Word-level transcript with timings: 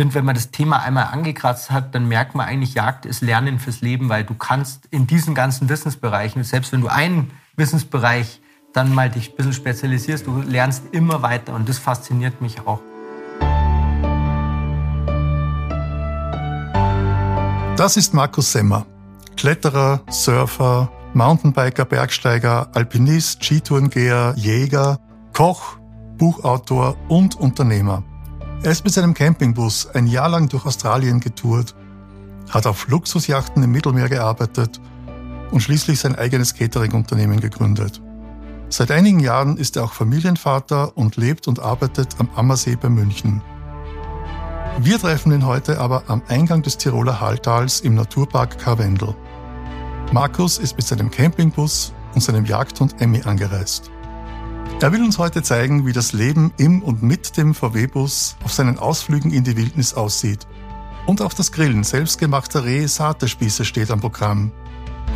finde, 0.00 0.14
wenn 0.14 0.24
man 0.24 0.34
das 0.34 0.50
Thema 0.50 0.82
einmal 0.82 1.08
angekratzt 1.12 1.70
hat, 1.70 1.94
dann 1.94 2.08
merkt 2.08 2.34
man 2.34 2.46
eigentlich, 2.46 2.72
Jagd 2.72 3.04
ist 3.04 3.20
Lernen 3.20 3.58
fürs 3.58 3.82
Leben, 3.82 4.08
weil 4.08 4.24
du 4.24 4.32
kannst 4.32 4.86
in 4.86 5.06
diesen 5.06 5.34
ganzen 5.34 5.68
Wissensbereichen, 5.68 6.42
selbst 6.42 6.72
wenn 6.72 6.80
du 6.80 6.88
einen 6.88 7.32
Wissensbereich 7.56 8.40
dann 8.72 8.94
mal 8.94 9.10
dich 9.10 9.28
ein 9.28 9.36
bisschen 9.36 9.52
spezialisierst, 9.52 10.26
du 10.26 10.40
lernst 10.40 10.84
immer 10.92 11.20
weiter 11.20 11.54
und 11.54 11.68
das 11.68 11.78
fasziniert 11.78 12.40
mich 12.40 12.66
auch. 12.66 12.80
Das 17.76 17.98
ist 17.98 18.14
Markus 18.14 18.52
Semmer, 18.52 18.86
Kletterer, 19.36 20.00
Surfer, 20.08 20.90
Mountainbiker, 21.12 21.84
Bergsteiger, 21.84 22.70
Alpinist, 22.72 23.44
Skitourengeher, 23.44 24.32
Jäger, 24.38 24.98
Koch, 25.34 25.76
Buchautor 26.16 26.96
und 27.08 27.34
Unternehmer. 27.36 28.02
Er 28.62 28.72
ist 28.72 28.84
mit 28.84 28.92
seinem 28.92 29.14
Campingbus 29.14 29.88
ein 29.94 30.06
Jahr 30.06 30.28
lang 30.28 30.50
durch 30.50 30.66
Australien 30.66 31.18
getourt, 31.18 31.74
hat 32.50 32.66
auf 32.66 32.88
Luxusjachten 32.88 33.62
im 33.62 33.72
Mittelmeer 33.72 34.10
gearbeitet 34.10 34.78
und 35.50 35.60
schließlich 35.60 35.98
sein 35.98 36.14
eigenes 36.14 36.54
Catering-Unternehmen 36.54 37.40
gegründet. 37.40 38.02
Seit 38.68 38.90
einigen 38.90 39.20
Jahren 39.20 39.56
ist 39.56 39.76
er 39.76 39.84
auch 39.84 39.94
Familienvater 39.94 40.94
und 40.94 41.16
lebt 41.16 41.48
und 41.48 41.58
arbeitet 41.58 42.16
am 42.18 42.28
Ammersee 42.36 42.76
bei 42.76 42.90
München. 42.90 43.40
Wir 44.78 44.98
treffen 44.98 45.32
ihn 45.32 45.46
heute 45.46 45.80
aber 45.80 46.04
am 46.08 46.20
Eingang 46.28 46.60
des 46.60 46.76
Tiroler 46.76 47.18
Halltals 47.18 47.80
im 47.80 47.94
Naturpark 47.94 48.58
Karwendel. 48.58 49.14
Markus 50.12 50.58
ist 50.58 50.76
mit 50.76 50.86
seinem 50.86 51.10
Campingbus 51.10 51.94
und 52.14 52.20
seinem 52.20 52.44
Jagdhund 52.44 53.00
Emmy 53.00 53.22
angereist. 53.22 53.90
Er 54.82 54.92
will 54.92 55.04
uns 55.04 55.18
heute 55.18 55.42
zeigen, 55.42 55.84
wie 55.84 55.92
das 55.92 56.14
Leben 56.14 56.54
im 56.56 56.82
und 56.82 57.02
mit 57.02 57.36
dem 57.36 57.52
VW-Bus 57.52 58.36
auf 58.42 58.52
seinen 58.54 58.78
Ausflügen 58.78 59.30
in 59.30 59.44
die 59.44 59.54
Wildnis 59.54 59.92
aussieht. 59.92 60.46
Und 61.04 61.20
auch 61.20 61.34
das 61.34 61.52
Grillen 61.52 61.84
selbstgemachter 61.84 62.64
Reh-Satespieße 62.64 63.66
steht 63.66 63.90
am 63.90 64.00
Programm. 64.00 64.52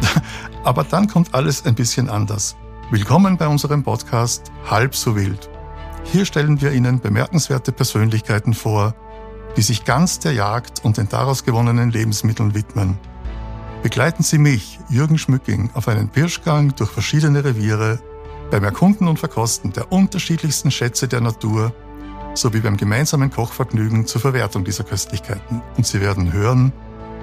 Aber 0.65 0.85
dann 0.85 1.09
kommt 1.09 1.33
alles 1.33 1.65
ein 1.65 1.75
bisschen 1.75 2.11
anders. 2.11 2.57
Willkommen 2.91 3.39
bei 3.39 3.49
unserem 3.49 3.83
Podcast 3.83 4.53
Halb 4.69 4.95
so 4.95 5.17
wild. 5.17 5.49
Hier 6.13 6.27
stellen 6.27 6.61
wir 6.61 6.73
Ihnen 6.73 7.01
bemerkenswerte 7.01 7.73
Persönlichkeiten 7.73 8.53
vor, 8.53 8.95
die 9.57 9.63
sich 9.63 9.87
ganz 9.87 10.19
der 10.19 10.35
Jagd 10.35 10.85
und 10.85 10.99
den 10.99 11.09
daraus 11.09 11.43
gewonnenen 11.43 11.91
Lebensmitteln 11.91 12.55
widmen. 12.55 12.99
Begleiten 13.83 14.25
Sie 14.25 14.37
mich, 14.37 14.79
Jürgen 14.91 15.17
Schmücking, 15.17 15.71
auf 15.73 15.89
einen 15.89 16.11
Pirschgang 16.11 16.77
durch 16.77 16.91
verschiedene 16.91 17.45
Reviere, 17.45 17.99
beim 18.55 18.63
Erkunden 18.63 19.09
und 19.09 19.19
Verkosten 19.19 19.73
der 19.73 19.91
unterschiedlichsten 19.91 20.71
Schätze 20.71 21.09
der 21.09 21.21
Natur 21.21 21.75
sowie 22.35 22.61
beim 22.61 22.77
gemeinsamen 22.77 23.29
Kochvergnügen 23.29 24.07
zur 24.07 24.21
Verwertung 24.21 24.65
dieser 24.65 24.85
Köstlichkeiten. 24.85 25.61
Und 25.77 25.85
Sie 25.85 26.01
werden 26.01 26.33
hören, 26.33 26.73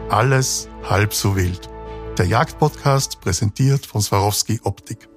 alles 0.10 0.68
halb 0.84 1.14
so 1.14 1.38
wild. 1.38 1.70
Der 2.18 2.26
Jagdpodcast 2.26 3.22
präsentiert 3.22 3.86
von 3.86 4.02
Swarovski 4.02 4.60
Optik. 4.64 5.08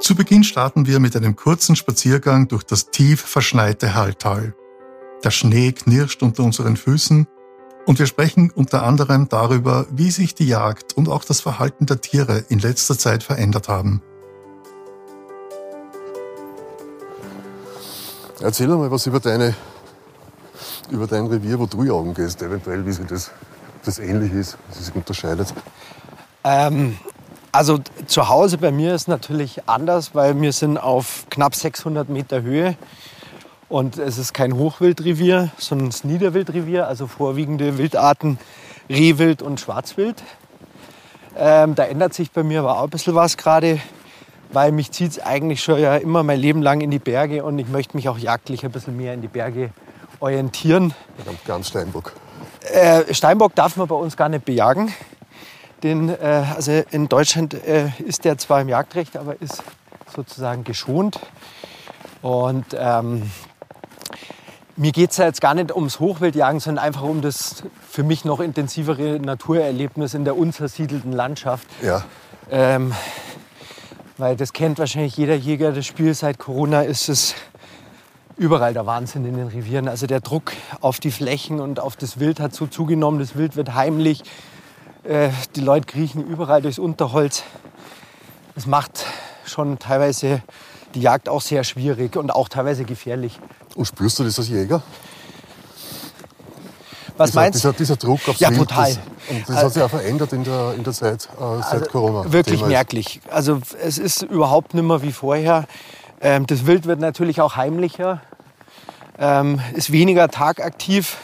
Zu 0.00 0.14
Beginn 0.14 0.44
starten 0.44 0.86
wir 0.86 0.98
mit 0.98 1.14
einem 1.14 1.36
kurzen 1.36 1.76
Spaziergang 1.76 2.48
durch 2.48 2.62
das 2.62 2.90
tief 2.90 3.20
verschneite 3.20 3.94
Halltal. 3.94 4.54
Der 5.26 5.32
Schnee 5.32 5.72
knirscht 5.72 6.22
unter 6.22 6.44
unseren 6.44 6.76
Füßen 6.76 7.26
und 7.84 7.98
wir 7.98 8.06
sprechen 8.06 8.52
unter 8.54 8.84
anderem 8.84 9.28
darüber, 9.28 9.84
wie 9.90 10.12
sich 10.12 10.36
die 10.36 10.46
Jagd 10.46 10.92
und 10.96 11.08
auch 11.08 11.24
das 11.24 11.40
Verhalten 11.40 11.84
der 11.84 12.00
Tiere 12.00 12.44
in 12.48 12.60
letzter 12.60 12.96
Zeit 12.96 13.24
verändert 13.24 13.66
haben. 13.66 14.02
Erzähl 18.40 18.68
mal 18.68 18.88
was 18.92 19.08
über 19.08 19.18
deine 19.18 19.56
über 20.92 21.08
dein 21.08 21.26
Revier, 21.26 21.58
wo 21.58 21.66
du 21.66 21.82
jagen 21.82 22.14
gehst, 22.14 22.40
eventuell, 22.40 22.86
wie 22.86 22.92
sich 22.92 23.06
das, 23.06 23.32
das 23.84 23.98
ähnlich 23.98 24.32
ist, 24.32 24.56
wie 24.76 24.84
sich 24.84 24.94
unterscheidet. 24.94 25.52
Ähm, 26.44 26.98
also 27.50 27.80
zu 28.06 28.28
Hause 28.28 28.58
bei 28.58 28.70
mir 28.70 28.94
ist 28.94 29.08
natürlich 29.08 29.68
anders, 29.68 30.14
weil 30.14 30.40
wir 30.40 30.52
sind 30.52 30.78
auf 30.78 31.26
knapp 31.30 31.56
600 31.56 32.08
Meter 32.08 32.42
Höhe 32.42 32.76
und 33.68 33.98
es 33.98 34.18
ist 34.18 34.32
kein 34.32 34.56
Hochwildrevier, 34.56 35.50
sondern 35.58 35.88
das 35.90 36.04
Niederwildrevier, 36.04 36.86
also 36.86 37.06
vorwiegende 37.06 37.78
Wildarten 37.78 38.38
Rehwild 38.88 39.42
und 39.42 39.60
Schwarzwild. 39.60 40.22
Ähm, 41.36 41.74
da 41.74 41.84
ändert 41.84 42.14
sich 42.14 42.30
bei 42.30 42.42
mir 42.42 42.60
aber 42.60 42.78
auch 42.78 42.84
ein 42.84 42.90
bisschen 42.90 43.14
was 43.14 43.36
gerade, 43.36 43.80
weil 44.52 44.72
mich 44.72 44.92
zieht 44.92 45.12
es 45.12 45.18
eigentlich 45.18 45.62
schon 45.62 45.80
ja 45.80 45.96
immer 45.96 46.22
mein 46.22 46.38
Leben 46.38 46.62
lang 46.62 46.80
in 46.80 46.90
die 46.90 46.98
Berge 46.98 47.44
und 47.44 47.58
ich 47.58 47.68
möchte 47.68 47.96
mich 47.96 48.08
auch 48.08 48.18
jagdlich 48.18 48.64
ein 48.64 48.70
bisschen 48.70 48.96
mehr 48.96 49.12
in 49.12 49.20
die 49.20 49.28
Berge 49.28 49.70
orientieren. 50.20 50.94
Ganz 51.44 51.68
Steinbock. 51.68 52.12
Äh, 52.72 53.12
Steinbock 53.12 53.54
darf 53.54 53.76
man 53.76 53.86
bei 53.88 53.94
uns 53.94 54.16
gar 54.16 54.28
nicht 54.28 54.44
bejagen. 54.44 54.92
Den, 55.82 56.08
äh, 56.08 56.44
also 56.54 56.72
in 56.90 57.08
Deutschland 57.08 57.54
äh, 57.54 57.90
ist 57.98 58.24
der 58.24 58.38
zwar 58.38 58.60
im 58.60 58.68
Jagdrecht, 58.68 59.16
aber 59.16 59.40
ist 59.40 59.62
sozusagen 60.14 60.64
geschont. 60.64 61.18
Und 62.22 62.66
ähm, 62.78 63.30
mir 64.76 64.92
geht 64.92 65.10
es 65.10 65.16
ja 65.16 65.24
jetzt 65.24 65.40
gar 65.40 65.54
nicht 65.54 65.74
ums 65.74 66.00
Hochwildjagen, 66.00 66.60
sondern 66.60 66.84
einfach 66.84 67.02
um 67.02 67.22
das 67.22 67.62
für 67.88 68.02
mich 68.02 68.24
noch 68.24 68.40
intensivere 68.40 69.18
Naturerlebnis 69.18 70.14
in 70.14 70.24
der 70.24 70.36
unzersiedelten 70.36 71.12
Landschaft. 71.12 71.66
Ja. 71.82 72.04
Ähm, 72.50 72.92
weil 74.18 74.36
das 74.36 74.52
kennt 74.52 74.78
wahrscheinlich 74.78 75.16
jeder 75.16 75.34
Jäger. 75.34 75.72
Das 75.72 75.86
Spiel 75.86 76.14
seit 76.14 76.38
Corona 76.38 76.82
ist 76.82 77.08
es 77.08 77.34
überall 78.36 78.74
der 78.74 78.86
Wahnsinn 78.86 79.24
in 79.24 79.36
den 79.36 79.48
Revieren. 79.48 79.88
Also 79.88 80.06
der 80.06 80.20
Druck 80.20 80.52
auf 80.80 81.00
die 81.00 81.10
Flächen 81.10 81.60
und 81.60 81.80
auf 81.80 81.96
das 81.96 82.20
Wild 82.20 82.38
hat 82.38 82.54
so 82.54 82.66
zugenommen. 82.66 83.18
Das 83.18 83.34
Wild 83.36 83.56
wird 83.56 83.74
heimlich 83.74 84.22
äh, 85.04 85.30
die 85.54 85.60
Leute 85.60 85.86
kriechen 85.86 86.26
überall 86.26 86.62
durchs 86.62 86.78
Unterholz. 86.78 87.44
Das 88.54 88.66
macht 88.66 89.06
schon 89.46 89.78
teilweise 89.78 90.42
die 90.94 91.00
Jagd 91.00 91.28
auch 91.28 91.40
sehr 91.40 91.64
schwierig 91.64 92.16
und 92.16 92.30
auch 92.30 92.48
teilweise 92.48 92.84
gefährlich. 92.84 93.38
Und 93.76 93.84
spürst 93.84 94.18
du 94.18 94.24
das 94.24 94.38
als 94.38 94.48
Jäger? 94.48 94.82
Was 97.16 97.30
dieser, 97.30 97.40
meinst 97.40 97.64
du? 97.64 97.68
Dieser, 97.68 97.72
dieser, 97.72 97.96
Druck 97.96 98.28
aufs 98.28 98.40
ja, 98.40 98.50
Wild, 98.50 98.60
brutal. 98.60 98.88
Das, 98.88 98.98
und 99.28 99.48
das 99.48 99.56
hat 99.56 99.72
sich 99.72 99.82
auch 99.82 99.90
verändert 99.90 100.32
in 100.32 100.44
der, 100.44 100.74
in 100.76 100.84
der 100.84 100.92
Zeit 100.92 101.28
äh, 101.34 101.38
seit 101.38 101.72
also, 101.72 101.86
Corona. 101.86 102.32
Wirklich 102.32 102.64
merklich. 102.64 103.20
Also 103.30 103.60
es 103.82 103.98
ist 103.98 104.22
überhaupt 104.22 104.74
nicht 104.74 104.84
mehr 104.84 105.02
wie 105.02 105.12
vorher. 105.12 105.66
Ähm, 106.20 106.46
das 106.46 106.66
Wild 106.66 106.86
wird 106.86 107.00
natürlich 107.00 107.40
auch 107.40 107.56
heimlicher, 107.56 108.22
ähm, 109.18 109.60
ist 109.74 109.92
weniger 109.92 110.28
tagaktiv. 110.28 111.16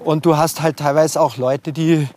Und 0.00 0.26
du 0.26 0.36
hast 0.36 0.62
halt 0.62 0.78
teilweise 0.78 1.20
auch 1.20 1.36
Leute, 1.36 1.72
die 1.72 2.08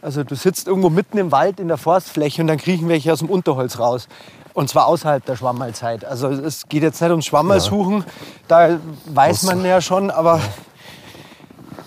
also 0.00 0.22
du 0.22 0.36
sitzt 0.36 0.68
irgendwo 0.68 0.90
mitten 0.90 1.18
im 1.18 1.32
Wald 1.32 1.58
in 1.58 1.66
der 1.68 1.76
Forstfläche 1.76 2.40
und 2.40 2.46
dann 2.46 2.58
kriechen 2.58 2.88
welche 2.88 3.12
aus 3.12 3.18
dem 3.18 3.28
Unterholz 3.28 3.78
raus. 3.78 4.08
Und 4.58 4.68
zwar 4.68 4.86
außerhalb 4.86 5.24
der 5.24 5.36
Schwammalzeit. 5.36 6.04
Also 6.04 6.30
es 6.30 6.68
geht 6.68 6.82
jetzt 6.82 7.00
nicht 7.00 7.12
ums 7.12 7.26
Schwammersuchen, 7.26 7.98
ja. 7.98 8.04
da 8.48 8.80
weiß 9.06 9.44
man 9.44 9.64
ja 9.64 9.80
schon, 9.80 10.10
aber... 10.10 10.40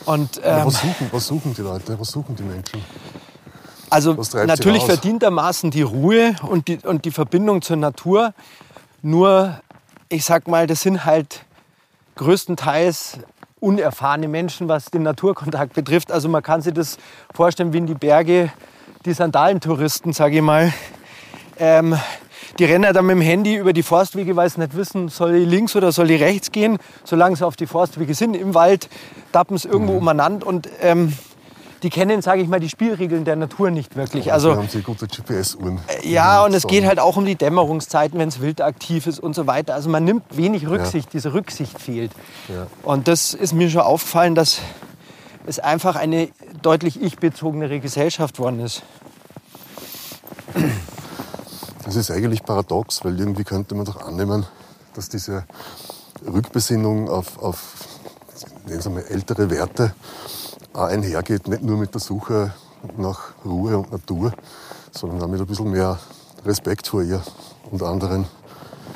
Und, 0.05 0.39
ähm, 0.41 0.67
was, 0.67 0.79
suchen, 0.79 1.09
was 1.11 1.27
suchen 1.27 1.53
die 1.53 1.63
Leute, 1.63 1.99
was 1.99 2.07
suchen 2.11 2.33
die 2.33 2.43
Menschen? 2.43 2.81
Also 3.89 4.13
natürlich 4.45 4.85
verdientermaßen 4.85 5.69
die 5.69 5.81
Ruhe 5.81 6.33
und 6.43 6.69
die, 6.69 6.77
und 6.77 7.03
die 7.03 7.11
Verbindung 7.11 7.61
zur 7.61 7.75
Natur. 7.75 8.33
Nur, 9.01 9.59
ich 10.07 10.23
sag 10.23 10.47
mal, 10.47 10.65
das 10.65 10.79
sind 10.79 11.03
halt 11.03 11.43
größtenteils 12.15 13.19
unerfahrene 13.59 14.29
Menschen, 14.29 14.69
was 14.69 14.85
den 14.85 15.03
Naturkontakt 15.03 15.73
betrifft. 15.73 16.09
Also 16.09 16.29
man 16.29 16.41
kann 16.41 16.61
sich 16.61 16.73
das 16.73 16.97
vorstellen 17.33 17.73
wie 17.73 17.79
in 17.79 17.85
die 17.87 17.95
Berge 17.95 18.49
die 19.03 19.11
Sandalentouristen, 19.11 20.13
sage 20.13 20.37
ich 20.37 20.41
mal. 20.41 20.71
Ähm, 21.59 21.97
die 22.59 22.65
rennen 22.65 22.93
dann 22.93 23.05
mit 23.05 23.15
dem 23.15 23.21
Handy 23.21 23.55
über 23.55 23.73
die 23.73 23.83
Forstwege, 23.83 24.35
weil 24.35 24.49
sie 24.49 24.59
nicht 24.59 24.75
wissen, 24.75 25.09
soll 25.09 25.35
ich 25.35 25.47
links 25.47 25.75
oder 25.75 25.91
soll 25.91 26.11
ich 26.11 26.21
rechts 26.21 26.51
gehen. 26.51 26.77
Solange 27.03 27.35
sie 27.35 27.45
auf 27.45 27.55
die 27.55 27.67
Forstwege 27.67 28.13
sind, 28.13 28.35
im 28.35 28.53
Wald, 28.53 28.89
tappen 29.31 29.57
sie 29.57 29.67
irgendwo 29.67 29.93
mhm. 29.93 29.99
umeinander. 29.99 30.47
Und 30.47 30.69
ähm, 30.81 31.13
die 31.83 31.89
kennen, 31.89 32.21
sage 32.21 32.41
ich 32.41 32.47
mal, 32.47 32.59
die 32.59 32.69
Spielregeln 32.69 33.25
der 33.25 33.35
Natur 33.35 33.71
nicht 33.71 33.95
wirklich. 33.95 34.25
Ja, 34.25 34.33
also 34.33 34.55
haben 34.55 34.67
sie 34.69 34.81
gute 34.81 35.07
GPS-Uhren. 35.07 35.79
Äh, 35.87 36.07
ja, 36.07 36.43
und 36.45 36.53
es 36.53 36.67
geht 36.67 36.85
halt 36.85 36.99
auch 36.99 37.17
um 37.17 37.25
die 37.25 37.35
Dämmerungszeiten, 37.35 38.19
wenn 38.19 38.29
es 38.29 38.39
wild 38.39 38.61
aktiv 38.61 39.07
ist 39.07 39.19
und 39.19 39.33
so 39.33 39.47
weiter. 39.47 39.73
Also 39.73 39.89
man 39.89 40.03
nimmt 40.03 40.23
wenig 40.37 40.67
Rücksicht, 40.67 41.07
ja. 41.07 41.11
diese 41.13 41.33
Rücksicht 41.33 41.79
fehlt. 41.79 42.11
Ja. 42.49 42.67
Und 42.83 43.07
das 43.07 43.33
ist 43.33 43.53
mir 43.53 43.69
schon 43.69 43.81
aufgefallen, 43.81 44.35
dass 44.35 44.59
es 45.47 45.57
einfach 45.59 45.95
eine 45.95 46.29
deutlich 46.61 47.01
ich-bezogenere 47.01 47.79
Gesellschaft 47.79 48.37
worden 48.37 48.59
ist. 48.59 48.83
Das 51.83 51.95
ist 51.95 52.11
eigentlich 52.11 52.43
paradox, 52.43 53.03
weil 53.03 53.19
irgendwie 53.19 53.43
könnte 53.43 53.75
man 53.75 53.85
doch 53.85 54.05
annehmen, 54.05 54.45
dass 54.93 55.09
diese 55.09 55.45
Rückbesinnung 56.25 57.09
auf, 57.09 57.41
auf 57.41 57.87
nennen 58.67 58.81
Sie 58.81 58.89
mal, 58.89 59.03
ältere 59.03 59.49
Werte 59.49 59.93
einhergeht, 60.73 61.47
nicht 61.47 61.63
nur 61.63 61.77
mit 61.77 61.93
der 61.93 62.01
Suche 62.01 62.53
nach 62.97 63.33
Ruhe 63.45 63.77
und 63.77 63.91
Natur, 63.91 64.33
sondern 64.91 65.21
auch 65.21 65.27
mit 65.27 65.39
ein 65.41 65.47
bisschen 65.47 65.71
mehr 65.71 65.99
Respekt 66.45 66.87
vor 66.87 67.03
ihr 67.03 67.21
und 67.71 67.81
anderen. 67.83 68.25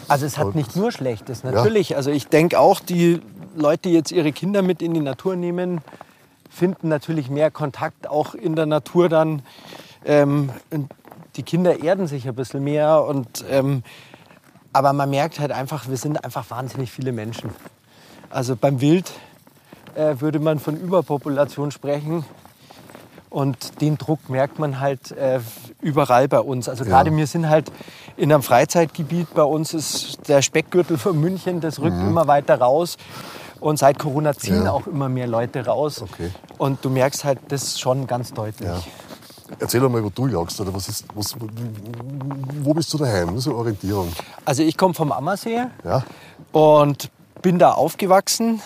Also 0.07 0.25
es 0.25 0.37
hat 0.37 0.55
nicht 0.55 0.75
nur 0.75 0.91
Schlechtes, 0.91 1.43
natürlich. 1.43 1.89
Ja. 1.89 1.97
Also 1.97 2.11
ich 2.11 2.27
denke 2.27 2.59
auch, 2.59 2.79
die 2.79 3.21
Leute, 3.55 3.89
die 3.89 3.95
jetzt 3.95 4.11
ihre 4.11 4.31
Kinder 4.31 4.61
mit 4.61 4.81
in 4.81 4.93
die 4.93 4.99
Natur 4.99 5.35
nehmen, 5.35 5.81
finden 6.49 6.87
natürlich 6.89 7.29
mehr 7.29 7.51
Kontakt 7.51 8.07
auch 8.07 8.35
in 8.35 8.55
der 8.55 8.65
Natur 8.65 9.09
dann. 9.09 9.41
Ähm, 10.05 10.51
die 11.35 11.43
Kinder 11.43 11.83
erden 11.83 12.07
sich 12.07 12.27
ein 12.27 12.35
bisschen 12.35 12.63
mehr. 12.63 13.03
Und, 13.03 13.45
ähm, 13.49 13.83
aber 14.73 14.93
man 14.93 15.09
merkt 15.09 15.39
halt 15.39 15.51
einfach, 15.51 15.87
wir 15.87 15.97
sind 15.97 16.23
einfach 16.23 16.49
wahnsinnig 16.49 16.91
viele 16.91 17.11
Menschen. 17.11 17.49
Also 18.29 18.55
beim 18.55 18.81
Wild 18.81 19.11
äh, 19.95 20.15
würde 20.19 20.39
man 20.39 20.59
von 20.59 20.77
Überpopulation 20.77 21.71
sprechen. 21.71 22.25
Und 23.29 23.81
den 23.81 23.97
Druck 23.97 24.29
merkt 24.29 24.59
man 24.59 24.79
halt 24.79 25.11
äh, 25.11 25.41
überall 25.81 26.29
bei 26.29 26.39
uns. 26.39 26.69
Also 26.69 26.85
gerade 26.85 27.11
ja. 27.11 27.17
wir 27.17 27.27
sind 27.27 27.49
halt 27.49 27.69
in 28.15 28.31
einem 28.31 28.43
Freizeitgebiet. 28.43 29.33
Bei 29.33 29.43
uns 29.43 29.73
ist 29.73 30.29
der 30.29 30.41
Speckgürtel 30.41 30.97
von 30.97 31.19
München, 31.19 31.59
das 31.59 31.81
rückt 31.81 31.97
mhm. 31.97 32.09
immer 32.09 32.27
weiter 32.27 32.59
raus. 32.59 32.97
Und 33.59 33.77
seit 33.77 33.99
Corona 33.99 34.33
ziehen 34.33 34.63
ja. 34.63 34.71
auch 34.71 34.87
immer 34.87 35.09
mehr 35.09 35.27
Leute 35.27 35.65
raus. 35.65 36.01
Okay. 36.01 36.31
Und 36.57 36.85
du 36.85 36.89
merkst 36.89 37.25
halt 37.25 37.39
das 37.49 37.79
schon 37.79 38.07
ganz 38.07 38.31
deutlich. 38.33 38.69
Ja. 38.69 38.81
Erzähl 39.59 39.79
doch 39.79 39.89
mal, 39.89 40.03
wo 40.03 40.09
du 40.09 40.27
jagst. 40.27 40.59
Oder 40.59 40.73
was 40.73 40.87
ist, 40.87 41.05
was, 41.13 41.35
wo 42.61 42.73
bist 42.73 42.93
du 42.93 42.97
daheim? 42.97 43.29
Eine 43.29 43.55
Orientierung. 43.55 44.11
Also 44.43 44.63
ich 44.63 44.77
komme 44.77 44.93
vom 44.93 45.11
Ammersee 45.11 45.65
ja. 45.83 46.03
und 46.51 47.11
bin 47.41 47.59
da 47.59 47.71
aufgewachsen 47.73 48.61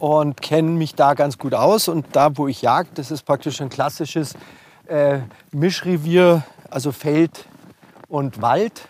und 0.00 0.40
kenne 0.40 0.70
mich 0.70 0.94
da 0.94 1.14
ganz 1.14 1.38
gut 1.38 1.54
aus. 1.54 1.88
Und 1.88 2.06
da, 2.12 2.36
wo 2.36 2.48
ich 2.48 2.62
jag, 2.62 2.86
das 2.94 3.10
ist 3.10 3.24
praktisch 3.24 3.60
ein 3.60 3.68
klassisches 3.68 4.34
äh, 4.86 5.18
Mischrevier, 5.52 6.44
also 6.70 6.92
Feld 6.92 7.46
und 8.08 8.40
Wald. 8.42 8.88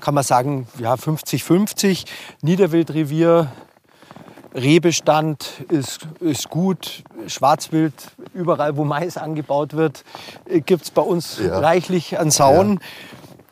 Kann 0.00 0.14
man 0.14 0.22
sagen, 0.22 0.68
ja, 0.78 0.94
50-50. 0.94 2.04
Niederwildrevier, 2.42 3.50
Rehbestand 4.54 5.64
ist, 5.68 6.08
ist 6.20 6.48
gut. 6.48 7.04
Schwarzwild, 7.26 7.94
überall, 8.34 8.76
wo 8.76 8.84
Mais 8.84 9.16
angebaut 9.16 9.74
wird, 9.74 10.04
äh, 10.46 10.60
gibt 10.60 10.84
es 10.84 10.90
bei 10.90 11.02
uns 11.02 11.38
ja. 11.38 11.58
reichlich 11.58 12.18
an 12.18 12.30
Sauen. 12.30 12.80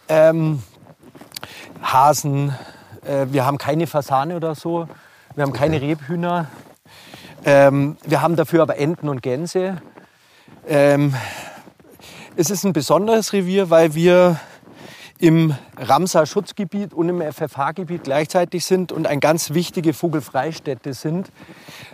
Ja. 0.09 0.31
Ähm, 0.31 0.63
Hasen, 1.83 2.55
äh, 3.05 3.27
wir 3.31 3.45
haben 3.45 3.59
keine 3.59 3.87
Fasane 3.87 4.37
oder 4.37 4.55
so. 4.55 4.89
Wir 5.35 5.43
haben 5.43 5.53
keine 5.53 5.81
Rebhühner. 5.81 6.47
Ähm, 7.45 7.97
wir 8.05 8.23
haben 8.23 8.37
dafür 8.37 8.63
aber 8.63 8.79
Enten 8.79 9.09
und 9.09 9.23
Gänse. 9.23 9.83
Ähm, 10.67 11.15
es 12.37 12.51
ist 12.51 12.65
ein 12.65 12.73
besonderes 12.73 13.33
Revier, 13.33 13.71
weil 13.71 13.95
wir 13.95 14.41
im 15.19 15.55
Ramsar-Schutzgebiet 15.79 16.93
und 16.93 17.09
im 17.09 17.21
FFH-Gebiet 17.21 18.05
gleichzeitig 18.05 18.65
sind 18.65 18.93
und 18.93 19.07
eine 19.07 19.21
ganz 19.21 19.55
wichtige 19.55 19.93
Vogelfreistätte 19.93 20.95
sind. 20.95 21.31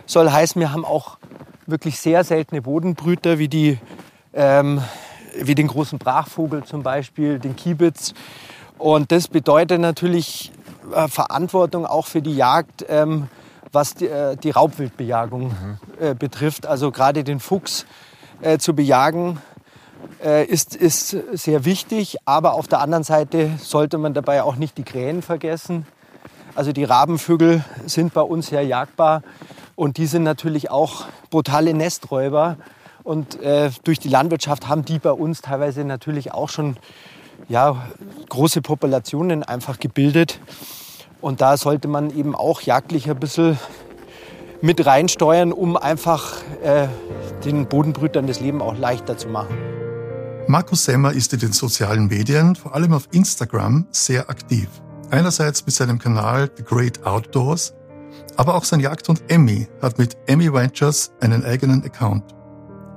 Soll 0.05 0.29
heißen, 0.29 0.59
wir 0.59 0.71
haben 0.71 0.85
auch 0.85 1.17
wirklich 1.65 1.99
sehr 1.99 2.23
seltene 2.23 2.61
Bodenbrüter 2.61 3.39
wie, 3.39 3.47
die, 3.47 3.79
ähm, 4.33 4.81
wie 5.39 5.55
den 5.55 5.67
großen 5.67 5.99
Brachvogel 5.99 6.63
zum 6.63 6.83
Beispiel, 6.83 7.39
den 7.39 7.55
Kiebitz. 7.55 8.13
Und 8.77 9.11
das 9.11 9.29
bedeutet 9.29 9.79
natürlich 9.79 10.51
äh, 10.93 11.07
Verantwortung 11.07 11.85
auch 11.85 12.07
für 12.07 12.21
die 12.21 12.35
Jagd. 12.35 12.85
Ähm, 12.89 13.29
was 13.73 13.95
die, 13.95 14.07
äh, 14.07 14.37
die 14.37 14.51
Raubwildbejagung 14.51 15.47
mhm. 15.47 15.77
äh, 15.99 16.13
betrifft. 16.13 16.65
Also 16.65 16.91
gerade 16.91 17.23
den 17.23 17.39
Fuchs 17.39 17.85
äh, 18.41 18.57
zu 18.57 18.75
bejagen 18.75 19.39
ist, 20.23 20.75
ist 20.75 21.17
sehr 21.31 21.65
wichtig. 21.65 22.17
Aber 22.25 22.53
auf 22.53 22.67
der 22.67 22.79
anderen 22.79 23.03
Seite 23.03 23.51
sollte 23.59 23.97
man 23.97 24.13
dabei 24.13 24.43
auch 24.43 24.55
nicht 24.55 24.77
die 24.77 24.83
Krähen 24.83 25.21
vergessen. 25.21 25.85
Also 26.55 26.71
die 26.71 26.83
Rabenvögel 26.83 27.63
sind 27.85 28.13
bei 28.13 28.21
uns 28.21 28.47
sehr 28.47 28.63
jagbar 28.63 29.23
und 29.75 29.97
die 29.97 30.05
sind 30.05 30.23
natürlich 30.23 30.69
auch 30.69 31.05
brutale 31.31 31.73
Nesträuber. 31.73 32.57
Und 33.03 33.41
äh, 33.41 33.71
durch 33.83 33.99
die 33.99 34.07
Landwirtschaft 34.07 34.67
haben 34.67 34.85
die 34.85 34.99
bei 34.99 35.11
uns 35.11 35.41
teilweise 35.41 35.83
natürlich 35.83 36.31
auch 36.31 36.49
schon 36.49 36.77
ja, 37.49 37.87
große 38.29 38.61
Populationen 38.61 39.43
einfach 39.43 39.79
gebildet. 39.79 40.39
Und 41.21 41.41
da 41.41 41.57
sollte 41.57 41.87
man 41.87 42.15
eben 42.15 42.35
auch 42.35 42.61
jagdlich 42.61 43.09
ein 43.09 43.19
bisschen 43.19 43.57
mit 44.61 44.85
reinsteuern, 44.85 45.51
um 45.51 45.75
einfach 45.75 46.35
äh, 46.63 46.87
den 47.43 47.67
Bodenbrütern 47.67 48.27
das 48.27 48.39
Leben 48.39 48.61
auch 48.61 48.77
leichter 48.77 49.17
zu 49.17 49.27
machen. 49.27 49.72
Markus 50.47 50.83
Semmer 50.83 51.13
ist 51.13 51.31
in 51.33 51.39
den 51.39 51.53
sozialen 51.53 52.07
Medien, 52.07 52.55
vor 52.55 52.75
allem 52.75 52.93
auf 52.93 53.07
Instagram, 53.11 53.87
sehr 53.91 54.29
aktiv. 54.29 54.67
Einerseits 55.09 55.65
mit 55.65 55.73
seinem 55.73 55.99
Kanal 55.99 56.51
The 56.57 56.63
Great 56.63 57.05
Outdoors, 57.05 57.73
aber 58.35 58.55
auch 58.55 58.65
sein 58.65 58.81
Jagdhund 58.81 59.23
Emmy 59.29 59.67
hat 59.81 59.97
mit 59.97 60.17
Emmy 60.27 60.51
Ventures 60.51 61.11
einen 61.21 61.45
eigenen 61.45 61.83
Account. 61.85 62.23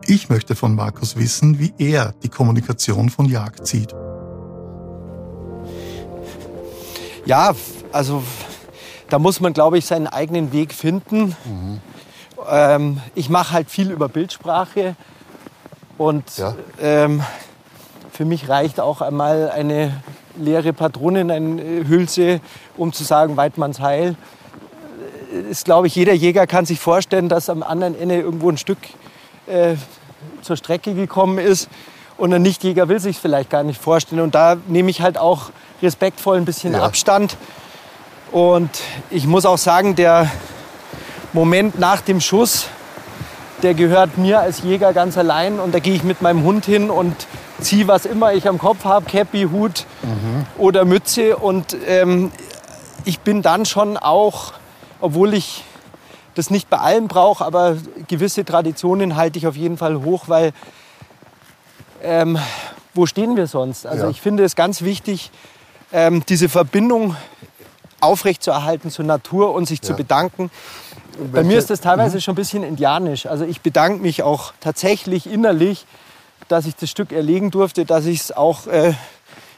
Ich 0.07 0.29
möchte 0.29 0.57
von 0.57 0.75
Markus 0.75 1.17
wissen, 1.17 1.59
wie 1.61 1.73
er 1.79 2.15
die 2.23 2.29
Kommunikation 2.29 3.11
von 3.11 3.27
Jagd 3.27 3.67
sieht. 3.67 3.95
Ja, 7.27 7.55
also 7.93 8.25
da 9.09 9.21
muss 9.21 9.41
man, 9.41 9.53
glaube 9.53 9.79
ich, 9.79 9.87
seinen 9.87 10.09
eigenen 10.09 10.53
Weg 10.53 10.75
finden. 10.75 11.37
Mhm. 11.45 11.81
Ähm, 12.49 13.01
ich 13.15 13.29
mache 13.29 13.53
halt 13.53 13.71
viel 13.71 13.91
über 13.91 14.09
Bildsprache 14.09 14.97
und 15.99 16.25
ja. 16.37 16.55
ähm, 16.81 17.23
für 18.13 18.25
mich 18.25 18.49
reicht 18.49 18.81
auch 18.81 19.01
einmal 19.01 19.51
eine 19.51 20.03
leere 20.37 20.73
Patronenhülse, 20.73 22.41
um 22.77 22.93
zu 22.93 23.05
sagen, 23.05 23.37
Weidmanns 23.37 23.81
Heil. 23.81 24.17
Ist, 25.51 25.65
glaube 25.65 25.87
ich, 25.87 25.95
jeder 25.95 26.13
Jäger 26.13 26.47
kann 26.47 26.67
sich 26.67 26.81
vorstellen, 26.81 27.29
dass 27.29 27.51
am 27.51 27.63
anderen 27.63 27.99
Ende 27.99 28.21
irgendwo 28.21 28.51
ein 28.51 28.59
Stück 28.59 28.79
äh, 29.47 29.75
zur 30.43 30.57
Strecke 30.57 30.95
gekommen 30.95 31.39
ist. 31.39 31.69
Und 32.17 32.33
ein 32.33 32.43
Nichtjäger 32.43 32.89
will 32.89 33.01
sich 33.01 33.19
vielleicht 33.19 33.51
gar 33.51 33.63
nicht 33.63 33.81
vorstellen. 33.81 34.23
Und 34.23 34.35
da 34.35 34.57
nehme 34.69 34.91
ich 34.91 35.03
halt 35.03 35.19
auch 35.19 35.51
respektvoll 35.83 36.39
ein 36.39 36.45
bisschen 36.45 36.73
ja. 36.73 36.83
Abstand 36.83 37.37
und 38.33 38.71
ich 39.11 39.27
muss 39.27 39.47
auch 39.47 39.59
sagen, 39.59 39.95
der 39.95 40.31
Moment 41.33 41.79
nach 41.79 42.01
dem 42.01 42.21
Schuss, 42.21 42.67
der 43.63 43.75
gehört 43.75 44.19
mir 44.19 44.41
als 44.41 44.63
Jäger 44.63 44.93
ganz 44.93 45.17
allein. 45.19 45.59
Und 45.61 45.75
da 45.75 45.79
gehe 45.79 45.95
ich 45.95 46.05
mit 46.05 46.23
meinem 46.23 46.43
Hund 46.43 46.65
hin 46.65 46.91
und 46.91 47.15
ziehe, 47.61 47.89
was 47.89 48.07
immer 48.07 48.33
ich 48.35 48.49
am 48.49 48.59
Kopf 48.59 48.85
habe, 48.85 49.07
Cappy, 49.07 49.49
Hut 49.51 49.87
mhm. 50.03 50.47
oder 50.59 50.85
Mütze. 50.85 51.37
Und 51.37 51.77
ähm, 51.87 52.33
ich 53.05 53.21
bin 53.21 53.43
dann 53.43 53.67
schon 53.67 53.97
auch, 53.97 54.53
obwohl 55.01 55.35
ich 55.35 55.65
das 56.35 56.51
nicht 56.51 56.69
bei 56.69 56.79
allen 56.79 57.09
brauche, 57.09 57.45
aber 57.45 57.77
gewisse 58.09 58.45
Traditionen 58.45 59.17
halte 59.17 59.39
ich 59.39 59.47
auf 59.47 59.57
jeden 59.57 59.79
Fall 59.79 60.05
hoch, 60.05 60.25
weil 60.27 60.53
ähm, 62.03 62.39
wo 62.95 63.07
stehen 63.07 63.37
wir 63.37 63.47
sonst? 63.47 63.87
Also 63.87 64.05
ja. 64.05 64.11
ich 64.11 64.21
finde 64.21 64.45
es 64.45 64.55
ganz 64.55 64.83
wichtig, 64.83 65.31
ähm, 65.93 66.23
diese 66.29 66.49
Verbindung 66.49 67.17
aufrechtzuerhalten 68.01 68.91
zur 68.91 69.05
Natur 69.05 69.55
und 69.55 69.67
sich 69.67 69.79
ja. 69.79 69.85
zu 69.85 69.95
bedanken. 69.95 70.51
Bei 71.33 71.43
mir 71.43 71.59
ist 71.59 71.71
das 71.71 71.81
teilweise 71.81 72.17
mhm. 72.17 72.21
schon 72.21 72.33
ein 72.33 72.37
bisschen 72.37 72.63
indianisch. 72.63 73.27
Also 73.27 73.45
ich 73.45 73.61
bedanke 73.61 74.03
mich 74.03 74.23
auch 74.23 74.53
tatsächlich 74.61 75.31
innerlich, 75.31 75.87
dass 76.49 76.67
ich 76.67 76.77
das 76.77 76.91
Stück 76.91 77.13
erlegen 77.13 77.51
durfte, 77.51 77.85
dass 77.85 78.07
ich 78.07 78.21
es 78.21 78.33
auch 78.33 78.67
äh, 78.67 78.93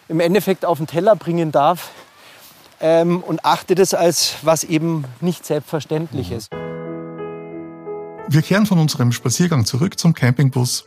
im 0.09 0.21
Endeffekt 0.21 0.65
auf 0.65 0.79
den 0.79 0.87
Teller 0.87 1.17
bringen 1.17 1.53
darf 1.53 1.91
ähm, 2.81 3.23
und 3.23 3.45
achte 3.45 3.75
das 3.75 3.95
als 3.95 4.37
was 4.43 4.65
eben 4.65 5.05
nicht 5.21 5.45
selbstverständlich 5.45 6.33
ist. 6.33 6.51
Wir 8.31 8.43
kehren 8.43 8.67
von 8.67 8.79
unserem 8.79 9.13
Spaziergang 9.13 9.65
zurück 9.65 9.99
zum 9.99 10.15
Campingbus 10.15 10.87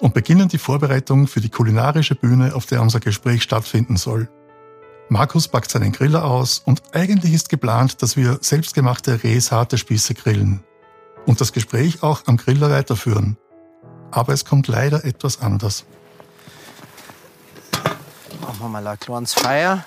und 0.00 0.14
beginnen 0.14 0.48
die 0.48 0.58
Vorbereitung 0.58 1.26
für 1.26 1.40
die 1.40 1.48
kulinarische 1.48 2.14
Bühne, 2.14 2.54
auf 2.54 2.66
der 2.66 2.82
unser 2.82 3.00
Gespräch 3.00 3.42
stattfinden 3.42 3.96
soll. 3.96 4.28
Markus 5.12 5.46
packt 5.46 5.70
seinen 5.70 5.92
Griller 5.92 6.24
aus 6.24 6.62
und 6.64 6.82
eigentlich 6.94 7.34
ist 7.34 7.50
geplant, 7.50 8.00
dass 8.00 8.16
wir 8.16 8.38
selbstgemachte 8.40 9.22
rehsharte 9.22 9.76
Spieße 9.76 10.14
grillen 10.14 10.64
und 11.26 11.38
das 11.38 11.52
Gespräch 11.52 12.02
auch 12.02 12.22
am 12.24 12.38
Griller 12.38 12.70
weiterführen. 12.70 13.36
Aber 14.10 14.32
es 14.32 14.46
kommt 14.46 14.68
leider 14.68 15.04
etwas 15.04 15.42
anders. 15.42 15.84
Machen 18.40 18.58
wir 18.58 18.68
mal 18.68 18.86
ein 18.86 18.98
kleines 18.98 19.34
Feier. 19.34 19.84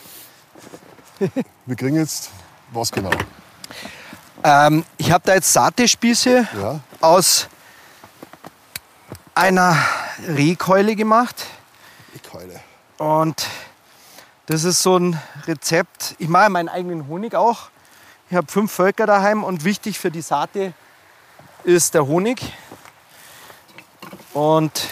wir 1.66 1.76
kriegen 1.76 1.96
jetzt 1.96 2.30
was 2.72 2.92
genau? 2.92 3.10
Ähm, 4.44 4.86
ich 5.00 5.12
habe 5.12 5.24
da 5.26 5.34
jetzt 5.34 5.52
Satespieße 5.52 6.48
ja. 6.56 6.80
aus 7.02 7.48
einer 9.34 9.76
Rehkeule 10.28 10.96
gemacht. 10.96 11.48
Rehkeule. 12.14 12.60
Und 13.00 13.48
das 14.46 14.64
ist 14.64 14.84
so 14.84 14.98
ein 14.98 15.20
Rezept. 15.48 16.16
Ich 16.20 16.28
mache 16.28 16.50
meinen 16.50 16.70
eigenen 16.70 17.08
Honig 17.08 17.36
auch. 17.36 17.70
Ich 18.30 18.36
habe 18.36 18.52
fünf 18.52 18.72
Völker 18.72 19.06
daheim 19.06 19.44
und 19.44 19.64
wichtig 19.64 20.00
für 20.00 20.12
die 20.12 20.22
Saate 20.22 20.74
ist 21.64 21.94
der 21.94 22.08
Honig. 22.08 22.42
Und 24.34 24.90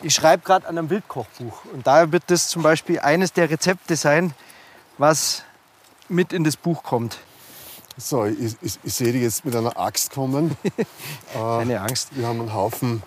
Ich 0.00 0.14
schreibe 0.14 0.44
gerade 0.44 0.68
an 0.68 0.78
einem 0.78 0.90
Wildkochbuch 0.90 1.64
und 1.72 1.86
da 1.86 2.12
wird 2.12 2.22
das 2.28 2.48
zum 2.48 2.62
Beispiel 2.62 3.00
eines 3.00 3.32
der 3.32 3.50
Rezepte 3.50 3.96
sein, 3.96 4.32
was 4.96 5.42
mit 6.08 6.32
in 6.32 6.44
das 6.44 6.56
Buch 6.56 6.84
kommt. 6.84 7.18
So, 7.96 8.24
ich, 8.24 8.56
ich, 8.62 8.78
ich 8.84 8.94
sehe 8.94 9.12
dich 9.12 9.22
jetzt 9.22 9.44
mit 9.44 9.56
einer 9.56 9.76
Axt 9.76 10.12
kommen. 10.12 10.56
Keine 11.32 11.72
äh, 11.72 11.76
Angst. 11.78 12.10
Wir 12.12 12.28
haben 12.28 12.40
einen 12.40 12.54
Haufen 12.54 13.02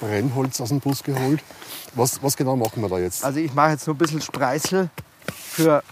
Brennholz 0.00 0.60
aus 0.60 0.70
dem 0.70 0.80
Bus 0.80 1.02
geholt. 1.02 1.40
Was, 1.94 2.22
was 2.22 2.36
genau 2.36 2.56
machen 2.56 2.82
wir 2.82 2.88
da 2.88 2.98
jetzt? 2.98 3.24
Also 3.24 3.38
ich 3.38 3.52
mache 3.54 3.70
jetzt 3.70 3.86
nur 3.86 3.94
ein 3.94 3.98
bisschen 3.98 4.20
Spreißel 4.20 4.90
für, 5.32 5.82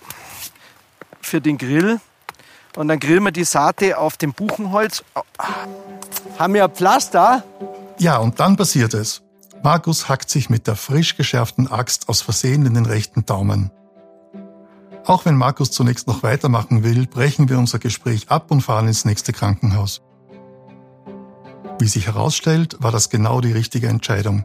für 1.20 1.40
den 1.40 1.58
Grill. 1.58 2.00
Und 2.76 2.88
dann 2.88 3.00
grillen 3.00 3.24
wir 3.24 3.32
die 3.32 3.44
Saate 3.44 3.98
auf 3.98 4.16
dem 4.16 4.32
Buchenholz. 4.32 5.02
Haben 6.38 6.54
wir 6.54 6.64
ein 6.64 6.70
Pflaster? 6.70 7.44
Ja, 7.98 8.18
und 8.18 8.38
dann 8.40 8.56
passiert 8.56 8.94
es. 8.94 9.22
Markus 9.62 10.08
hackt 10.08 10.30
sich 10.30 10.50
mit 10.50 10.66
der 10.66 10.76
frisch 10.76 11.16
geschärften 11.16 11.66
Axt 11.70 12.08
aus 12.08 12.22
Versehen 12.22 12.64
in 12.66 12.74
den 12.74 12.86
rechten 12.86 13.26
Daumen. 13.26 13.72
Auch 15.04 15.24
wenn 15.24 15.36
Markus 15.36 15.70
zunächst 15.70 16.06
noch 16.06 16.22
weitermachen 16.22 16.84
will, 16.84 17.06
brechen 17.06 17.48
wir 17.48 17.58
unser 17.58 17.78
Gespräch 17.78 18.30
ab 18.30 18.50
und 18.50 18.60
fahren 18.60 18.86
ins 18.86 19.04
nächste 19.04 19.32
Krankenhaus. 19.32 20.02
Wie 21.78 21.86
sich 21.86 22.06
herausstellt, 22.06 22.76
war 22.80 22.92
das 22.92 23.10
genau 23.10 23.40
die 23.40 23.52
richtige 23.52 23.88
Entscheidung. 23.88 24.44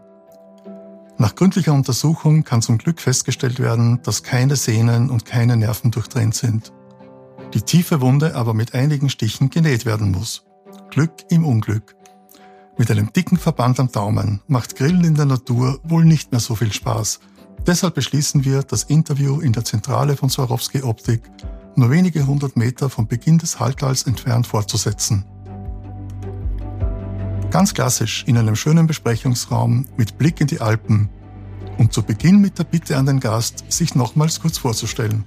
Nach 1.17 1.35
gründlicher 1.35 1.73
Untersuchung 1.73 2.43
kann 2.43 2.61
zum 2.61 2.77
Glück 2.77 2.99
festgestellt 2.99 3.59
werden, 3.59 4.01
dass 4.03 4.23
keine 4.23 4.55
Sehnen 4.55 5.09
und 5.09 5.25
keine 5.25 5.57
Nerven 5.57 5.91
durchtrennt 5.91 6.35
sind. 6.35 6.73
Die 7.53 7.61
tiefe 7.61 8.01
Wunde 8.01 8.35
aber 8.35 8.53
mit 8.53 8.73
einigen 8.73 9.09
Stichen 9.09 9.49
genäht 9.49 9.85
werden 9.85 10.11
muss. 10.11 10.43
Glück 10.89 11.13
im 11.29 11.45
Unglück. 11.45 11.95
Mit 12.77 12.89
einem 12.89 13.13
dicken 13.13 13.37
Verband 13.37 13.79
am 13.79 13.91
Daumen 13.91 14.41
macht 14.47 14.75
Grillen 14.75 15.03
in 15.03 15.15
der 15.15 15.25
Natur 15.25 15.79
wohl 15.83 16.05
nicht 16.05 16.31
mehr 16.31 16.41
so 16.41 16.55
viel 16.55 16.73
Spaß– 16.73 17.19
Deshalb 17.65 17.95
beschließen 17.95 18.43
wir, 18.43 18.61
das 18.63 18.83
Interview 18.83 19.39
in 19.39 19.53
der 19.53 19.63
Zentrale 19.63 20.17
von 20.17 20.29
Swarovski 20.29 20.81
Optik 20.83 21.21
nur 21.75 21.89
wenige 21.89 22.27
hundert 22.27 22.57
Meter 22.57 22.89
vom 22.89 23.07
Beginn 23.07 23.37
des 23.37 23.59
Halltals 23.59 24.03
entfernt 24.03 24.45
fortzusetzen. 24.45 25.25
Ganz 27.53 27.75
klassisch 27.75 28.23
in 28.25 28.35
einem 28.35 28.55
schönen 28.55 28.87
Besprechungsraum 28.87 29.85
mit 29.95 30.17
Blick 30.17 30.41
in 30.41 30.47
die 30.47 30.59
Alpen 30.59 31.07
und 31.77 31.93
zu 31.93 32.01
Beginn 32.01 32.41
mit 32.41 32.57
der 32.57 32.63
Bitte 32.63 32.97
an 32.97 33.05
den 33.05 33.19
Gast, 33.19 33.71
sich 33.71 33.93
nochmals 33.93 34.41
kurz 34.41 34.57
vorzustellen. 34.57 35.23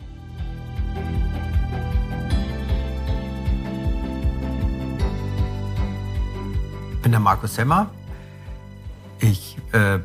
Ich 6.94 6.98
bin 7.00 7.12
der 7.12 7.20
Markus 7.20 7.54
Semmer. 7.54 7.92
Ich 9.20 9.56
äh, 9.70 10.00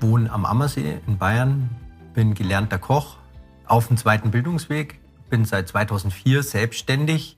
wohne 0.00 0.32
am 0.32 0.46
Ammersee 0.46 1.00
in 1.06 1.18
Bayern, 1.18 1.68
bin 2.14 2.32
gelernter 2.32 2.78
Koch 2.78 3.18
auf 3.66 3.88
dem 3.88 3.98
zweiten 3.98 4.30
Bildungsweg, 4.30 4.98
bin 5.28 5.44
seit 5.44 5.68
2004 5.68 6.42
selbstständig, 6.42 7.36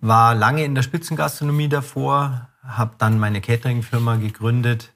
war 0.00 0.34
lange 0.34 0.64
in 0.64 0.74
der 0.74 0.82
Spitzengastronomie 0.82 1.68
davor, 1.68 2.48
habe 2.66 2.94
dann 2.98 3.18
meine 3.18 3.40
Cateringfirma 3.40 4.16
gegründet 4.16 4.92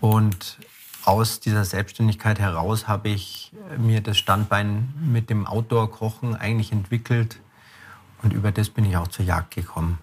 und 0.00 0.58
aus 1.04 1.40
dieser 1.40 1.64
Selbstständigkeit 1.64 2.38
heraus 2.38 2.86
habe 2.86 3.08
ich 3.08 3.52
mir 3.78 4.02
das 4.02 4.18
Standbein 4.18 4.92
mit 5.00 5.30
dem 5.30 5.46
Outdoor-Kochen 5.46 6.36
eigentlich 6.36 6.72
entwickelt 6.72 7.40
und 8.22 8.32
über 8.32 8.52
das 8.52 8.68
bin 8.68 8.84
ich 8.84 8.96
auch 8.96 9.08
zur 9.08 9.24
Jagd 9.24 9.54
gekommen. 9.54 9.98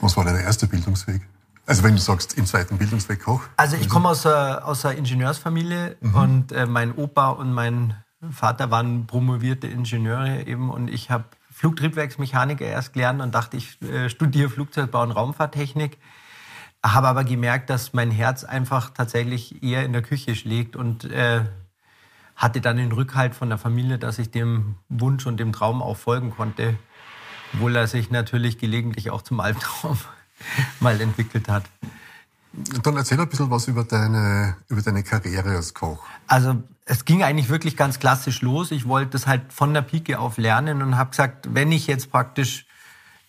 Was 0.00 0.16
war 0.16 0.24
dein 0.24 0.36
erster 0.36 0.66
Bildungsweg? 0.66 1.22
Also 1.66 1.82
wenn 1.82 1.94
du 1.94 2.00
sagst, 2.00 2.36
im 2.36 2.44
zweiten 2.44 2.76
Bildungsweg 2.76 3.22
Koch? 3.22 3.42
Also 3.56 3.76
ich 3.76 3.88
komme 3.88 4.10
aus 4.10 4.26
einer, 4.26 4.66
aus 4.66 4.84
einer 4.84 4.98
Ingenieursfamilie 4.98 5.96
mhm. 6.00 6.14
und 6.14 6.52
äh, 6.52 6.66
mein 6.66 6.92
Opa 6.94 7.28
und 7.28 7.52
mein 7.52 7.94
Vater 8.30 8.70
waren 8.70 9.06
promovierte 9.06 9.66
Ingenieure 9.66 10.46
eben 10.46 10.70
und 10.70 10.88
ich 10.88 11.10
habe 11.10 11.24
Flugtriebwerksmechaniker 11.54 12.66
erst 12.66 12.92
gelernt 12.94 13.22
und 13.22 13.32
dachte, 13.32 13.56
ich 13.56 13.80
äh, 13.80 14.10
studiere 14.10 14.50
Flugzeugbau 14.50 15.02
und 15.02 15.12
Raumfahrttechnik. 15.12 15.98
Habe 16.84 17.08
aber 17.08 17.22
gemerkt, 17.22 17.70
dass 17.70 17.92
mein 17.92 18.10
Herz 18.10 18.42
einfach 18.42 18.90
tatsächlich 18.90 19.62
eher 19.62 19.84
in 19.84 19.92
der 19.92 20.02
Küche 20.02 20.34
schlägt 20.34 20.74
und 20.74 21.04
äh, 21.04 21.44
hatte 22.34 22.60
dann 22.60 22.76
den 22.76 22.90
Rückhalt 22.90 23.36
von 23.36 23.48
der 23.48 23.58
Familie, 23.58 23.98
dass 23.98 24.18
ich 24.18 24.32
dem 24.32 24.74
Wunsch 24.88 25.26
und 25.26 25.38
dem 25.38 25.52
Traum 25.52 25.80
auch 25.80 25.96
folgen 25.96 26.30
konnte, 26.30 26.76
obwohl 27.54 27.76
er 27.76 27.86
sich 27.86 28.10
natürlich 28.10 28.58
gelegentlich 28.58 29.10
auch 29.10 29.22
zum 29.22 29.38
Albtraum 29.38 29.96
mal 30.80 31.00
entwickelt 31.00 31.48
hat. 31.48 31.64
Dann 32.82 32.96
erzähl 32.96 33.20
ein 33.20 33.28
bisschen 33.28 33.50
was 33.50 33.66
über 33.68 33.84
deine, 33.84 34.56
über 34.68 34.80
deine 34.80 35.02
Karriere 35.02 35.56
als 35.56 35.74
Koch. 35.74 36.04
Also 36.26 36.62
es 36.84 37.04
ging 37.04 37.22
eigentlich 37.22 37.48
wirklich 37.48 37.76
ganz 37.76 37.98
klassisch 37.98 38.42
los. 38.42 38.70
Ich 38.70 38.86
wollte 38.86 39.10
das 39.10 39.26
halt 39.26 39.52
von 39.52 39.74
der 39.74 39.82
Pike 39.82 40.18
auf 40.18 40.36
lernen 40.36 40.82
und 40.82 40.96
habe 40.96 41.10
gesagt, 41.10 41.52
wenn 41.52 41.72
ich 41.72 41.86
jetzt 41.86 42.10
praktisch 42.10 42.66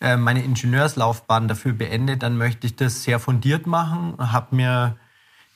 äh, 0.00 0.16
meine 0.16 0.42
Ingenieurslaufbahn 0.44 1.48
dafür 1.48 1.72
beende, 1.72 2.16
dann 2.16 2.36
möchte 2.36 2.66
ich 2.66 2.76
das 2.76 3.02
sehr 3.02 3.18
fundiert 3.18 3.66
machen. 3.66 4.14
Habe 4.18 4.54
mir 4.54 4.96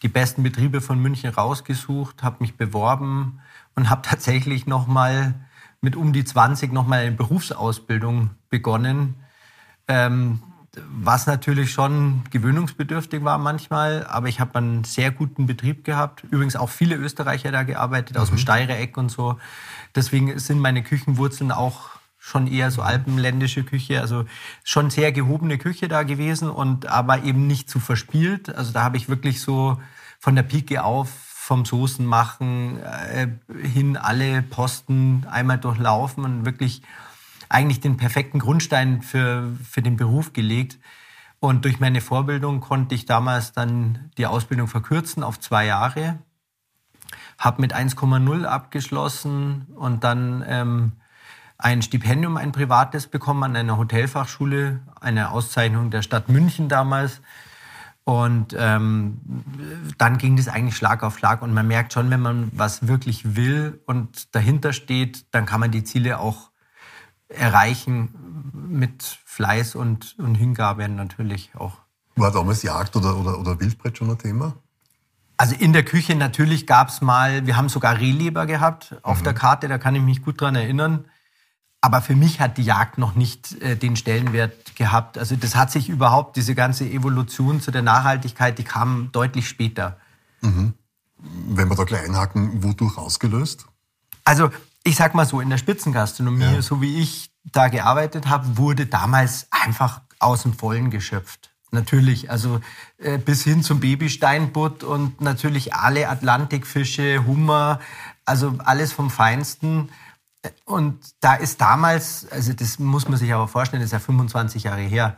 die 0.03 0.09
besten 0.09 0.43
Betriebe 0.43 0.81
von 0.81 0.99
München 0.99 1.31
rausgesucht, 1.31 2.23
habe 2.23 2.39
mich 2.41 2.57
beworben 2.57 3.41
und 3.77 3.91
habe 3.91 4.03
tatsächlich 4.09 4.67
noch 4.67 4.87
mal 4.87 5.35
mit 5.81 5.97
um 5.97 6.13
die 6.13 6.25
20 6.25 6.73
noch 6.73 6.87
mal 6.87 7.01
eine 7.01 7.13
Berufsausbildung 7.13 8.31
begonnen. 8.49 9.17
Ähm, 9.89 10.43
was 10.77 11.27
natürlich 11.27 11.73
schon 11.73 12.23
gewöhnungsbedürftig 12.31 13.25
war 13.25 13.39
manchmal, 13.39 14.07
aber 14.07 14.29
ich 14.29 14.39
habe 14.39 14.57
einen 14.57 14.85
sehr 14.85 15.11
guten 15.11 15.47
Betrieb 15.47 15.85
gehabt. 15.85 16.25
Übrigens 16.31 16.55
auch 16.57 16.69
viele 16.69 16.95
Österreicher 16.95 17.51
da 17.51 17.65
gearbeitet, 17.65 18.17
aus 18.17 18.29
dem 18.29 18.37
mhm. 18.37 18.41
Steirer 18.41 18.79
Eck 18.79 18.97
und 18.97 19.09
so. 19.09 19.39
Deswegen 19.95 20.39
sind 20.39 20.61
meine 20.61 20.83
Küchenwurzeln 20.83 21.51
auch 21.51 21.91
schon 22.19 22.47
eher 22.47 22.71
so 22.71 22.83
alpenländische 22.83 23.65
Küche, 23.65 24.01
also 24.01 24.27
schon 24.63 24.91
sehr 24.91 25.11
gehobene 25.11 25.59
Küche 25.59 25.89
da 25.89 26.03
gewesen 26.03 26.51
und 26.51 26.87
aber 26.87 27.25
eben 27.25 27.47
nicht 27.47 27.69
zu 27.69 27.81
verspielt. 27.81 28.55
Also 28.55 28.73
da 28.73 28.83
habe 28.83 28.99
ich 28.99 29.09
wirklich 29.09 29.41
so 29.41 29.81
von 30.19 30.37
der 30.37 30.43
Pike 30.43 30.85
auf 30.85 31.09
vom 31.51 31.65
Soßen 31.65 32.07
machen 32.07 32.79
äh, 32.83 33.27
hin 33.67 33.97
alle 33.97 34.43
Posten 34.43 35.27
einmal 35.29 35.59
durchlaufen 35.59 36.25
und 36.25 36.45
wirklich 36.45 36.83
eigentlich 37.51 37.81
den 37.81 37.99
perfekten 37.99 38.39
Grundstein 38.39 39.03
für, 39.03 39.53
für 39.69 39.83
den 39.83 39.97
Beruf 39.97 40.33
gelegt. 40.33 40.79
Und 41.41 41.65
durch 41.65 41.81
meine 41.81 42.01
Vorbildung 42.01 42.61
konnte 42.61 42.95
ich 42.95 43.07
damals 43.07 43.53
dann 43.53 44.11
die 44.17 44.27
Ausbildung 44.27 44.69
verkürzen 44.69 45.23
auf 45.23 45.39
zwei 45.41 45.67
Jahre. 45.67 46.19
Habe 47.39 47.61
mit 47.61 47.75
1,0 47.75 48.45
abgeschlossen 48.45 49.67
und 49.75 50.05
dann 50.05 50.45
ähm, 50.47 50.93
ein 51.59 51.83
Stipendium, 51.83 52.37
ein 52.37 52.53
privates 52.53 53.09
bekommen 53.09 53.43
an 53.43 53.57
einer 53.57 53.77
Hotelfachschule, 53.77 54.81
eine 55.01 55.31
Auszeichnung 55.31 55.91
der 55.91 56.03
Stadt 56.03 56.29
München 56.29 56.69
damals. 56.69 57.21
Und 58.05 58.55
ähm, 58.57 59.21
dann 59.99 60.19
ging 60.19 60.37
das 60.37 60.49
eigentlich 60.49 60.77
Schlag 60.77 61.03
auf 61.03 61.19
Schlag. 61.19 61.43
Und 61.43 61.53
man 61.53 61.67
merkt 61.67 61.93
schon, 61.93 62.11
wenn 62.11 62.21
man 62.21 62.51
was 62.53 62.87
wirklich 62.87 63.35
will 63.35 63.81
und 63.87 64.35
dahinter 64.35 64.73
steht, 64.73 65.27
dann 65.33 65.47
kann 65.47 65.61
man 65.61 65.71
die 65.71 65.85
Ziele 65.85 66.19
auch 66.21 66.50
erreichen 67.31 68.15
mit 68.53 69.03
Fleiß 69.25 69.75
und, 69.75 70.17
und 70.19 70.35
Hingabe 70.35 70.89
natürlich 70.89 71.51
auch. 71.55 71.79
War 72.17 72.31
damals 72.31 72.63
Jagd 72.63 72.97
oder, 72.97 73.17
oder, 73.17 73.39
oder 73.39 73.61
Wildbrett 73.61 73.99
schon 73.99 74.11
ein 74.11 74.19
Thema? 74.19 74.55
Also 75.37 75.55
in 75.55 75.73
der 75.73 75.85
Küche 75.85 76.15
natürlich 76.15 76.67
gab 76.67 76.89
es 76.89 77.01
mal, 77.01 77.47
wir 77.47 77.57
haben 77.57 77.71
sogar 77.71 77.99
Rehleber 77.99 78.45
gehabt 78.45 78.97
auf 79.03 79.21
mhm. 79.21 79.25
der 79.25 79.35
Karte, 79.35 79.69
da 79.69 79.79
kann 79.79 79.95
ich 79.95 80.03
mich 80.03 80.23
gut 80.23 80.41
dran 80.41 80.55
erinnern. 80.55 81.07
Aber 81.81 82.03
für 82.03 82.15
mich 82.15 82.41
hat 82.41 82.59
die 82.59 82.63
Jagd 82.63 82.99
noch 82.99 83.15
nicht 83.15 83.61
äh, 83.63 83.75
den 83.75 83.97
Stellenwert 83.97 84.77
gehabt. 84.77 85.17
Also 85.17 85.37
das 85.37 85.57
hat 85.57 85.71
sich 85.71 85.89
überhaupt, 85.89 86.37
diese 86.37 86.55
ganze 86.55 86.85
Evolution 86.85 87.63
zu 87.63 87.71
der 87.71 87.81
Nachhaltigkeit, 87.81 88.59
die 88.59 88.65
kam 88.65 89.09
deutlich 89.13 89.49
später. 89.49 89.97
Mhm. 90.43 90.75
Wenn 91.17 91.69
wir 91.69 91.77
da 91.77 91.85
gleich 91.85 92.05
einhaken, 92.05 92.63
wodurch 92.63 92.99
ausgelöst? 92.99 93.65
Also 94.25 94.51
ich 94.85 94.97
sag 94.97 95.15
mal 95.15 95.27
so, 95.27 95.41
in 95.41 95.51
der 95.51 95.59
Spitzengastronomie, 95.59 96.45
ja. 96.45 96.63
so 96.63 96.81
wie 96.81 97.01
ich 97.01 97.31
da 97.45 97.69
gearbeitet 97.69 98.29
habe, 98.29 98.57
wurde 98.57 98.87
damals 98.87 99.47
einfach 99.51 100.01
aus 100.19 100.43
dem 100.43 100.53
Vollen 100.55 100.91
geschöpft. 100.91 101.51
Natürlich, 101.73 102.31
also 102.31 102.61
äh, 102.99 103.19
bis 103.19 103.45
hin 103.45 103.63
zum 103.63 103.81
Babysteinbutt 103.81 104.83
und 104.83 105.21
natürlich 105.21 105.75
alle 105.75 106.09
Atlantikfische, 106.09 107.25
Hummer, 107.27 107.81
also 108.25 108.59
alles 108.65 108.93
vom 108.93 109.09
Feinsten. 109.09 109.91
Und 110.65 110.99
da 111.21 111.35
ist 111.35 111.61
damals, 111.61 112.27
also 112.31 112.53
das 112.53 112.79
muss 112.79 113.09
man 113.09 113.19
sich 113.19 113.33
aber 113.33 113.47
vorstellen, 113.47 113.83
das 113.83 113.89
ist 113.89 113.93
ja 113.93 114.01
25 114.01 114.65
Jahre 114.65 114.81
her, 114.81 115.17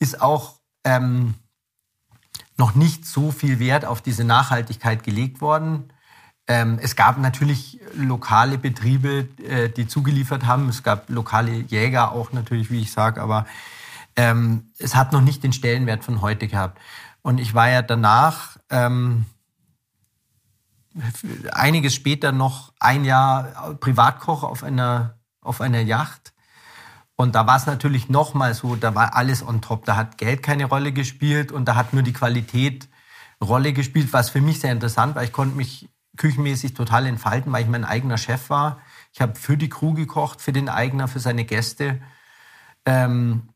ist 0.00 0.20
auch 0.20 0.58
ähm, 0.84 1.34
noch 2.56 2.74
nicht 2.74 3.06
so 3.06 3.30
viel 3.30 3.58
Wert 3.60 3.84
auf 3.84 4.02
diese 4.02 4.24
Nachhaltigkeit 4.24 5.04
gelegt 5.04 5.40
worden. 5.40 5.91
Ähm, 6.48 6.78
es 6.82 6.96
gab 6.96 7.18
natürlich 7.18 7.80
lokale 7.94 8.58
Betriebe, 8.58 9.28
äh, 9.46 9.68
die 9.68 9.86
zugeliefert 9.86 10.46
haben. 10.46 10.68
Es 10.68 10.82
gab 10.82 11.08
lokale 11.08 11.52
Jäger 11.52 12.12
auch 12.12 12.32
natürlich, 12.32 12.70
wie 12.70 12.80
ich 12.80 12.92
sage, 12.92 13.22
aber 13.22 13.46
ähm, 14.16 14.70
es 14.78 14.94
hat 14.94 15.12
noch 15.12 15.20
nicht 15.20 15.42
den 15.44 15.52
Stellenwert 15.52 16.04
von 16.04 16.20
heute 16.20 16.48
gehabt. 16.48 16.78
Und 17.22 17.38
ich 17.38 17.54
war 17.54 17.68
ja 17.68 17.82
danach 17.82 18.56
ähm, 18.70 19.26
einiges 21.52 21.94
später 21.94 22.32
noch 22.32 22.72
ein 22.80 23.04
Jahr 23.04 23.74
Privatkoch 23.80 24.42
auf 24.42 24.64
einer, 24.64 25.18
auf 25.40 25.60
einer 25.60 25.80
Yacht. 25.80 26.32
Und 27.14 27.34
da 27.34 27.46
war 27.46 27.56
es 27.56 27.66
natürlich 27.66 28.08
nochmal 28.08 28.54
so, 28.54 28.74
da 28.74 28.94
war 28.94 29.14
alles 29.14 29.46
on 29.46 29.60
top. 29.60 29.84
Da 29.84 29.96
hat 29.96 30.18
Geld 30.18 30.42
keine 30.42 30.64
Rolle 30.64 30.92
gespielt 30.92 31.52
und 31.52 31.66
da 31.66 31.76
hat 31.76 31.92
nur 31.92 32.02
die 32.02 32.12
Qualität 32.12 32.88
Rolle 33.40 33.72
gespielt, 33.72 34.12
was 34.12 34.30
für 34.30 34.40
mich 34.40 34.60
sehr 34.60 34.72
interessant 34.72 35.14
war. 35.14 35.22
Ich 35.22 35.32
konnte 35.32 35.56
mich 35.56 35.88
küchenmäßig 36.16 36.74
total 36.74 37.06
entfalten, 37.06 37.52
weil 37.52 37.62
ich 37.62 37.68
mein 37.68 37.84
eigener 37.84 38.18
Chef 38.18 38.50
war. 38.50 38.80
Ich 39.12 39.20
habe 39.20 39.34
für 39.34 39.56
die 39.56 39.68
Crew 39.68 39.94
gekocht, 39.94 40.40
für 40.40 40.52
den 40.52 40.68
Eigner, 40.68 41.08
für 41.08 41.20
seine 41.20 41.44
Gäste. 41.44 42.00
Ähm, 42.84 43.48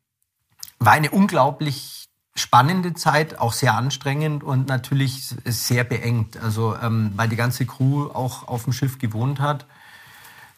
war 0.79 0.93
eine 0.93 1.11
unglaublich 1.11 2.09
spannende 2.35 2.95
Zeit, 2.95 3.39
auch 3.39 3.53
sehr 3.53 3.75
anstrengend 3.75 4.45
und 4.45 4.69
natürlich 4.69 5.35
sehr 5.45 5.85
beengt. 5.85 6.37
Also 6.37 6.77
ähm, 6.77 7.13
weil 7.17 7.29
die 7.29 7.37
ganze 7.37 7.67
Crew 7.67 8.09
auch 8.09 8.47
auf 8.49 8.65
dem 8.65 8.73
Schiff 8.73 8.99
gewohnt 8.99 9.41
hat. 9.41 9.67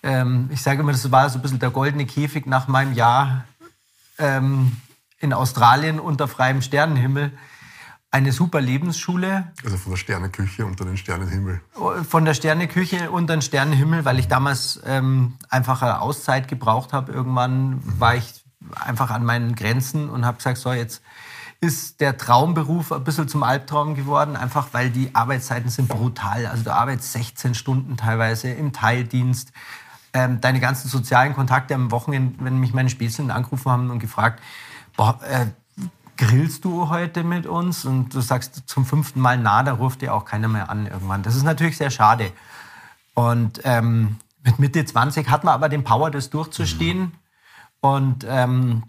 Ähm, 0.02 0.50
ich 0.52 0.62
sage 0.62 0.81
immer, 0.81 0.93
das 0.93 1.11
war 1.11 1.28
so 1.31 1.38
ein 1.38 1.43
bisschen 1.43 1.61
der 1.61 1.71
goldene 1.71 2.07
Käfig 2.07 2.47
nach 2.47 2.69
meinem 2.69 2.95
Jahr 2.95 3.45
ähm, 4.19 4.76
in 5.19 5.33
Australien 5.33 6.00
unter 6.00 6.28
freiem 6.28 6.62
Sternenhimmel 6.62 7.33
eine 8.10 8.32
super 8.32 8.60
Lebensschule. 8.60 9.52
Also 9.64 9.76
von 9.76 9.92
der 9.92 9.98
Sterneküche 9.98 10.64
unter 10.64 10.84
den 10.84 10.96
Sternenhimmel. 10.96 11.60
Von 12.08 12.24
der 12.24 12.34
Sterneküche 12.34 13.10
unter 13.10 13.36
den 13.36 13.42
Sternenhimmel, 13.42 14.04
weil 14.04 14.18
ich 14.18 14.28
damals 14.28 14.80
ähm, 14.86 15.34
einfach 15.50 15.82
eine 15.82 16.00
Auszeit 16.00 16.48
gebraucht 16.48 16.92
habe. 16.92 17.12
Irgendwann 17.12 17.70
mhm. 17.70 18.00
war 18.00 18.16
ich 18.16 18.44
einfach 18.74 19.10
an 19.10 19.24
meinen 19.24 19.54
Grenzen 19.54 20.08
und 20.08 20.24
habe 20.24 20.38
gesagt, 20.38 20.58
so 20.58 20.72
jetzt 20.72 21.02
ist 21.60 22.00
der 22.00 22.16
Traumberuf 22.16 22.92
ein 22.92 23.02
bisschen 23.04 23.28
zum 23.28 23.42
Albtraum 23.42 23.94
geworden, 23.94 24.36
einfach 24.36 24.68
weil 24.72 24.90
die 24.90 25.14
Arbeitszeiten 25.14 25.70
sind 25.70 25.88
brutal. 25.88 26.46
Also 26.46 26.64
du 26.64 26.72
arbeitest 26.72 27.12
16 27.12 27.54
Stunden 27.54 27.96
teilweise 27.96 28.50
im 28.50 28.72
Teildienst. 28.72 29.52
Ähm, 30.14 30.40
deine 30.40 30.60
ganzen 30.60 30.88
sozialen 30.88 31.34
Kontakte 31.34 31.74
am 31.74 31.90
Wochenende, 31.90 32.42
wenn 32.42 32.58
mich 32.58 32.72
meine 32.72 32.88
Spätzchen 32.88 33.30
angerufen 33.30 33.70
haben 33.70 33.90
und 33.90 33.98
gefragt, 33.98 34.40
boah, 34.96 35.20
äh, 35.28 35.46
grillst 36.18 36.64
du 36.64 36.90
heute 36.90 37.25
mit 37.25 37.46
uns? 37.46 37.87
Und 37.87 38.14
du 38.14 38.20
sagst 38.20 38.64
zum 38.66 38.84
fünften 38.84 39.20
Mal 39.20 39.38
na, 39.38 39.62
da 39.62 39.72
ruft 39.72 40.02
dir 40.02 40.12
auch 40.12 40.26
keiner 40.26 40.48
mehr 40.48 40.68
an 40.68 40.87
irgendwann. 40.87 41.22
Das 41.22 41.34
ist 41.34 41.44
natürlich 41.44 41.78
sehr 41.78 41.90
schade. 41.90 42.32
Und 43.14 43.60
ähm, 43.64 44.16
mit 44.44 44.58
Mitte 44.58 44.84
20 44.84 45.30
hat 45.30 45.44
man 45.44 45.54
aber 45.54 45.68
den 45.68 45.84
Power, 45.84 46.10
das 46.10 46.30
durchzustehen. 46.30 46.98
Mhm. 46.98 47.12
Und 47.80 48.26
ähm, 48.28 48.82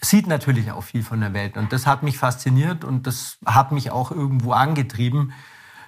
sieht 0.00 0.26
natürlich 0.26 0.72
auch 0.72 0.82
viel 0.82 1.02
von 1.02 1.20
der 1.20 1.32
Welt. 1.32 1.56
Und 1.56 1.72
das 1.72 1.86
hat 1.86 2.02
mich 2.02 2.18
fasziniert 2.18 2.84
und 2.84 3.06
das 3.06 3.38
hat 3.44 3.72
mich 3.72 3.90
auch 3.90 4.10
irgendwo 4.10 4.52
angetrieben. 4.52 5.32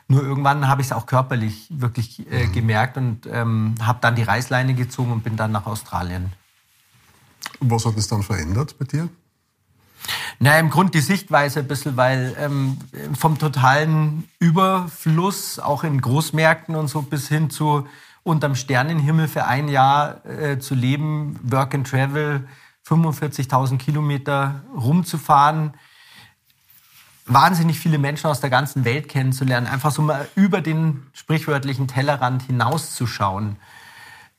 Nur 0.09 0.23
irgendwann 0.23 0.69
habe 0.69 0.81
ich 0.81 0.89
es 0.89 0.93
auch 0.93 1.07
körperlich 1.07 1.67
wirklich 1.71 2.31
äh, 2.31 2.47
mhm. 2.47 2.53
gemerkt 2.53 2.97
und 2.97 3.27
ähm, 3.27 3.75
habe 3.83 3.99
dann 4.01 4.15
die 4.15 4.23
Reißleine 4.23 4.75
gezogen 4.75 5.13
und 5.13 5.25
bin 5.25 5.37
dann 5.37 5.53
nach 5.53 5.67
Australien. 5.67 6.33
Was 7.61 7.85
hat 7.85 7.97
es 7.97 8.09
dann 8.09 8.23
verändert 8.23 8.79
bei 8.79 8.85
dir? 8.85 9.09
Na, 10.41 10.59
im 10.59 10.71
Grund 10.71 10.95
die 10.95 11.01
Sichtweise 11.01 11.61
ein 11.61 11.69
bisschen, 11.69 11.97
weil 11.97 12.37
ähm, 12.39 12.79
vom 13.19 13.39
totalen 13.39 14.29
Überfluss, 14.39 15.59
auch 15.59 15.85
in 15.85 16.01
Großmärkten 16.01 16.77
und 16.77 16.89
so, 16.89 17.03
bis 17.03 17.29
hin 17.29 17.51
zu 17.51 17.87
unterm 18.23 18.55
Sternenhimmel 18.55 19.27
für 19.27 19.47
ein 19.47 19.69
Jahr 19.69 20.25
äh, 20.27 20.59
zu 20.59 20.75
leben, 20.75 21.39
Work 21.43 21.75
and 21.75 21.89
Travel, 21.89 22.47
45.000 22.87 23.79
Kilometer 23.79 24.63
rumzufahren, 24.75 25.75
wahnsinnig 27.27 27.79
viele 27.79 27.99
Menschen 27.99 28.29
aus 28.29 28.41
der 28.41 28.51
ganzen 28.51 28.85
Welt 28.85 29.09
kennenzulernen, 29.09 29.67
einfach 29.67 29.91
so 29.91 30.03
mal 30.03 30.29
über 30.35 30.61
den 30.61 31.07
sprichwörtlichen 31.13 31.89
Tellerrand 31.89 32.43
hinauszuschauen. 32.43 33.57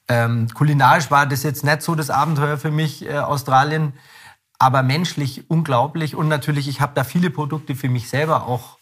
Ähm, 0.07 0.47
kulinarisch 0.53 1.11
war 1.11 1.27
das 1.27 1.43
jetzt 1.43 1.63
nicht 1.63 1.83
so 1.83 1.93
das 1.93 2.09
Abenteuer 2.09 2.57
für 2.57 2.71
mich, 2.71 3.05
äh, 3.05 3.19
Australien 3.19 3.93
aber 4.59 4.83
menschlich 4.83 5.49
unglaublich. 5.49 6.15
Und 6.15 6.27
natürlich, 6.27 6.67
ich 6.67 6.81
habe 6.81 6.91
da 6.93 7.03
viele 7.03 7.29
Produkte 7.29 7.75
für 7.75 7.89
mich 7.89 8.09
selber 8.09 8.45
auch 8.45 8.77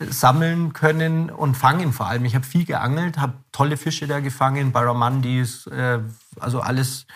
sammeln 0.00 0.72
können 0.72 1.30
und 1.30 1.56
fangen 1.56 1.92
vor 1.92 2.06
allem. 2.06 2.24
Ich 2.24 2.34
habe 2.34 2.46
viel 2.46 2.64
geangelt, 2.64 3.18
habe 3.18 3.34
tolle 3.52 3.76
Fische 3.76 4.06
da 4.06 4.20
gefangen, 4.20 4.72
Barramandis, 4.72 5.66
äh, 5.66 6.00
also 6.38 6.60
alles 6.60 7.06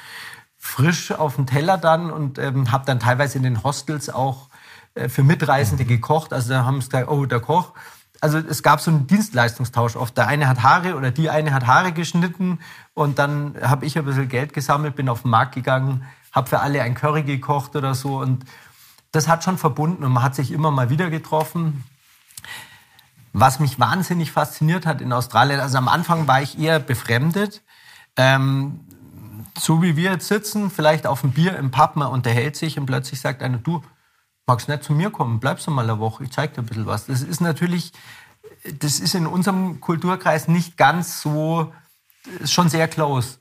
frisch 0.59 1.12
auf 1.12 1.37
dem 1.37 1.46
Teller 1.46 1.79
dann 1.79 2.11
und 2.11 2.38
ähm, 2.38 2.70
habe 2.70 2.85
dann 2.87 3.01
teilweise 3.01 3.38
in 3.38 3.44
den 3.44 3.62
Hostels 3.62 4.11
auch 4.11 4.48
äh, 4.94 5.09
für 5.09 5.22
Mitreisende 5.22 5.85
gekocht. 5.85 6.33
Also 6.33 6.51
da 6.51 6.64
haben 6.64 6.79
es 6.79 6.90
gesagt, 6.90 7.09
oh, 7.09 7.25
der 7.25 7.40
Koch. 7.40 7.72
Also 8.20 8.38
es 8.38 8.62
gab 8.62 8.81
so 8.81 8.90
einen 8.90 9.09
Dienstleistungstausch 9.09 9.96
oft. 9.96 10.16
Der 10.16 10.29
eine 10.29 10.48
hat 10.48 10.62
Haare 10.62 10.96
oder 10.96 11.11
die 11.11 11.31
eine 11.31 11.53
hat 11.53 11.66
Haare 11.66 11.92
geschnitten 11.92 12.61
und 12.94 13.18
dann 13.18 13.57
habe 13.61 13.87
ich 13.87 13.98
ein 13.98 14.05
bisschen 14.05 14.29
Geld 14.29 14.53
gesammelt, 14.53 14.94
bin 14.94 15.09
auf 15.09 15.22
den 15.22 15.31
Markt 15.31 15.55
gegangen, 15.55 16.05
habe 16.33 16.49
für 16.49 16.61
alle 16.61 16.83
ein 16.83 16.95
Curry 16.95 17.23
gekocht 17.23 17.77
oder 17.77 17.95
so. 17.95 18.18
Und 18.18 18.45
das 19.12 19.29
hat 19.29 19.45
schon 19.45 19.59
verbunden 19.59 20.05
und 20.05 20.12
man 20.12 20.23
hat 20.23 20.35
sich 20.35 20.51
immer 20.51 20.71
mal 20.71 20.90
wieder 20.90 21.11
getroffen. 21.11 21.85
Was 23.35 23.61
mich 23.61 23.79
wahnsinnig 23.79 24.33
fasziniert 24.33 24.85
hat 24.85 25.01
in 25.01 25.12
Australien, 25.12 25.61
also 25.61 25.79
am 25.79 25.88
Anfang 25.88 26.27
war 26.27 26.42
ich 26.42 26.59
eher 26.59 26.79
befremdet. 26.81 27.62
Ähm, 28.16 28.81
so 29.59 29.83
wie 29.83 29.97
wir 29.97 30.12
jetzt 30.12 30.29
sitzen, 30.29 30.71
vielleicht 30.71 31.07
auf 31.07 31.21
dem 31.21 31.33
Bier 31.33 31.57
im 31.57 31.71
Pub, 31.71 31.97
man 31.97 32.09
unterhält 32.09 32.57
sich 32.57 32.79
und 32.79 32.87
plötzlich 32.87 33.21
sagt 33.21 33.42
einer, 33.42 33.59
du 33.59 33.83
magst 34.47 34.68
nicht 34.68 34.83
zu 34.83 34.92
mir 34.92 35.11
kommen, 35.11 35.40
bleibst 35.40 35.66
du 35.66 35.71
mal 35.71 35.88
eine 35.88 35.99
Woche, 35.99 36.25
ich 36.25 36.31
zeig 36.31 36.55
dir 36.55 36.62
ein 36.62 36.66
bisschen 36.66 36.87
was. 36.87 37.07
Das 37.07 37.23
ist 37.23 37.40
natürlich, 37.40 37.92
das 38.79 39.01
ist 39.01 39.14
in 39.14 39.27
unserem 39.27 39.81
Kulturkreis 39.81 40.49
nicht 40.49 40.77
ganz 40.77 41.21
so, 41.21 41.73
ist 42.40 42.53
schon 42.53 42.68
sehr 42.68 42.88
close. 42.88 43.38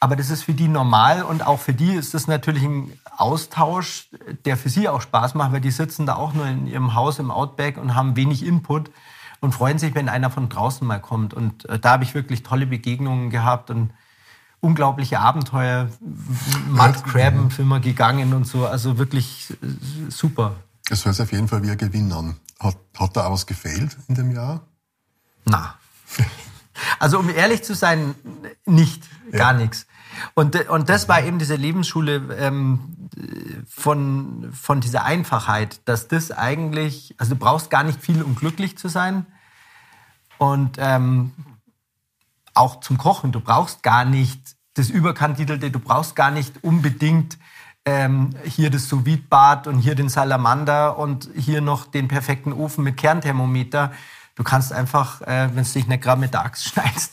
Aber 0.00 0.16
das 0.16 0.30
ist 0.30 0.42
für 0.42 0.54
die 0.54 0.68
normal 0.68 1.22
und 1.22 1.46
auch 1.46 1.60
für 1.60 1.72
die 1.72 1.94
ist 1.94 2.14
das 2.14 2.26
natürlich 2.26 2.62
ein 2.62 2.92
Austausch, 3.16 4.08
der 4.44 4.56
für 4.56 4.68
sie 4.68 4.88
auch 4.88 5.00
Spaß 5.00 5.34
macht, 5.34 5.52
weil 5.52 5.60
die 5.60 5.70
sitzen 5.70 6.04
da 6.04 6.16
auch 6.16 6.34
nur 6.34 6.46
in 6.46 6.66
ihrem 6.66 6.94
Haus 6.94 7.18
im 7.18 7.30
Outback 7.30 7.78
und 7.78 7.94
haben 7.94 8.16
wenig 8.16 8.44
Input 8.44 8.90
und 9.40 9.52
freuen 9.52 9.78
sich, 9.78 9.94
wenn 9.94 10.08
einer 10.08 10.30
von 10.30 10.48
draußen 10.48 10.86
mal 10.86 11.00
kommt. 11.00 11.32
Und 11.34 11.68
äh, 11.68 11.78
da 11.78 11.92
habe 11.92 12.04
ich 12.04 12.14
wirklich 12.14 12.42
tolle 12.42 12.66
Begegnungen 12.66 13.30
gehabt 13.30 13.70
und 13.70 13.90
unglaubliche 14.60 15.20
Abenteuer, 15.20 15.88
Mudcrabben 16.68 17.50
sind 17.50 17.68
wir 17.68 17.80
gegangen 17.80 18.32
und 18.32 18.46
so. 18.46 18.66
Also 18.66 18.98
wirklich 18.98 19.50
äh, 19.50 20.10
super. 20.10 20.56
Es 20.90 21.04
hört 21.04 21.14
sich 21.14 21.22
auf 21.22 21.32
jeden 21.32 21.48
Fall 21.48 21.62
wie 21.62 21.70
ein 21.70 21.78
Gewinn 21.78 22.12
an. 22.12 22.36
Hat, 22.58 22.76
hat 22.98 23.16
da 23.16 23.30
was 23.30 23.46
gefehlt 23.46 23.96
in 24.08 24.14
dem 24.14 24.30
Jahr? 24.32 24.62
Na. 25.44 25.74
Also 26.98 27.18
um 27.18 27.28
ehrlich 27.30 27.62
zu 27.62 27.74
sein, 27.74 28.14
nicht, 28.64 29.02
gar 29.32 29.52
ja. 29.52 29.58
nichts. 29.58 29.86
Und, 30.34 30.68
und 30.68 30.88
das 30.88 31.08
war 31.08 31.22
eben 31.22 31.38
diese 31.38 31.56
Lebensschule 31.56 32.36
ähm, 32.38 33.08
von, 33.68 34.50
von 34.52 34.80
dieser 34.80 35.04
Einfachheit, 35.04 35.80
dass 35.86 36.08
das 36.08 36.30
eigentlich, 36.30 37.14
also 37.18 37.34
du 37.34 37.40
brauchst 37.40 37.70
gar 37.70 37.82
nicht 37.82 38.00
viel, 38.00 38.22
um 38.22 38.34
glücklich 38.34 38.78
zu 38.78 38.88
sein. 38.88 39.26
Und 40.38 40.76
ähm, 40.78 41.32
auch 42.54 42.80
zum 42.80 42.98
Kochen, 42.98 43.32
du 43.32 43.40
brauchst 43.40 43.82
gar 43.82 44.04
nicht 44.04 44.40
das 44.74 44.90
Überkandidelte, 44.90 45.70
du 45.70 45.78
brauchst 45.78 46.16
gar 46.16 46.30
nicht 46.30 46.62
unbedingt 46.62 47.38
ähm, 47.84 48.30
hier 48.44 48.70
das 48.70 48.88
sous 48.88 49.04
bad 49.28 49.66
und 49.66 49.78
hier 49.78 49.94
den 49.94 50.08
Salamander 50.08 50.98
und 50.98 51.28
hier 51.36 51.60
noch 51.60 51.86
den 51.86 52.08
perfekten 52.08 52.52
Ofen 52.52 52.82
mit 52.84 52.96
Kernthermometer. 52.96 53.92
Du 54.34 54.42
kannst 54.42 54.72
einfach, 54.72 55.20
äh, 55.22 55.48
wenn 55.54 55.64
du 55.64 55.70
dich 55.70 55.86
nicht 55.86 56.02
gerade 56.02 56.20
mit 56.20 56.34
der 56.34 56.44
Axt 56.44 56.64
schneidest, 56.68 57.12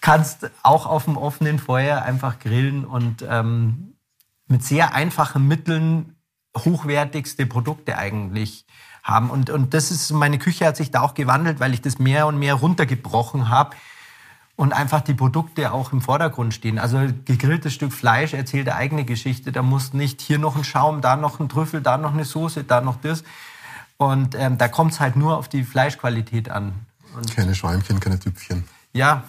kannst 0.00 0.50
auch 0.62 0.86
auf 0.86 1.04
dem 1.04 1.16
offenen 1.16 1.58
Feuer 1.58 2.02
einfach 2.02 2.38
grillen 2.38 2.84
und 2.84 3.24
ähm, 3.28 3.94
mit 4.46 4.64
sehr 4.64 4.94
einfachen 4.94 5.46
Mitteln 5.46 6.16
hochwertigste 6.56 7.46
Produkte 7.46 7.96
eigentlich 7.96 8.66
haben. 9.02 9.30
Und, 9.30 9.50
und 9.50 9.74
das 9.74 9.90
ist, 9.90 10.10
meine 10.12 10.38
Küche 10.38 10.66
hat 10.66 10.76
sich 10.76 10.90
da 10.90 11.00
auch 11.00 11.14
gewandelt, 11.14 11.60
weil 11.60 11.74
ich 11.74 11.80
das 11.82 11.98
mehr 11.98 12.26
und 12.26 12.38
mehr 12.38 12.54
runtergebrochen 12.54 13.48
habe 13.48 13.76
und 14.56 14.72
einfach 14.72 15.00
die 15.00 15.14
Produkte 15.14 15.72
auch 15.72 15.92
im 15.92 16.00
Vordergrund 16.00 16.54
stehen. 16.54 16.78
Also 16.78 16.98
gegrilltes 17.24 17.74
Stück 17.74 17.92
Fleisch 17.92 18.34
erzählt 18.34 18.68
eine 18.68 18.76
eigene 18.76 19.04
Geschichte. 19.04 19.50
Da 19.50 19.62
muss 19.62 19.92
nicht 19.92 20.20
hier 20.20 20.38
noch 20.38 20.56
ein 20.56 20.64
Schaum, 20.64 21.00
da 21.00 21.16
noch 21.16 21.40
ein 21.40 21.48
Trüffel, 21.48 21.80
da 21.80 21.96
noch 21.96 22.12
eine 22.12 22.24
Soße, 22.24 22.64
da 22.64 22.80
noch 22.80 22.96
das. 22.96 23.24
Und 24.02 24.34
ähm, 24.34 24.58
da 24.58 24.68
kommt 24.68 24.92
es 24.92 25.00
halt 25.00 25.16
nur 25.16 25.36
auf 25.36 25.48
die 25.48 25.62
Fleischqualität 25.62 26.50
an. 26.50 26.86
Und 27.14 27.34
keine 27.34 27.54
Schweinchen, 27.54 28.00
keine 28.00 28.18
Tüpfchen. 28.18 28.64
Ja. 28.92 29.24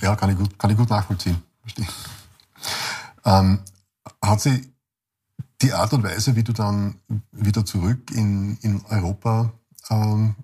Ja, 0.00 0.16
kann 0.16 0.30
ich 0.30 0.38
gut, 0.38 0.58
kann 0.58 0.70
ich 0.70 0.76
gut 0.76 0.88
nachvollziehen. 0.88 1.42
Verstehe. 1.60 1.86
Ähm, 3.24 3.60
hat 4.22 4.40
sie 4.40 4.72
die 5.60 5.72
Art 5.72 5.92
und 5.92 6.02
Weise, 6.02 6.36
wie 6.36 6.42
du 6.42 6.52
dann 6.52 6.94
wieder 7.32 7.66
zurück 7.66 8.10
in, 8.12 8.56
in 8.62 8.82
Europa 8.88 9.52
ähm, 9.90 10.34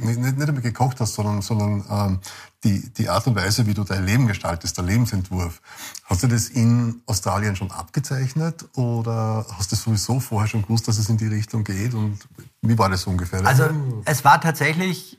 nicht, 0.00 0.20
nicht 0.20 0.48
einmal 0.48 0.62
gekocht 0.62 1.00
hast, 1.00 1.14
sondern, 1.14 1.42
sondern 1.42 1.84
ähm, 1.90 2.18
die, 2.64 2.92
die 2.94 3.08
Art 3.08 3.26
und 3.26 3.34
Weise, 3.34 3.66
wie 3.66 3.74
du 3.74 3.84
dein 3.84 4.04
Leben 4.06 4.26
gestaltest, 4.26 4.76
der 4.76 4.84
Lebensentwurf, 4.84 5.60
hast 6.04 6.22
du 6.22 6.28
das 6.28 6.48
in 6.48 7.02
Australien 7.06 7.56
schon 7.56 7.70
abgezeichnet 7.70 8.64
oder 8.76 9.46
hast 9.56 9.72
du 9.72 9.76
sowieso 9.76 10.20
vorher 10.20 10.48
schon 10.48 10.62
gewusst, 10.62 10.88
dass 10.88 10.98
es 10.98 11.08
in 11.08 11.16
die 11.16 11.26
Richtung 11.26 11.64
geht? 11.64 11.94
Und 11.94 12.18
wie 12.60 12.78
war 12.78 12.88
das 12.88 13.06
ungefähr? 13.06 13.44
Also 13.44 13.64
es 14.04 14.24
war 14.24 14.40
tatsächlich 14.40 15.18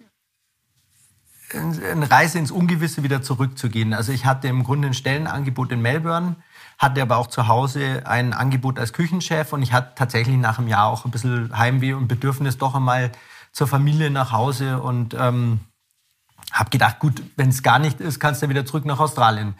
eine 1.53 2.09
Reise 2.09 2.39
ins 2.39 2.51
Ungewisse 2.51 3.03
wieder 3.03 3.21
zurückzugehen. 3.21 3.93
Also 3.93 4.11
ich 4.11 4.25
hatte 4.25 4.47
im 4.47 4.63
Grunde 4.63 4.87
ein 4.87 4.93
Stellenangebot 4.93 5.71
in 5.71 5.81
Melbourne, 5.81 6.37
hatte 6.77 7.01
aber 7.01 7.17
auch 7.17 7.27
zu 7.27 7.47
Hause 7.47 8.03
ein 8.05 8.33
Angebot 8.33 8.79
als 8.79 8.93
Küchenchef 8.93 9.53
und 9.53 9.61
ich 9.61 9.73
hatte 9.73 9.93
tatsächlich 9.95 10.37
nach 10.37 10.57
einem 10.57 10.67
Jahr 10.67 10.87
auch 10.87 11.05
ein 11.05 11.11
bisschen 11.11 11.55
Heimweh 11.57 11.93
und 11.93 12.07
Bedürfnis 12.07 12.57
doch 12.57 12.75
einmal 12.75 13.11
zur 13.53 13.67
Familie 13.67 14.09
nach 14.09 14.31
Hause 14.31 14.81
und 14.81 15.13
ähm, 15.13 15.61
habe 16.51 16.69
gedacht, 16.71 16.99
gut, 16.99 17.23
wenn 17.37 17.49
es 17.49 17.63
gar 17.63 17.79
nicht 17.79 18.01
ist, 18.01 18.19
kannst 18.19 18.41
du 18.41 18.49
wieder 18.49 18.65
zurück 18.65 18.83
nach 18.83 18.99
Australien. 18.99 19.55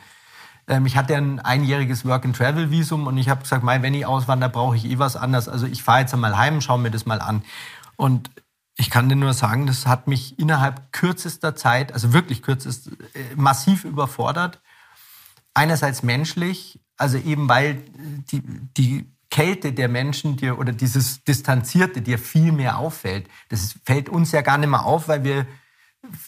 Ähm, 0.67 0.86
ich 0.86 0.97
hatte 0.97 1.15
ein 1.15 1.39
einjähriges 1.39 2.03
Work-and-Travel-Visum 2.03 3.08
und 3.08 3.17
ich 3.17 3.29
habe 3.29 3.43
gesagt, 3.43 3.63
mein, 3.63 3.84
wenn 3.84 3.93
ich 3.93 4.06
auswandere, 4.06 4.49
brauche 4.49 4.75
ich 4.75 4.86
eh 4.86 4.99
was 4.99 5.15
anderes. 5.15 5.47
Also 5.47 5.67
ich 5.67 5.84
fahre 5.84 6.01
jetzt 6.01 6.13
einmal 6.13 6.38
heim, 6.38 6.60
schaue 6.60 6.79
mir 6.79 6.91
das 6.91 7.06
mal 7.06 7.21
an. 7.21 7.43
Und 7.95 8.32
ich 8.75 8.89
kann 8.89 9.08
dir 9.08 9.15
nur 9.15 9.34
sagen, 9.34 9.67
das 9.67 9.86
hat 9.86 10.08
mich 10.08 10.39
innerhalb 10.39 10.91
kürzester 10.91 11.56
Zeit, 11.56 11.93
also 11.93 12.13
wirklich 12.13 12.41
kürzest, 12.41 12.88
äh, 13.13 13.36
massiv 13.36 13.86
überfordert. 13.86 14.60
Einerseits 15.53 16.01
menschlich, 16.01 16.79
also 16.97 17.17
eben 17.17 17.47
weil 17.47 17.84
die, 18.32 18.41
die 18.75 19.12
Kälte 19.34 19.74
der 19.74 19.89
Menschen 19.89 20.38
dir 20.38 20.60
oder 20.60 20.74
dieses 20.74 21.24
Distanzierte 21.24 22.04
dir 22.04 22.19
viel 22.19 22.52
mehr 22.52 22.78
auffällt. 22.78 23.28
Das 23.50 23.74
fällt 23.84 24.08
uns 24.08 24.32
ja 24.32 24.41
gar 24.41 24.60
nicht 24.60 24.69
mehr 24.69 24.86
auf, 24.86 25.08
weil 25.08 25.24
wir 25.24 25.48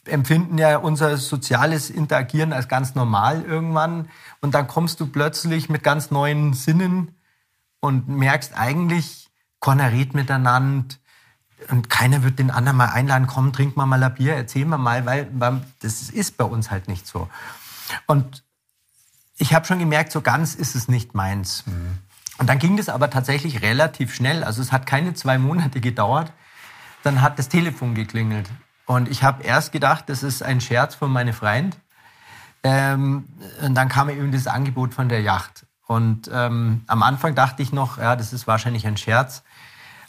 empfinden 0.06 0.58
ja 0.58 0.78
unser 0.78 1.16
soziales 1.18 1.92
Interagieren 1.92 2.52
als 2.52 2.68
ganz 2.68 2.96
normal 2.96 3.44
irgendwann. 3.44 4.10
Und 4.42 4.56
dann 4.56 4.66
kommst 4.66 5.00
du 5.00 5.06
plötzlich 5.06 5.70
mit 5.70 5.84
ganz 5.84 6.10
neuen 6.10 6.54
Sinnen 6.54 7.16
und 7.80 8.08
merkst 8.08 8.58
eigentlich, 8.58 9.30
keiner 9.60 9.92
redet 9.92 10.16
miteinander 10.16 10.96
und 11.70 11.92
keiner 11.92 12.24
wird 12.24 12.40
den 12.40 12.50
anderen 12.50 12.78
mal 12.78 12.90
einladen, 12.90 13.28
komm, 13.28 13.54
trink 13.54 13.78
mal 13.78 13.86
mal 13.86 14.02
ein 14.02 14.16
Bier, 14.16 14.34
erzähl 14.34 14.66
mal 14.66 14.80
mal, 14.80 15.06
weil, 15.06 15.30
weil 15.32 15.62
das 15.82 16.10
ist 16.10 16.38
bei 16.38 16.46
uns 16.46 16.72
halt 16.72 16.88
nicht 16.88 17.06
so. 17.06 17.30
Und 18.08 18.44
ich 19.38 19.54
habe 19.54 19.68
schon 19.68 19.78
gemerkt, 19.78 20.12
so 20.12 20.22
ganz 20.22 20.56
ist 20.56 20.74
es 20.74 20.88
nicht 20.88 21.14
meins. 21.14 21.68
Mhm. 21.68 22.00
Und 22.38 22.50
dann 22.50 22.60
ging 22.60 22.78
das 22.78 22.90
aber 22.90 23.10
tatsächlich 23.10 23.62
relativ 23.62 24.14
schnell. 24.14 24.44
Also 24.44 24.62
es 24.62 24.72
hat 24.72 24.86
keine 24.86 25.14
zwei 25.14 25.38
Monate 25.38 25.80
gedauert. 25.80 26.34
Dann 27.04 27.22
hat 27.22 27.40
das 27.40 27.50
Telefon 27.50 27.96
geklingelt. 27.96 28.50
Und 28.86 29.10
ich 29.10 29.24
habe 29.24 29.44
erst 29.44 29.72
gedacht, 29.72 30.06
das 30.08 30.24
ist 30.24 30.44
ein 30.44 30.62
Scherz 30.62 30.96
von 30.96 31.12
meinem 31.12 31.34
Freund. 31.34 31.78
Ähm, 32.64 33.28
und 33.62 33.76
dann 33.76 33.90
kam 33.90 34.10
eben 34.10 34.32
das 34.32 34.48
Angebot 34.48 34.94
von 34.94 35.08
der 35.08 35.22
Yacht. 35.22 35.66
Und 35.88 36.30
ähm, 36.34 36.84
am 36.88 37.04
Anfang 37.04 37.36
dachte 37.36 37.62
ich 37.62 37.72
noch, 37.72 37.98
ja, 37.98 38.16
das 38.16 38.34
ist 38.34 38.48
wahrscheinlich 38.48 38.88
ein 38.88 38.98
Scherz. 38.98 39.44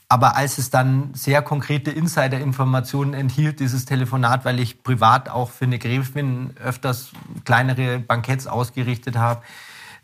Aber 0.09 0.37
als 0.37 0.59
es 0.59 0.71
dann 0.71 1.13
sehr 1.15 1.43
konkrete 1.43 1.91
Insider-Informationen 1.91 3.13
enthielt, 3.13 3.59
dieses 3.61 3.87
Telefonat, 3.87 4.45
weil 4.45 4.61
ich 4.61 4.83
privat 4.83 5.29
auch 5.29 5.51
für 5.51 5.65
eine 5.65 5.79
Gräfin 5.79 6.55
öfters 6.63 7.11
kleinere 7.45 7.99
Banketts 7.99 8.47
ausgerichtet 8.47 9.17
habe, 9.17 9.43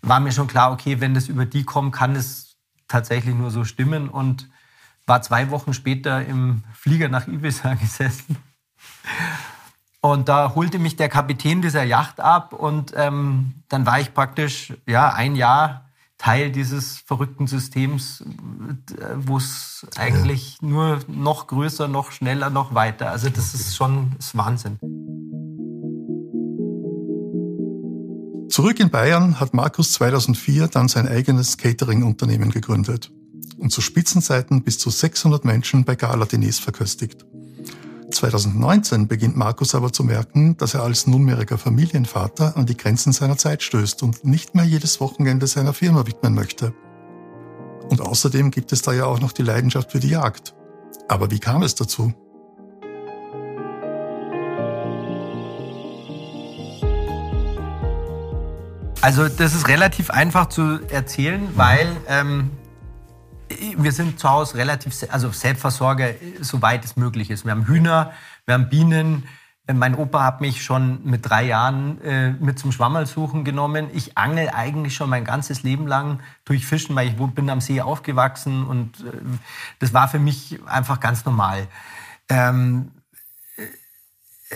war 0.03 0.21
mir 0.21 0.33
schon 0.33 0.47
klar, 0.47 0.73
okay, 0.73 1.01
wenn 1.01 1.15
das 1.15 1.29
über 1.29 1.47
die 1.47 1.65
kommt, 1.65 1.95
kann 1.95 2.17
es 2.17 2.57
tatsächlich 2.89 3.35
nur 3.35 3.51
so 3.51 3.65
stimmen. 3.65 4.09
Und 4.09 4.49
war 5.07 5.23
zwei 5.23 5.51
Wochen 5.51 5.75
später 5.75 6.25
im 6.25 6.63
Flieger 6.75 7.09
nach 7.09 7.27
Ibiza 7.27 7.75
gesessen 7.81 8.37
und 10.05 10.29
da 10.29 10.55
holte 10.57 10.81
mich 10.81 10.97
der 10.97 11.09
Kapitän 11.09 11.63
dieser 11.63 11.85
Yacht 11.85 12.21
ab 12.21 12.53
und 12.53 12.93
ähm, 12.97 13.55
dann 13.69 13.87
war 13.87 14.01
ich 14.01 14.13
praktisch 14.13 14.75
ja 14.87 15.13
ein 15.13 15.37
Jahr 15.37 15.89
Teil 16.19 16.51
dieses 16.51 16.99
verrückten 16.99 17.47
Systems, 17.47 18.25
wo 19.17 19.37
es 19.37 19.87
eigentlich 19.97 20.59
ja. 20.61 20.69
nur 20.69 21.01
noch 21.09 21.47
größer, 21.47 21.89
noch 21.89 22.13
schneller, 22.13 22.51
noch 22.51 22.75
weiter. 22.75 23.11
Also 23.11 23.29
das 23.29 23.55
ist 23.55 23.77
schon 23.77 24.13
das 24.17 24.37
Wahnsinn. 24.37 24.79
Zurück 28.53 28.81
in 28.81 28.91
Bayern 28.91 29.41
hat 29.41 29.55
Markus 29.55 29.93
2004 29.93 30.69
dann 30.69 30.87
sein 30.87 31.09
eigenes 31.09 31.57
Catering-Unternehmen 31.57 32.51
gegründet 32.51 33.11
und 33.57 33.73
zu 33.73 33.81
Spitzenzeiten 33.81 34.63
bis 34.63 34.79
zu 34.79 34.91
600 34.91 35.47
Menschen 35.47 35.87
bei 35.87 35.95
Gala-Diners 35.95 36.59
verköstigt. 36.59 37.25
2019 38.11 39.09
beginnt 39.09 39.39
Markus 39.39 39.75
aber 39.75 39.91
zu 39.91 40.05
merken, 40.05 40.55
dass 40.59 40.75
er 40.75 40.83
als 40.83 41.07
nunmehriger 41.07 41.57
Familienvater 41.57 42.55
an 42.59 42.67
die 42.67 42.77
Grenzen 42.77 43.15
seiner 43.15 43.39
Zeit 43.39 43.63
stößt 43.63 44.03
und 44.03 44.23
nicht 44.23 44.55
mehr 44.55 44.67
jedes 44.67 45.01
Wochenende 45.01 45.47
seiner 45.47 45.73
Firma 45.73 46.07
widmen 46.07 46.35
möchte. 46.35 46.75
Und 47.89 48.03
außerdem 48.03 48.51
gibt 48.51 48.71
es 48.73 48.83
da 48.83 48.93
ja 48.93 49.07
auch 49.07 49.21
noch 49.21 49.33
die 49.33 49.45
Leidenschaft 49.45 49.93
für 49.93 50.01
die 50.01 50.11
Jagd. 50.11 50.55
Aber 51.09 51.31
wie 51.31 51.39
kam 51.39 51.63
es 51.63 51.75
dazu? 51.75 52.13
Also 59.03 59.29
das 59.29 59.53
ist 59.53 59.67
relativ 59.67 60.11
einfach 60.11 60.47
zu 60.47 60.79
erzählen, 60.89 61.49
weil 61.57 61.89
ähm, 62.07 62.53
wir 63.77 63.91
sind 63.91 64.21
zu 64.21 64.31
Hause 64.31 64.57
relativ, 64.57 64.95
also 65.11 65.33
Selbstversorger, 65.33 66.11
soweit 66.41 66.85
es 66.85 66.97
möglich 66.97 67.29
ist. 67.29 67.45
Wir 67.45 67.51
haben 67.51 67.67
Hühner, 67.67 68.13
wir 68.47 68.55
haben 68.55 68.69
Bienen. 68.69 69.25
Mein 69.73 69.97
Opa 69.97 70.23
hat 70.23 70.41
mich 70.41 70.63
schon 70.63 71.05
mit 71.05 71.29
drei 71.29 71.45
Jahren 71.47 72.01
äh, 72.03 72.31
mit 72.31 72.61
zum 72.61 72.71
Schwammersuchen 72.71 73.43
genommen. 73.43 73.89
Ich 73.93 74.17
angel 74.17 74.51
eigentlich 74.51 74.95
schon 74.95 75.11
mein 75.11 75.25
ganzes 75.25 75.65
Leben 75.65 75.89
lang 75.89 76.21
durch 76.45 76.65
Fischen, 76.65 76.95
weil 76.95 77.09
ich 77.09 77.17
bin 77.17 77.51
am 77.51 77.61
See 77.61 77.81
aufgewachsen 77.81 78.65
und 78.65 79.01
äh, 79.01 79.11
das 79.81 79.93
war 79.93 80.07
für 80.07 80.21
mich 80.21 80.61
einfach 80.67 81.01
ganz 81.01 81.25
normal. 81.25 81.67
Ähm, 82.29 82.93
äh, 82.99 83.02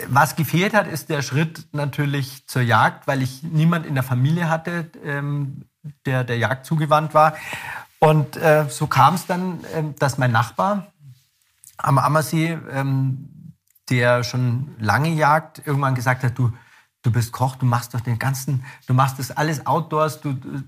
was 0.07 0.35
gefehlt 0.35 0.73
hat, 0.73 0.87
ist 0.87 1.09
der 1.09 1.21
Schritt 1.21 1.67
natürlich 1.71 2.47
zur 2.47 2.61
Jagd, 2.61 3.07
weil 3.07 3.21
ich 3.21 3.43
niemand 3.43 3.85
in 3.85 3.95
der 3.95 4.03
Familie 4.03 4.49
hatte, 4.49 4.91
ähm, 5.03 5.65
der 6.05 6.23
der 6.23 6.37
Jagd 6.37 6.65
zugewandt 6.65 7.13
war. 7.13 7.35
Und 7.99 8.37
äh, 8.37 8.65
so 8.69 8.87
kam 8.87 9.15
es 9.15 9.25
dann, 9.25 9.63
äh, 9.65 9.83
dass 9.97 10.17
mein 10.17 10.31
Nachbar 10.31 10.87
am 11.77 11.97
Ammersee, 11.97 12.57
ähm, 12.71 13.29
der 13.89 14.23
schon 14.23 14.75
lange 14.79 15.09
jagt, 15.09 15.65
irgendwann 15.65 15.95
gesagt 15.95 16.23
hat, 16.23 16.37
du, 16.37 16.51
du 17.03 17.11
bist 17.11 17.31
Koch, 17.31 17.55
du 17.55 17.65
machst 17.65 17.93
doch 17.93 18.01
den 18.01 18.19
ganzen, 18.19 18.65
du 18.85 18.93
machst 18.93 19.17
das 19.19 19.31
alles 19.31 19.65
outdoors, 19.65 20.21
du, 20.21 20.33
du 20.33 20.61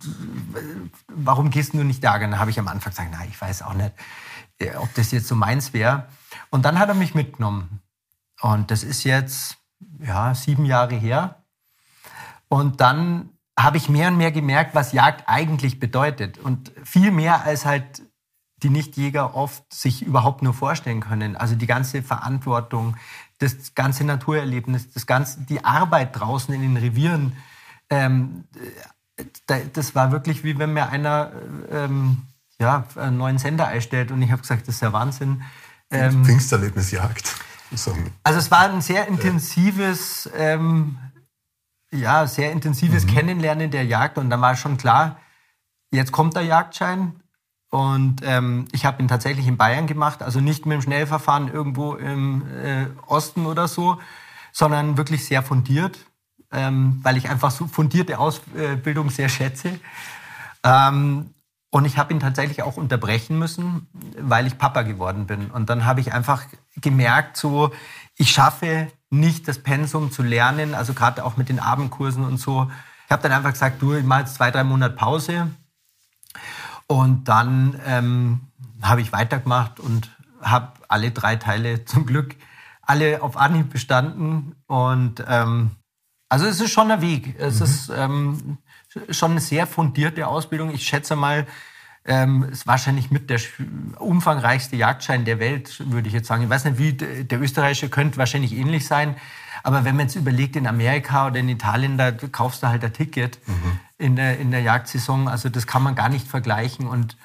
warum 1.08 1.50
gehst 1.50 1.74
du 1.74 1.84
nicht 1.84 2.04
da? 2.04 2.18
Dann 2.18 2.40
habe 2.40 2.52
ich 2.52 2.60
am 2.60 2.68
Anfang 2.68 2.92
gesagt, 2.92 3.10
na, 3.12 3.26
ich 3.26 3.40
weiß 3.40 3.64
auch 3.64 3.74
nicht, 3.74 3.92
äh, 4.60 4.76
ob 4.76 4.94
das 4.96 5.12
jetzt 5.12 5.28
so 5.28 5.36
meins 5.36 5.74
wäre. 5.74 6.08
Und 6.50 6.64
dann 6.66 6.80
hat 6.80 6.90
er 6.90 6.96
mich 6.96 7.14
mitgenommen. 7.14 7.82
Und 8.42 8.72
das 8.72 8.84
ist 8.84 9.04
jetzt, 9.04 9.58
ja, 10.00 10.34
sieben 10.34 10.66
Jahre 10.66 10.96
her. 10.96 11.44
Und 12.48 12.82
dann 12.82 13.30
habe 13.58 13.78
ich 13.78 13.90
mehr 13.90 14.10
und 14.10 14.18
mehr 14.18 14.32
gemerkt, 14.32 14.74
was 14.74 14.94
Jagd 14.94 15.24
eigentlich 15.28 15.80
bedeutet. 15.80 16.38
Und 16.38 16.72
viel 16.84 17.12
mehr 17.12 17.44
als 17.44 17.66
halt 17.66 18.02
die 18.64 18.70
Nichtjäger 18.70 19.36
oft 19.36 19.74
sich 19.74 20.02
überhaupt 20.02 20.42
nur 20.42 20.54
vorstellen 20.54 21.02
können. 21.02 21.36
Also 21.36 21.56
die 21.56 21.68
ganze 21.68 22.02
Verantwortung, 22.02 22.98
das 23.38 23.74
ganze 23.76 24.04
Naturerlebnis, 24.04 24.92
das 24.92 25.06
ganze, 25.06 25.42
die 25.42 25.64
Arbeit 25.64 26.20
draußen 26.20 26.54
in 26.54 26.62
den 26.62 26.78
Revieren. 26.78 27.38
Ähm, 27.90 28.46
das 29.48 29.96
war 29.96 30.12
wirklich 30.12 30.44
wie 30.44 30.58
wenn 30.58 30.74
mir 30.74 30.90
einer 30.90 31.32
ähm, 31.70 32.24
ja, 32.60 32.86
einen 32.96 33.18
neuen 33.18 33.38
Sender 33.38 33.68
einstellt 33.68 34.12
und 34.12 34.22
ich 34.22 34.32
habe 34.32 34.42
gesagt, 34.42 34.68
das 34.68 34.76
ist 34.76 34.82
ja 34.82 34.94
Wahnsinn. 34.94 35.44
Ähm, 35.92 36.26
Pfingsterlebnis 36.26 36.92
Jagd. 36.92 37.36
Also 38.24 38.40
es 38.40 38.52
war 38.52 38.70
ein 38.70 38.82
sehr 38.82 39.08
intensives 39.08 40.30
ähm, 40.36 40.98
ja, 41.92 42.28
sehr 42.28 42.52
intensives 42.52 43.06
mhm. 43.06 43.10
Kennenlernen 43.10 43.72
der 43.72 43.86
Jagd 43.86 44.18
und 44.18 44.30
dann 44.30 44.42
war 44.42 44.56
schon 44.56 44.78
klar, 44.78 45.18
jetzt 45.92 46.12
kommt 46.12 46.36
der 46.36 46.44
Jagdschein 46.44 47.20
und 47.70 48.18
ähm, 48.24 48.68
ich 48.72 48.86
habe 48.86 49.02
ihn 49.02 49.08
tatsächlich 49.08 49.48
in 49.48 49.58
Bayern 49.58 49.88
gemacht, 49.88 50.22
also 50.22 50.40
nicht 50.40 50.66
mit 50.66 50.76
dem 50.76 50.82
Schnellverfahren 50.82 51.52
irgendwo 51.52 51.96
im 51.96 52.44
äh, 52.64 52.88
Osten 53.08 53.46
oder 53.46 53.68
so, 53.68 54.00
sondern 54.52 54.98
wirklich 54.98 55.26
sehr 55.26 55.44
fundiert, 55.44 56.00
ähm, 56.52 57.00
weil 57.04 57.18
ich 57.18 57.30
einfach 57.30 57.52
so 57.52 57.68
fundierte 57.68 58.20
Ausbildung 58.20 59.10
sehr 59.10 59.30
schätze. 59.30 59.80
Ähm, 60.64 61.34
und 61.72 61.86
ich 61.86 61.98
habe 61.98 62.14
ihn 62.14 62.20
tatsächlich 62.20 62.64
auch 62.64 62.78
unterbrechen 62.78 63.38
müssen, 63.38 63.88
weil 64.20 64.48
ich 64.48 64.58
Papa 64.58 64.82
geworden 64.82 65.28
bin. 65.28 65.52
Und 65.52 65.70
dann 65.70 65.86
habe 65.86 66.02
ich 66.02 66.14
einfach 66.14 66.44
gemerkt, 66.76 67.38
so 67.38 67.72
ich 68.20 68.32
schaffe 68.32 68.92
nicht 69.10 69.48
das 69.48 69.60
Pensum 69.60 70.12
zu 70.12 70.24
lernen, 70.24 70.76
also 70.76 70.94
gerade 70.94 71.24
auch 71.24 71.38
mit 71.38 71.50
den 71.50 71.60
Abendkursen 71.60 72.24
und 72.26 72.38
so. 72.38 72.70
Ich 73.06 73.12
habe 73.12 73.24
dann 73.24 73.32
einfach 73.32 73.54
gesagt, 73.54 73.82
du, 73.82 73.94
ich 73.94 74.04
mache 74.04 74.22
jetzt 74.22 74.36
zwei, 74.36 74.52
drei 74.52 74.64
Monate 74.64 74.96
Pause. 74.96 75.50
Und 76.86 77.30
dann 77.30 77.80
ähm, 77.86 78.42
habe 78.82 79.02
ich 79.02 79.14
weitergemacht 79.14 79.80
und 79.80 80.12
habe 80.42 80.74
alle 80.88 81.12
drei 81.12 81.38
Teile 81.38 81.86
zum 81.86 82.06
Glück 82.06 82.36
alle 82.82 83.22
auf 83.22 83.38
Anhieb 83.38 83.70
bestanden. 83.70 84.56
Und 84.68 85.24
ähm, 85.28 85.72
also 86.28 86.46
es 86.46 86.60
ist 86.60 86.72
schon 86.72 86.92
ein 86.92 87.02
Weg. 87.02 87.40
Es 87.40 87.60
mhm. 87.60 87.66
ist 87.66 87.90
ähm, 87.96 88.58
schon 89.10 89.32
eine 89.32 89.42
sehr 89.42 89.68
fundierte 89.68 90.28
Ausbildung. 90.28 90.74
Ich 90.74 90.86
schätze 90.86 91.16
mal, 91.16 91.46
ähm, 92.06 92.44
ist 92.44 92.66
wahrscheinlich 92.66 93.12
mit 93.12 93.30
der 93.30 93.40
umfangreichste 94.00 94.76
Jagdschein 94.76 95.26
der 95.26 95.40
Welt, 95.40 95.92
würde 95.92 96.08
ich 96.08 96.14
jetzt 96.14 96.28
sagen. 96.28 96.44
Ich 96.44 96.50
weiß 96.50 96.66
nicht, 96.66 96.80
wie 96.80 96.94
der 96.94 97.40
österreichische 97.40 97.90
könnte 97.90 98.18
wahrscheinlich 98.18 98.54
ähnlich 98.54 98.88
sein. 98.88 99.16
Aber 99.64 99.84
wenn 99.84 99.96
man 99.96 100.08
jetzt 100.08 100.16
überlegt, 100.16 100.56
in 100.56 100.66
Amerika 100.66 101.28
oder 101.28 101.40
in 101.40 101.50
Italien, 101.50 101.98
da 101.98 102.12
kaufst 102.12 102.64
du 102.64 102.68
halt 102.68 102.84
ein 102.84 102.94
Ticket 102.94 103.40
mhm. 103.46 103.80
in, 103.98 104.16
der, 104.16 104.40
in 104.40 104.52
der 104.52 104.62
Jagdsaison. 104.62 105.28
Also 105.28 105.50
das 105.50 105.68
kann 105.68 105.84
man 105.84 105.96
gar 105.96 106.10
nicht 106.10 106.28
vergleichen. 106.28 106.88
Und 106.88 107.18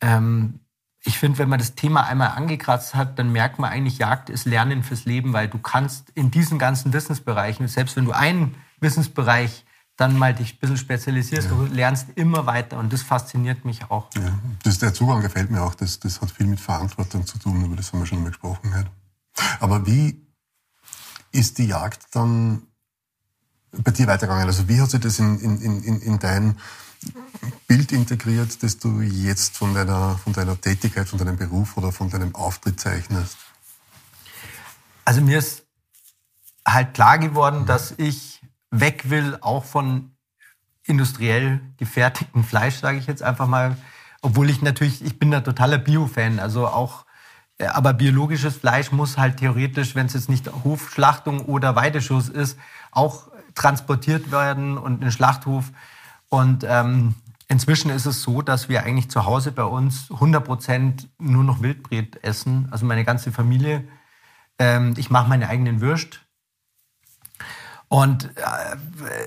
ähm, 0.00 0.60
ich 1.04 1.18
finde, 1.18 1.38
wenn 1.38 1.48
man 1.48 1.58
das 1.58 1.74
Thema 1.74 2.06
einmal 2.06 2.28
angekratzt 2.28 2.94
hat, 2.94 3.18
dann 3.18 3.32
merkt 3.32 3.58
man 3.58 3.70
eigentlich, 3.70 3.98
Jagd 3.98 4.30
ist 4.30 4.46
Lernen 4.46 4.82
fürs 4.82 5.04
Leben, 5.04 5.32
weil 5.32 5.48
du 5.48 5.58
kannst 5.58 6.10
in 6.10 6.30
diesen 6.30 6.58
ganzen 6.58 6.92
Wissensbereichen, 6.92 7.66
selbst 7.68 7.96
wenn 7.96 8.06
du 8.06 8.12
einen 8.12 8.54
Wissensbereich 8.80 9.65
dann 9.96 10.18
mal 10.18 10.34
dich 10.34 10.54
ein 10.54 10.58
bisschen 10.58 10.76
spezialisierst, 10.76 11.48
ja. 11.50 11.56
du 11.56 11.64
lernst 11.66 12.08
immer 12.16 12.46
weiter 12.46 12.78
und 12.78 12.92
das 12.92 13.02
fasziniert 13.02 13.64
mich 13.64 13.90
auch. 13.90 14.08
Ja, 14.14 14.38
das, 14.62 14.78
der 14.78 14.92
Zugang 14.92 15.22
gefällt 15.22 15.50
mir 15.50 15.62
auch, 15.62 15.74
das, 15.74 15.98
das 16.00 16.20
hat 16.20 16.30
viel 16.30 16.46
mit 16.46 16.60
Verantwortung 16.60 17.26
zu 17.26 17.38
tun, 17.38 17.64
über 17.64 17.76
das 17.76 17.92
haben 17.92 18.00
wir 18.00 18.06
schon 18.06 18.22
mal 18.22 18.28
gesprochen. 18.28 18.72
Aber 19.60 19.86
wie 19.86 20.26
ist 21.32 21.58
die 21.58 21.66
Jagd 21.66 22.14
dann 22.14 22.62
bei 23.72 23.90
dir 23.90 24.06
weitergegangen? 24.06 24.46
Also 24.46 24.68
wie 24.68 24.80
hat 24.80 24.90
sich 24.90 25.00
das 25.00 25.18
in, 25.18 25.38
in, 25.40 25.82
in, 25.82 26.00
in 26.00 26.18
dein 26.18 26.58
Bild 27.66 27.92
integriert, 27.92 28.62
das 28.62 28.78
du 28.78 29.00
jetzt 29.00 29.56
von 29.56 29.74
deiner, 29.74 30.18
von 30.18 30.32
deiner 30.32 30.60
Tätigkeit, 30.60 31.08
von 31.08 31.18
deinem 31.18 31.36
Beruf 31.36 31.76
oder 31.76 31.92
von 31.92 32.10
deinem 32.10 32.34
Auftritt 32.34 32.80
zeichnest? 32.80 33.36
Also 35.04 35.20
mir 35.20 35.38
ist 35.38 35.62
halt 36.66 36.94
klar 36.94 37.18
geworden, 37.18 37.60
mhm. 37.60 37.66
dass 37.66 37.94
ich 37.96 38.35
weg 38.70 39.10
will, 39.10 39.38
auch 39.40 39.64
von 39.64 40.16
industriell 40.84 41.60
gefertigtem 41.76 42.44
Fleisch, 42.44 42.76
sage 42.76 42.98
ich 42.98 43.06
jetzt 43.06 43.22
einfach 43.22 43.46
mal. 43.46 43.76
Obwohl 44.22 44.50
ich 44.50 44.62
natürlich, 44.62 45.04
ich 45.04 45.18
bin 45.18 45.30
da 45.30 45.40
totaler 45.40 45.78
Bio-Fan, 45.78 46.38
also 46.38 46.66
auch, 46.66 47.04
äh, 47.58 47.66
aber 47.66 47.92
biologisches 47.92 48.56
Fleisch 48.56 48.92
muss 48.92 49.18
halt 49.18 49.38
theoretisch, 49.38 49.94
wenn 49.94 50.06
es 50.06 50.14
jetzt 50.14 50.28
nicht 50.28 50.50
Hofschlachtung 50.64 51.40
oder 51.40 51.76
Weideschuss 51.76 52.28
ist, 52.28 52.58
auch 52.90 53.28
transportiert 53.54 54.30
werden 54.30 54.78
und 54.78 55.02
in 55.02 55.10
Schlachthof. 55.10 55.72
Und 56.28 56.64
ähm, 56.68 57.14
inzwischen 57.48 57.90
ist 57.90 58.06
es 58.06 58.22
so, 58.22 58.42
dass 58.42 58.68
wir 58.68 58.82
eigentlich 58.82 59.10
zu 59.10 59.24
Hause 59.24 59.52
bei 59.52 59.64
uns 59.64 60.10
100 60.10 60.44
Prozent 60.44 61.08
nur 61.18 61.44
noch 61.44 61.62
Wildbret 61.62 62.22
essen, 62.22 62.68
also 62.70 62.86
meine 62.86 63.04
ganze 63.04 63.32
Familie. 63.32 63.86
Ähm, 64.58 64.94
ich 64.96 65.10
mache 65.10 65.28
meine 65.28 65.48
eigenen 65.48 65.80
Würst 65.80 66.25
und 67.88 68.24
äh, 68.36 68.76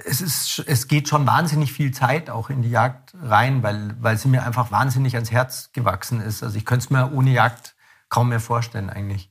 es, 0.06 0.22
ist, 0.22 0.64
es 0.68 0.88
geht 0.88 1.08
schon 1.08 1.26
wahnsinnig 1.26 1.72
viel 1.72 1.92
Zeit 1.92 2.30
auch 2.30 2.50
in 2.50 2.62
die 2.62 2.70
Jagd 2.70 3.14
rein, 3.22 3.64
weil, 3.64 3.96
weil 4.02 4.18
sie 4.18 4.28
mir 4.28 4.46
einfach 4.46 4.72
wahnsinnig 4.72 5.16
ans 5.16 5.32
Herz 5.32 5.72
gewachsen 5.72 6.20
ist. 6.22 6.44
Also 6.44 6.58
ich 6.58 6.66
könnte 6.66 6.86
es 6.86 6.90
mir 6.90 7.14
ohne 7.14 7.32
Jagd 7.32 7.76
kaum 8.10 8.30
mehr 8.30 8.42
vorstellen 8.42 8.90
eigentlich. 8.90 9.30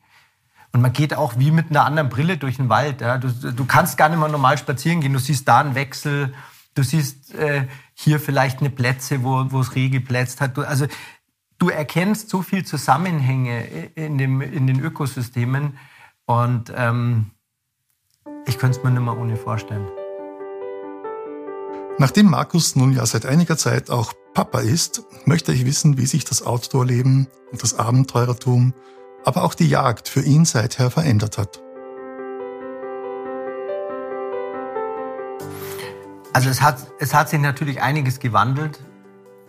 Und 0.72 0.80
man 0.80 0.92
geht 0.92 1.14
auch 1.14 1.38
wie 1.38 1.50
mit 1.50 1.70
einer 1.70 1.84
anderen 1.84 2.08
Brille 2.08 2.38
durch 2.38 2.56
den 2.56 2.68
Wald. 2.68 3.00
Ja. 3.00 3.18
Du, 3.18 3.28
du 3.30 3.64
kannst 3.66 3.98
gar 3.98 4.08
nicht 4.08 4.18
mehr 4.18 4.28
normal 4.28 4.56
spazieren 4.56 5.00
gehen. 5.00 5.12
Du 5.12 5.18
siehst 5.18 5.46
da 5.46 5.60
einen 5.60 5.74
Wechsel, 5.74 6.34
du 6.74 6.82
siehst 6.82 7.34
äh, 7.34 7.66
hier 7.94 8.20
vielleicht 8.20 8.60
eine 8.60 8.70
Plätze, 8.70 9.24
wo, 9.24 9.50
wo 9.50 9.60
es 9.60 9.74
Reh 9.74 9.88
geplätzt 9.88 10.40
hat. 10.40 10.56
Du, 10.56 10.62
also 10.62 10.86
du 11.58 11.68
erkennst 11.68 12.30
so 12.30 12.42
viel 12.42 12.64
Zusammenhänge 12.64 13.64
in, 13.94 14.16
dem, 14.16 14.40
in 14.40 14.66
den 14.66 14.80
Ökosystemen. 14.80 15.78
Und 16.26 16.72
ähm, 16.74 17.30
ich 18.48 18.58
könnte 18.58 18.78
es 18.78 18.84
mir 18.84 18.90
nicht 18.90 19.02
mehr 19.02 19.16
ohne 19.16 19.36
vorstellen. 19.36 19.86
Nachdem 21.98 22.30
Markus 22.30 22.76
nun 22.76 22.92
ja 22.92 23.04
seit 23.04 23.26
einiger 23.26 23.58
Zeit 23.58 23.90
auch 23.90 24.12
Papa 24.32 24.60
ist, 24.60 25.02
möchte 25.26 25.52
ich 25.52 25.66
wissen, 25.66 25.98
wie 25.98 26.06
sich 26.06 26.24
das 26.24 26.42
Outdoor-Leben 26.42 27.28
und 27.50 27.62
das 27.62 27.78
Abenteurertum, 27.78 28.72
aber 29.24 29.42
auch 29.42 29.54
die 29.54 29.68
Jagd 29.68 30.08
für 30.08 30.22
ihn 30.22 30.44
seither 30.44 30.90
verändert 30.90 31.38
hat. 31.38 31.60
Also 36.32 36.50
es 36.50 36.62
hat, 36.62 36.86
es 37.00 37.14
hat 37.14 37.28
sich 37.28 37.40
natürlich 37.40 37.82
einiges 37.82 38.20
gewandelt 38.20 38.78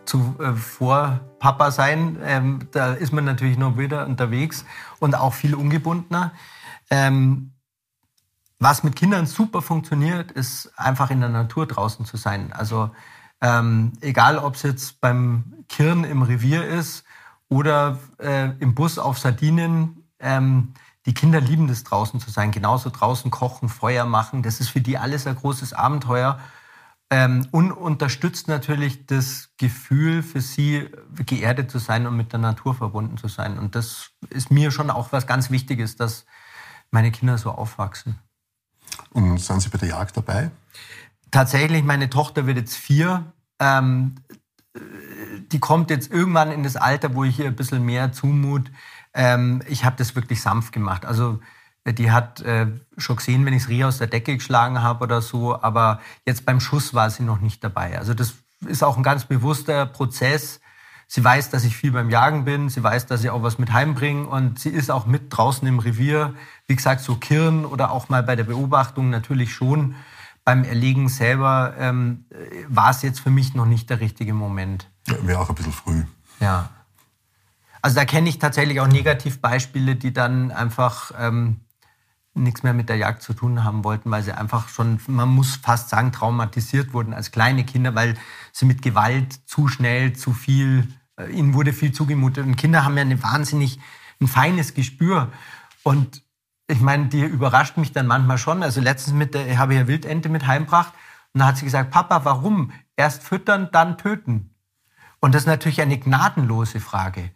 zu 0.05 0.35
äh, 0.39 0.53
vor 0.53 1.19
Papa 1.37 1.69
sein. 1.69 2.17
Ähm, 2.23 2.67
da 2.71 2.93
ist 2.93 3.13
man 3.13 3.25
natürlich 3.25 3.59
noch 3.59 3.77
wieder 3.77 4.07
unterwegs 4.07 4.65
und 4.99 5.13
auch 5.13 5.35
viel 5.35 5.53
ungebundener. 5.53 6.33
Ähm, 6.89 7.51
was 8.59 8.83
mit 8.83 8.95
Kindern 8.95 9.25
super 9.25 9.61
funktioniert, 9.61 10.31
ist 10.31 10.71
einfach 10.77 11.09
in 11.11 11.21
der 11.21 11.29
Natur 11.29 11.65
draußen 11.65 12.05
zu 12.05 12.17
sein. 12.17 12.51
Also 12.53 12.91
ähm, 13.41 13.93
egal, 14.01 14.37
ob 14.37 14.55
es 14.55 14.63
jetzt 14.63 14.99
beim 14.99 15.63
Kirn 15.69 16.03
im 16.03 16.21
Revier 16.21 16.67
ist 16.67 17.05
oder 17.47 17.99
äh, 18.19 18.49
im 18.59 18.75
Bus 18.75 18.99
auf 18.99 19.17
Sardinien, 19.17 20.03
ähm, 20.19 20.73
die 21.05 21.13
Kinder 21.13 21.39
lieben 21.39 21.67
das 21.67 21.83
draußen 21.85 22.19
zu 22.19 22.29
sein. 22.29 22.51
Genauso 22.51 22.89
draußen 22.89 23.31
kochen, 23.31 23.69
Feuer 23.69 24.05
machen. 24.05 24.43
Das 24.43 24.59
ist 24.59 24.69
für 24.69 24.81
die 24.81 24.97
alles 24.97 25.25
ein 25.25 25.35
großes 25.35 25.73
Abenteuer. 25.73 26.39
Ähm, 27.09 27.47
und 27.51 27.71
unterstützt 27.71 28.47
natürlich 28.47 29.07
das 29.07 29.49
Gefühl 29.57 30.21
für 30.21 30.41
sie, 30.41 30.89
geerdet 31.25 31.71
zu 31.71 31.79
sein 31.79 32.05
und 32.05 32.15
mit 32.15 32.33
der 32.33 32.39
Natur 32.39 32.75
verbunden 32.75 33.17
zu 33.17 33.27
sein. 33.27 33.57
Und 33.57 33.73
das 33.73 34.11
ist 34.29 34.51
mir 34.51 34.69
schon 34.69 34.91
auch 34.91 35.11
was 35.11 35.25
ganz 35.25 35.49
Wichtiges, 35.49 35.95
dass 35.95 36.25
meine 36.91 37.11
Kinder 37.11 37.37
so 37.39 37.51
aufwachsen. 37.51 38.19
Und 39.11 39.39
sind 39.39 39.61
Sie 39.61 39.69
bei 39.69 39.77
der 39.77 39.89
Jagd 39.89 40.17
dabei? 40.17 40.51
Tatsächlich, 41.31 41.83
meine 41.83 42.09
Tochter 42.09 42.47
wird 42.47 42.57
jetzt 42.57 42.75
vier. 42.75 43.31
Ähm, 43.59 44.15
die 45.51 45.59
kommt 45.59 45.89
jetzt 45.89 46.11
irgendwann 46.11 46.51
in 46.51 46.63
das 46.63 46.75
Alter, 46.75 47.15
wo 47.15 47.23
ich 47.23 47.39
ihr 47.39 47.47
ein 47.47 47.55
bisschen 47.55 47.83
mehr 47.83 48.11
zumut. 48.11 48.71
Ähm, 49.13 49.61
ich 49.67 49.85
habe 49.85 49.95
das 49.97 50.15
wirklich 50.15 50.41
sanft 50.41 50.71
gemacht. 50.71 51.05
Also 51.05 51.39
die 51.85 52.11
hat 52.11 52.41
äh, 52.41 52.67
schon 52.97 53.15
gesehen, 53.15 53.45
wenn 53.45 53.53
ich 53.53 53.63
das 53.63 53.69
Reh 53.69 53.83
aus 53.83 53.97
der 53.97 54.07
Decke 54.07 54.35
geschlagen 54.35 54.83
habe 54.83 55.03
oder 55.03 55.21
so, 55.21 55.59
aber 55.61 55.99
jetzt 56.25 56.45
beim 56.45 56.59
Schuss 56.59 56.93
war 56.93 57.09
sie 57.09 57.23
noch 57.23 57.39
nicht 57.39 57.63
dabei. 57.63 57.97
Also 57.97 58.13
das 58.13 58.35
ist 58.67 58.83
auch 58.83 58.97
ein 58.97 59.03
ganz 59.03 59.25
bewusster 59.25 59.85
Prozess. 59.85 60.59
Sie 61.11 61.23
weiß, 61.23 61.49
dass 61.49 61.63
ich 61.63 61.75
viel 61.75 61.91
beim 61.91 62.11
Jagen 62.11 62.45
bin. 62.45 62.69
Sie 62.69 62.83
weiß, 62.83 63.07
dass 63.07 63.23
ich 63.23 63.31
auch 63.31 63.41
was 63.41 63.57
mit 63.57 63.73
heimbringe. 63.73 64.27
Und 64.27 64.59
sie 64.59 64.69
ist 64.69 64.91
auch 64.91 65.07
mit 65.07 65.35
draußen 65.35 65.67
im 65.67 65.79
Revier. 65.79 66.35
Wie 66.67 66.75
gesagt, 66.75 67.01
so 67.01 67.15
Kirn 67.15 67.65
oder 67.65 67.89
auch 67.89 68.09
mal 68.09 68.21
bei 68.21 68.35
der 68.35 68.43
Beobachtung 68.43 69.09
natürlich 69.09 69.51
schon. 69.51 69.95
Beim 70.45 70.63
Erlegen 70.63 71.09
selber 71.09 71.73
ähm, 71.79 72.25
war 72.67 72.91
es 72.91 73.01
jetzt 73.01 73.21
für 73.21 73.31
mich 73.31 73.55
noch 73.55 73.65
nicht 73.65 73.89
der 73.89 74.01
richtige 74.01 74.35
Moment. 74.35 74.87
Ja, 75.07 75.15
Wäre 75.23 75.39
auch 75.39 75.49
ein 75.49 75.55
bisschen 75.55 75.73
früh. 75.73 76.03
Ja. 76.39 76.69
Also 77.81 77.95
da 77.95 78.05
kenne 78.05 78.29
ich 78.29 78.37
tatsächlich 78.37 78.79
auch 78.79 78.87
Negativbeispiele, 78.87 79.95
die 79.95 80.13
dann 80.13 80.51
einfach 80.51 81.11
ähm, 81.17 81.61
nichts 82.35 82.61
mehr 82.61 82.75
mit 82.75 82.87
der 82.87 82.97
Jagd 82.97 83.23
zu 83.23 83.33
tun 83.33 83.63
haben 83.63 83.83
wollten, 83.83 84.11
weil 84.11 84.21
sie 84.21 84.33
einfach 84.33 84.69
schon, 84.69 84.99
man 85.07 85.29
muss 85.29 85.55
fast 85.55 85.89
sagen, 85.89 86.11
traumatisiert 86.11 86.93
wurden 86.93 87.15
als 87.15 87.31
kleine 87.31 87.63
Kinder, 87.63 87.95
weil 87.95 88.15
sie 88.51 88.65
mit 88.65 88.83
Gewalt 88.83 89.33
zu 89.47 89.67
schnell, 89.67 90.13
zu 90.13 90.33
viel 90.33 90.87
ihnen 91.27 91.53
wurde 91.53 91.73
viel 91.73 91.91
zugemutet. 91.91 92.45
Und 92.45 92.55
Kinder 92.55 92.83
haben 92.83 92.95
ja 92.95 93.01
eine 93.01 93.21
wahnsinnig 93.21 93.79
ein 94.21 94.27
feines 94.27 94.73
Gespür. 94.73 95.31
Und 95.83 96.23
ich 96.67 96.81
meine, 96.81 97.07
die 97.07 97.21
überrascht 97.21 97.77
mich 97.77 97.91
dann 97.91 98.07
manchmal 98.07 98.37
schon. 98.37 98.63
Also 98.63 98.81
letztens 98.81 99.15
mit 99.15 99.33
der, 99.33 99.57
habe 99.57 99.73
ich 99.73 99.79
ja 99.79 99.87
Wildente 99.87 100.29
mit 100.29 100.45
heimgebracht 100.45 100.93
und 101.33 101.39
da 101.39 101.47
hat 101.47 101.57
sie 101.57 101.65
gesagt, 101.65 101.91
Papa, 101.91 102.25
warum? 102.25 102.71
Erst 102.95 103.23
füttern, 103.23 103.69
dann 103.71 103.97
töten. 103.97 104.55
Und 105.19 105.35
das 105.35 105.43
ist 105.43 105.47
natürlich 105.47 105.81
eine 105.81 105.97
gnadenlose 105.97 106.79
Frage. 106.79 107.31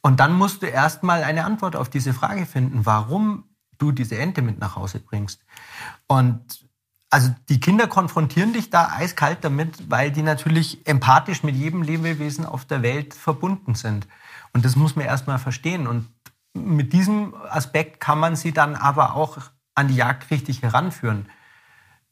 Und 0.00 0.20
dann 0.20 0.32
musst 0.32 0.62
du 0.62 0.66
erst 0.66 1.02
mal 1.02 1.22
eine 1.22 1.44
Antwort 1.44 1.76
auf 1.76 1.88
diese 1.88 2.14
Frage 2.14 2.46
finden, 2.46 2.86
warum 2.86 3.44
du 3.78 3.92
diese 3.92 4.18
Ente 4.18 4.42
mit 4.42 4.58
nach 4.58 4.76
Hause 4.76 5.00
bringst. 5.00 5.44
Und 6.06 6.67
also 7.10 7.34
die 7.48 7.60
Kinder 7.60 7.86
konfrontieren 7.86 8.52
dich 8.52 8.70
da 8.70 8.90
eiskalt 8.90 9.38
damit, 9.42 9.90
weil 9.90 10.10
die 10.10 10.22
natürlich 10.22 10.86
empathisch 10.86 11.42
mit 11.42 11.56
jedem 11.56 11.82
Lebewesen 11.82 12.44
auf 12.44 12.64
der 12.64 12.82
Welt 12.82 13.14
verbunden 13.14 13.74
sind. 13.74 14.06
Und 14.52 14.64
das 14.64 14.76
muss 14.76 14.96
man 14.96 15.06
erstmal 15.06 15.38
verstehen. 15.38 15.86
Und 15.86 16.08
mit 16.54 16.92
diesem 16.92 17.34
Aspekt 17.48 18.00
kann 18.00 18.18
man 18.18 18.36
sie 18.36 18.52
dann 18.52 18.74
aber 18.74 19.14
auch 19.14 19.38
an 19.74 19.88
die 19.88 19.96
Jagd 19.96 20.30
richtig 20.30 20.62
heranführen. 20.62 21.28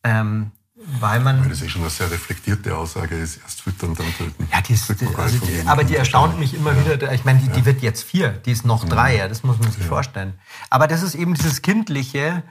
Ähm, 0.02 0.52
weil 1.00 1.20
man. 1.20 1.40
Weil 1.40 1.50
das 1.50 1.62
ist 1.62 1.70
schon 1.70 1.80
eine 1.80 1.90
sehr 1.90 2.10
reflektierte 2.10 2.76
Aussage 2.76 3.16
ist, 3.16 3.38
erst 3.38 3.62
füttern, 3.62 3.94
dann 3.94 4.06
töten. 4.14 4.46
Ja, 4.52 4.60
die 4.60 4.74
ist, 4.74 4.90
also 4.90 5.38
die, 5.46 5.66
aber 5.66 5.84
die 5.84 5.96
erstaunt 5.96 6.38
mich 6.38 6.52
immer 6.52 6.72
ja. 6.72 6.94
wieder. 6.94 7.12
Ich 7.12 7.24
meine, 7.24 7.40
die, 7.40 7.48
die, 7.48 7.64
wird 7.64 7.80
jetzt 7.80 8.04
vier, 8.04 8.28
die 8.28 8.52
ist 8.52 8.66
noch 8.66 8.84
drei, 8.86 9.16
ja, 9.16 9.28
das 9.28 9.42
muss 9.42 9.58
man 9.58 9.70
sich 9.70 9.82
ja. 9.82 9.88
vorstellen. 9.88 10.34
Aber 10.68 10.86
das 10.86 11.02
ist 11.02 11.14
eben 11.14 11.32
dieses 11.32 11.62
kindliche, 11.62 12.42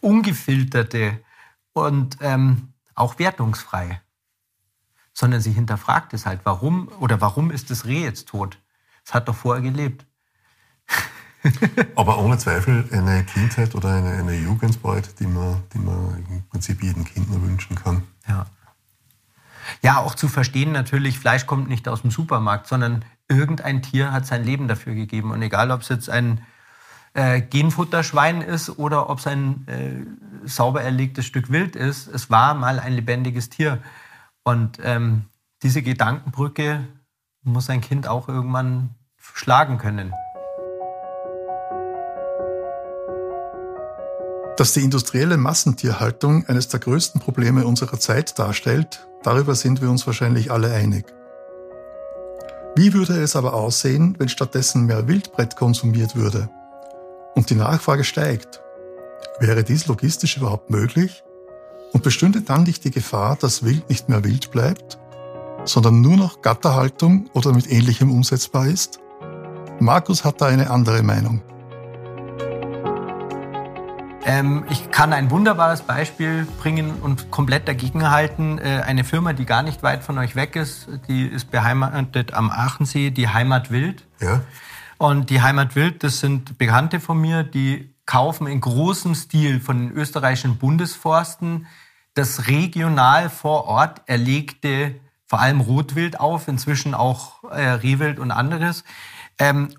ungefilterte, 0.00 1.20
und 1.72 2.18
ähm, 2.20 2.72
auch 2.94 3.18
wertungsfrei. 3.18 4.00
Sondern 5.12 5.40
sie 5.40 5.52
hinterfragt 5.52 6.14
es 6.14 6.24
halt, 6.24 6.40
warum 6.44 6.88
oder 7.00 7.20
warum 7.20 7.50
ist 7.50 7.70
das 7.70 7.84
Reh 7.84 8.02
jetzt 8.02 8.28
tot? 8.28 8.58
Es 9.04 9.12
hat 9.14 9.28
doch 9.28 9.34
vorher 9.34 9.62
gelebt. 9.62 10.06
Aber 11.96 12.18
ohne 12.18 12.38
Zweifel 12.38 12.88
eine 12.92 13.24
Kindheit 13.24 13.74
oder 13.74 13.94
eine, 13.94 14.12
eine 14.12 14.34
Jugendbeut, 14.34 15.18
die 15.18 15.26
man, 15.26 15.62
die 15.74 15.78
man 15.78 16.24
im 16.30 16.42
Prinzip 16.48 16.82
jedem 16.82 17.04
Kind 17.04 17.30
nur 17.30 17.42
wünschen 17.42 17.74
kann. 17.74 18.04
Ja. 18.28 18.46
ja, 19.82 19.98
auch 19.98 20.14
zu 20.14 20.28
verstehen 20.28 20.72
natürlich, 20.72 21.18
Fleisch 21.18 21.46
kommt 21.46 21.68
nicht 21.68 21.88
aus 21.88 22.02
dem 22.02 22.12
Supermarkt, 22.12 22.68
sondern 22.68 23.04
irgendein 23.28 23.82
Tier 23.82 24.12
hat 24.12 24.26
sein 24.26 24.44
Leben 24.44 24.68
dafür 24.68 24.94
gegeben. 24.94 25.32
Und 25.32 25.42
egal, 25.42 25.72
ob 25.72 25.80
es 25.80 25.88
jetzt 25.88 26.08
ein 26.08 26.42
äh, 27.14 27.40
Genfutterschwein 27.40 28.40
ist 28.40 28.78
oder 28.78 29.10
ob 29.10 29.18
es 29.18 29.26
ein 29.26 29.66
äh, 29.66 30.31
sauber 30.44 30.82
erlegtes 30.82 31.26
Stück 31.26 31.50
Wild 31.50 31.76
ist, 31.76 32.08
es 32.08 32.30
war 32.30 32.54
mal 32.54 32.78
ein 32.78 32.92
lebendiges 32.92 33.48
Tier. 33.48 33.78
Und 34.44 34.78
ähm, 34.82 35.26
diese 35.62 35.82
Gedankenbrücke 35.82 36.86
muss 37.42 37.70
ein 37.70 37.80
Kind 37.80 38.08
auch 38.08 38.28
irgendwann 38.28 38.90
schlagen 39.16 39.78
können. 39.78 40.12
Dass 44.56 44.74
die 44.74 44.80
industrielle 44.80 45.38
Massentierhaltung 45.38 46.46
eines 46.46 46.68
der 46.68 46.80
größten 46.80 47.20
Probleme 47.20 47.66
unserer 47.66 47.98
Zeit 47.98 48.38
darstellt, 48.38 49.06
darüber 49.22 49.54
sind 49.54 49.80
wir 49.80 49.90
uns 49.90 50.06
wahrscheinlich 50.06 50.50
alle 50.50 50.72
einig. 50.72 51.06
Wie 52.74 52.92
würde 52.94 53.20
es 53.20 53.36
aber 53.36 53.54
aussehen, 53.54 54.14
wenn 54.18 54.28
stattdessen 54.28 54.86
mehr 54.86 55.06
Wildbrett 55.06 55.56
konsumiert 55.56 56.16
würde 56.16 56.48
und 57.34 57.50
die 57.50 57.54
Nachfrage 57.54 58.04
steigt? 58.04 58.62
Wäre 59.42 59.64
dies 59.64 59.88
logistisch 59.88 60.36
überhaupt 60.36 60.70
möglich? 60.70 61.24
Und 61.92 62.04
bestünde 62.04 62.42
dann 62.42 62.62
nicht 62.62 62.84
die 62.84 62.92
Gefahr, 62.92 63.34
dass 63.34 63.64
Wild 63.64 63.90
nicht 63.90 64.08
mehr 64.08 64.22
wild 64.22 64.52
bleibt, 64.52 65.00
sondern 65.64 66.00
nur 66.00 66.16
noch 66.16 66.42
Gatterhaltung 66.42 67.28
oder 67.32 67.52
mit 67.52 67.68
ähnlichem 67.68 68.12
umsetzbar 68.12 68.68
ist? 68.68 69.00
Markus 69.80 70.24
hat 70.24 70.40
da 70.40 70.46
eine 70.46 70.70
andere 70.70 71.02
Meinung. 71.02 71.42
Ähm, 74.24 74.64
ich 74.70 74.92
kann 74.92 75.12
ein 75.12 75.32
wunderbares 75.32 75.82
Beispiel 75.82 76.46
bringen 76.60 76.92
und 77.02 77.32
komplett 77.32 77.66
dagegenhalten. 77.66 78.58
Äh, 78.58 78.84
eine 78.86 79.02
Firma, 79.02 79.32
die 79.32 79.44
gar 79.44 79.64
nicht 79.64 79.82
weit 79.82 80.04
von 80.04 80.18
euch 80.18 80.36
weg 80.36 80.54
ist, 80.54 80.86
die 81.08 81.26
ist 81.26 81.50
beheimatet 81.50 82.32
am 82.32 82.48
Aachensee, 82.48 83.10
die 83.10 83.28
Heimat 83.28 83.72
Wild. 83.72 84.06
Ja. 84.20 84.42
Und 84.98 85.30
die 85.30 85.42
Heimat 85.42 85.74
Wild, 85.74 86.04
das 86.04 86.20
sind 86.20 86.58
Bekannte 86.58 87.00
von 87.00 87.20
mir, 87.20 87.42
die 87.42 87.91
kaufen 88.06 88.46
in 88.46 88.60
großem 88.60 89.14
Stil 89.14 89.60
von 89.60 89.78
den 89.88 89.96
österreichischen 89.96 90.58
Bundesforsten 90.58 91.66
das 92.14 92.46
regional 92.48 93.30
vor 93.30 93.64
Ort 93.66 94.02
erlegte, 94.06 94.96
vor 95.26 95.40
allem 95.40 95.60
Rotwild 95.60 96.20
auf, 96.20 96.48
inzwischen 96.48 96.94
auch 96.94 97.42
äh, 97.44 97.62
Rehwild 97.62 98.18
und 98.18 98.30
anderes. 98.30 98.84
Ähm, 99.38 99.70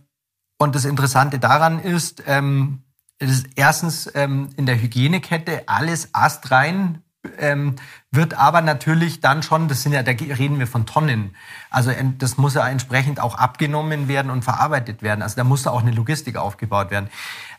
und 0.58 0.76
das 0.76 0.86
Interessante 0.86 1.38
daran 1.40 1.80
ist, 1.80 2.24
ähm, 2.26 2.84
ist 3.20 3.48
erstens 3.56 4.10
ähm, 4.16 4.50
in 4.58 4.66
der 4.66 4.82
Hygienekette 4.82 5.64
alles 5.68 6.10
astrein, 6.14 7.04
ähm, 7.38 7.76
wird 8.12 8.34
aber 8.34 8.62
natürlich 8.62 9.22
dann 9.22 9.44
schon, 9.44 9.68
das 9.68 9.84
sind 9.84 9.94
ja, 9.94 10.04
da 10.04 10.12
reden 10.12 10.60
wir 10.60 10.68
von 10.68 10.86
Tonnen. 10.86 11.36
Also 11.70 11.92
das 12.18 12.38
muss 12.38 12.56
ja 12.56 12.68
entsprechend 12.68 13.20
auch 13.20 13.36
abgenommen 13.36 14.08
werden 14.08 14.30
und 14.30 14.44
verarbeitet 14.44 15.02
werden. 15.02 15.22
Also 15.22 15.36
da 15.36 15.44
muss 15.44 15.66
auch 15.68 15.82
eine 15.82 15.92
Logistik 15.92 16.36
aufgebaut 16.36 16.92
werden. 16.92 17.10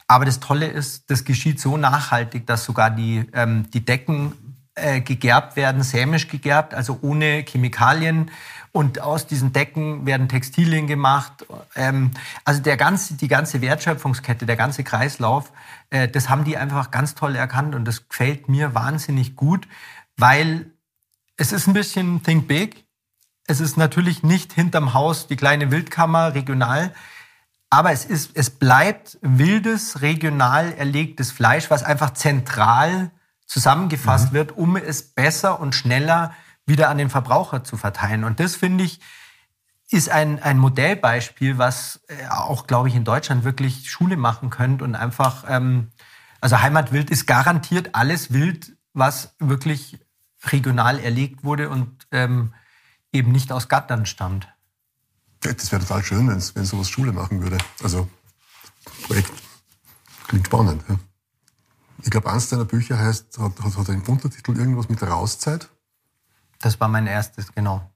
Aber 0.07 0.25
das 0.25 0.41
Tolle 0.41 0.67
ist, 0.67 1.11
das 1.11 1.25
geschieht 1.25 1.61
so 1.61 1.77
nachhaltig, 1.77 2.47
dass 2.47 2.65
sogar 2.65 2.91
die, 2.91 3.27
ähm, 3.33 3.71
die 3.71 3.85
Decken 3.85 4.33
äh, 4.75 5.01
gegerbt 5.01 5.57
werden, 5.57 5.83
sämisch 5.83 6.29
gegerbt, 6.29 6.75
also 6.75 6.99
ohne 7.01 7.45
Chemikalien. 7.47 8.31
Und 8.73 9.01
aus 9.01 9.29
diesen 9.29 9.53
Decken 9.53 10.05
werden 10.05 10.29
Textilien 10.29 10.89
gemacht. 10.89 11.47
Ähm, 11.77 12.11
also 12.45 12.61
der 12.61 12.77
ganze, 12.77 13.15
die 13.15 13.29
ganze 13.29 13.61
Wertschöpfungskette, 13.61 14.47
der 14.47 14.57
ganze 14.57 14.83
Kreislauf, 14.83 15.53
äh, 15.91 16.09
das 16.09 16.29
haben 16.29 16.45
die 16.45 16.57
einfach 16.57 16.91
ganz 16.91 17.15
toll 17.15 17.37
erkannt. 17.37 17.75
Und 17.75 17.85
das 17.85 18.09
gefällt 18.09 18.49
mir 18.49 18.75
wahnsinnig 18.75 19.37
gut, 19.37 19.69
weil 20.17 20.67
es 21.37 21.53
ist 21.53 21.69
ein 21.69 21.73
bisschen 21.73 22.23
Think 22.25 22.49
Big. 22.49 22.85
Es 23.47 23.61
ist 23.61 23.77
natürlich 23.77 24.23
nicht 24.23 24.53
hinterm 24.53 24.93
Haus 24.93 25.29
die 25.29 25.37
kleine 25.37 25.71
Wildkammer 25.71 26.35
regional. 26.35 26.93
Aber 27.75 27.91
es, 27.91 28.05
ist, 28.05 28.31
es 28.35 28.51
bleibt 28.51 29.19
wildes, 29.21 30.01
regional 30.01 30.71
erlegtes 30.75 31.33
Fleisch, 31.33 31.71
was 31.71 31.83
einfach 31.83 32.13
zentral 32.13 33.11
zusammengefasst 33.47 34.31
mhm. 34.31 34.37
wird, 34.37 34.57
um 34.57 34.77
es 34.77 35.03
besser 35.03 35.59
und 35.59 35.75
schneller 35.75 36.33
wieder 36.67 36.89
an 36.89 36.99
den 36.99 37.11
Verbraucher 37.11 37.65
zu 37.65 37.77
verteilen. 37.77 38.23
Und 38.23 38.39
das 38.39 38.55
finde 38.55 38.85
ich, 38.85 39.01
ist 39.91 40.09
ein, 40.09 40.41
ein 40.41 40.57
Modellbeispiel, 40.57 41.59
was 41.59 42.01
äh, 42.07 42.29
auch, 42.29 42.69
glaube 42.69 42.89
ich, 42.91 42.95
in 42.95 43.03
Deutschland 43.03 43.43
wirklich 43.43 43.91
Schule 43.91 44.17
machen 44.17 44.51
könnte 44.51 44.85
und 44.85 44.95
einfach, 44.95 45.43
ähm, 45.49 45.91
also 46.41 46.61
Heimatwild 46.61 47.11
ist 47.11 47.27
garantiert 47.27 47.97
alles 47.97 48.33
Wild, 48.33 48.77
was 48.93 49.35
wirklich 49.41 49.99
regional 50.47 51.01
erlegt 51.01 51.43
wurde 51.43 51.71
und 51.71 52.07
ähm, 52.13 52.55
eben 53.11 53.33
nicht 53.33 53.51
aus 53.51 53.69
Gattern 53.69 54.07
stammt. 54.07 54.54
Das 55.53 55.71
wäre 55.73 55.83
total 55.83 56.03
schön, 56.03 56.29
wenn 56.29 56.65
sowas 56.65 56.89
Schule 56.89 57.13
machen 57.13 57.43
würde. 57.43 57.59
Also, 57.83 58.09
Projekt 59.05 59.31
klingt 60.27 60.47
spannend. 60.47 60.83
Ja. 60.89 60.97
Ich 62.03 62.11
glaube, 62.11 62.31
eins 62.31 62.49
deiner 62.49 62.65
Bücher 62.65 62.99
heißt, 62.99 63.39
hat, 63.39 63.61
hat, 63.63 63.77
hat 63.77 63.91
einen 63.91 64.03
Untertitel 64.03 64.57
irgendwas 64.57 64.89
mit 64.89 65.03
Rauszeit. 65.03 65.69
Das 66.61 66.81
war 66.81 66.89
mein 66.89 67.07
erstes, 67.07 67.53
genau. 67.53 67.91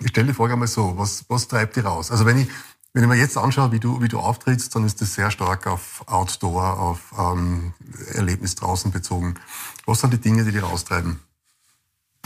Ich 0.00 0.08
stelle 0.08 0.28
die 0.28 0.34
Frage 0.34 0.54
einmal 0.54 0.68
so, 0.68 0.96
was, 0.96 1.24
was 1.28 1.46
treibt 1.48 1.76
dich 1.76 1.84
raus? 1.84 2.10
Also 2.10 2.24
wenn 2.24 2.38
ich, 2.38 2.48
wenn 2.92 3.02
ich 3.02 3.08
mir 3.08 3.16
jetzt 3.16 3.36
anschaue, 3.36 3.72
wie 3.72 3.80
du, 3.80 4.00
wie 4.00 4.08
du 4.08 4.18
auftrittst, 4.18 4.74
dann 4.74 4.84
ist 4.84 5.00
das 5.00 5.14
sehr 5.14 5.30
stark 5.30 5.66
auf 5.66 6.04
Outdoor, 6.06 6.78
auf 6.78 7.14
ähm, 7.18 7.74
Erlebnis 8.14 8.54
draußen 8.54 8.92
bezogen. 8.92 9.34
Was 9.84 10.00
sind 10.00 10.12
die 10.12 10.20
Dinge, 10.20 10.44
die 10.44 10.52
dich 10.52 10.62
raustreiben? 10.62 11.20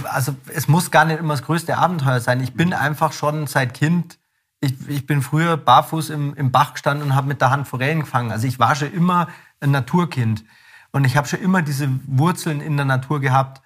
Also 0.05 0.37
es 0.55 0.69
muss 0.69 0.91
gar 0.91 1.05
nicht 1.05 1.19
immer 1.19 1.35
das 1.35 1.43
größte 1.43 1.77
Abenteuer 1.77 2.21
sein. 2.21 2.41
Ich 2.41 2.55
bin 2.55 2.73
einfach 2.73 3.13
schon 3.13 3.49
seit 3.49 3.75
Kind, 3.75 4.18
ich, 4.61 4.75
ich 4.89 5.07
bin 5.07 5.23
früher 5.23 5.57
barfuß 5.57 6.11
im, 6.11 6.35
im 6.35 6.51
Bach 6.51 6.75
gestanden 6.75 7.09
und 7.09 7.15
habe 7.15 7.29
mit 7.29 7.41
der 7.41 7.51
Hand 7.51 7.69
Forellen 7.69 8.01
gefangen. 8.01 8.33
Also 8.33 8.47
ich 8.47 8.59
war 8.59 8.75
schon 8.75 8.93
immer 8.93 9.29
ein 9.61 9.71
Naturkind. 9.71 10.45
Und 10.91 11.05
ich 11.05 11.17
habe 11.17 11.29
schon 11.29 11.41
immer 11.41 11.63
diese 11.63 11.89
Wurzeln 12.07 12.61
in 12.61 12.77
der 12.77 12.87
Natur 12.87 13.21
gehabt. 13.21 13.63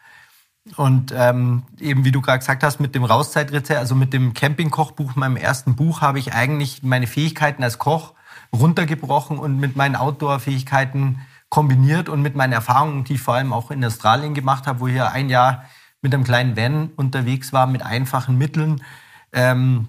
Und 0.77 1.13
ähm, 1.17 1.65
eben 1.81 2.05
wie 2.05 2.13
du 2.13 2.21
gerade 2.21 2.39
gesagt 2.39 2.63
hast, 2.63 2.79
mit 2.79 2.95
dem 2.95 3.05
Rauszeitrezept, 3.05 3.81
also 3.81 3.95
mit 3.95 4.13
dem 4.13 4.35
Campingkochbuch, 4.35 5.17
meinem 5.17 5.37
ersten 5.37 5.75
Buch, 5.75 6.03
habe 6.03 6.19
ich 6.19 6.35
eigentlich 6.35 6.83
meine 6.83 7.07
Fähigkeiten 7.07 7.63
als 7.63 7.79
Koch 7.79 8.15
runtergebrochen 8.55 9.39
und 9.39 9.59
mit 9.59 9.77
meinen 9.77 9.97
Outdoor-Fähigkeiten 9.97 11.21
kombiniert 11.49 12.09
und 12.09 12.23
mit 12.23 12.37
meinen 12.37 12.53
Erfahrungen, 12.53 13.05
die 13.05 13.15
ich 13.15 13.23
vor 13.23 13.35
allem 13.35 13.53
auch 13.53 13.71
in 13.71 13.85
Australien 13.85 14.35
gemacht 14.35 14.67
habe, 14.67 14.81
wo 14.81 14.89
ich 14.89 14.95
ja 14.95 15.09
ein 15.09 15.31
Jahr 15.31 15.65
mit 16.01 16.15
einem 16.15 16.25
kleinen 16.25 16.57
Van 16.57 16.91
unterwegs 16.97 17.53
war, 17.53 17.67
mit 17.67 17.83
einfachen 17.83 18.39
Mitteln. 18.39 18.83
Ähm, 19.33 19.89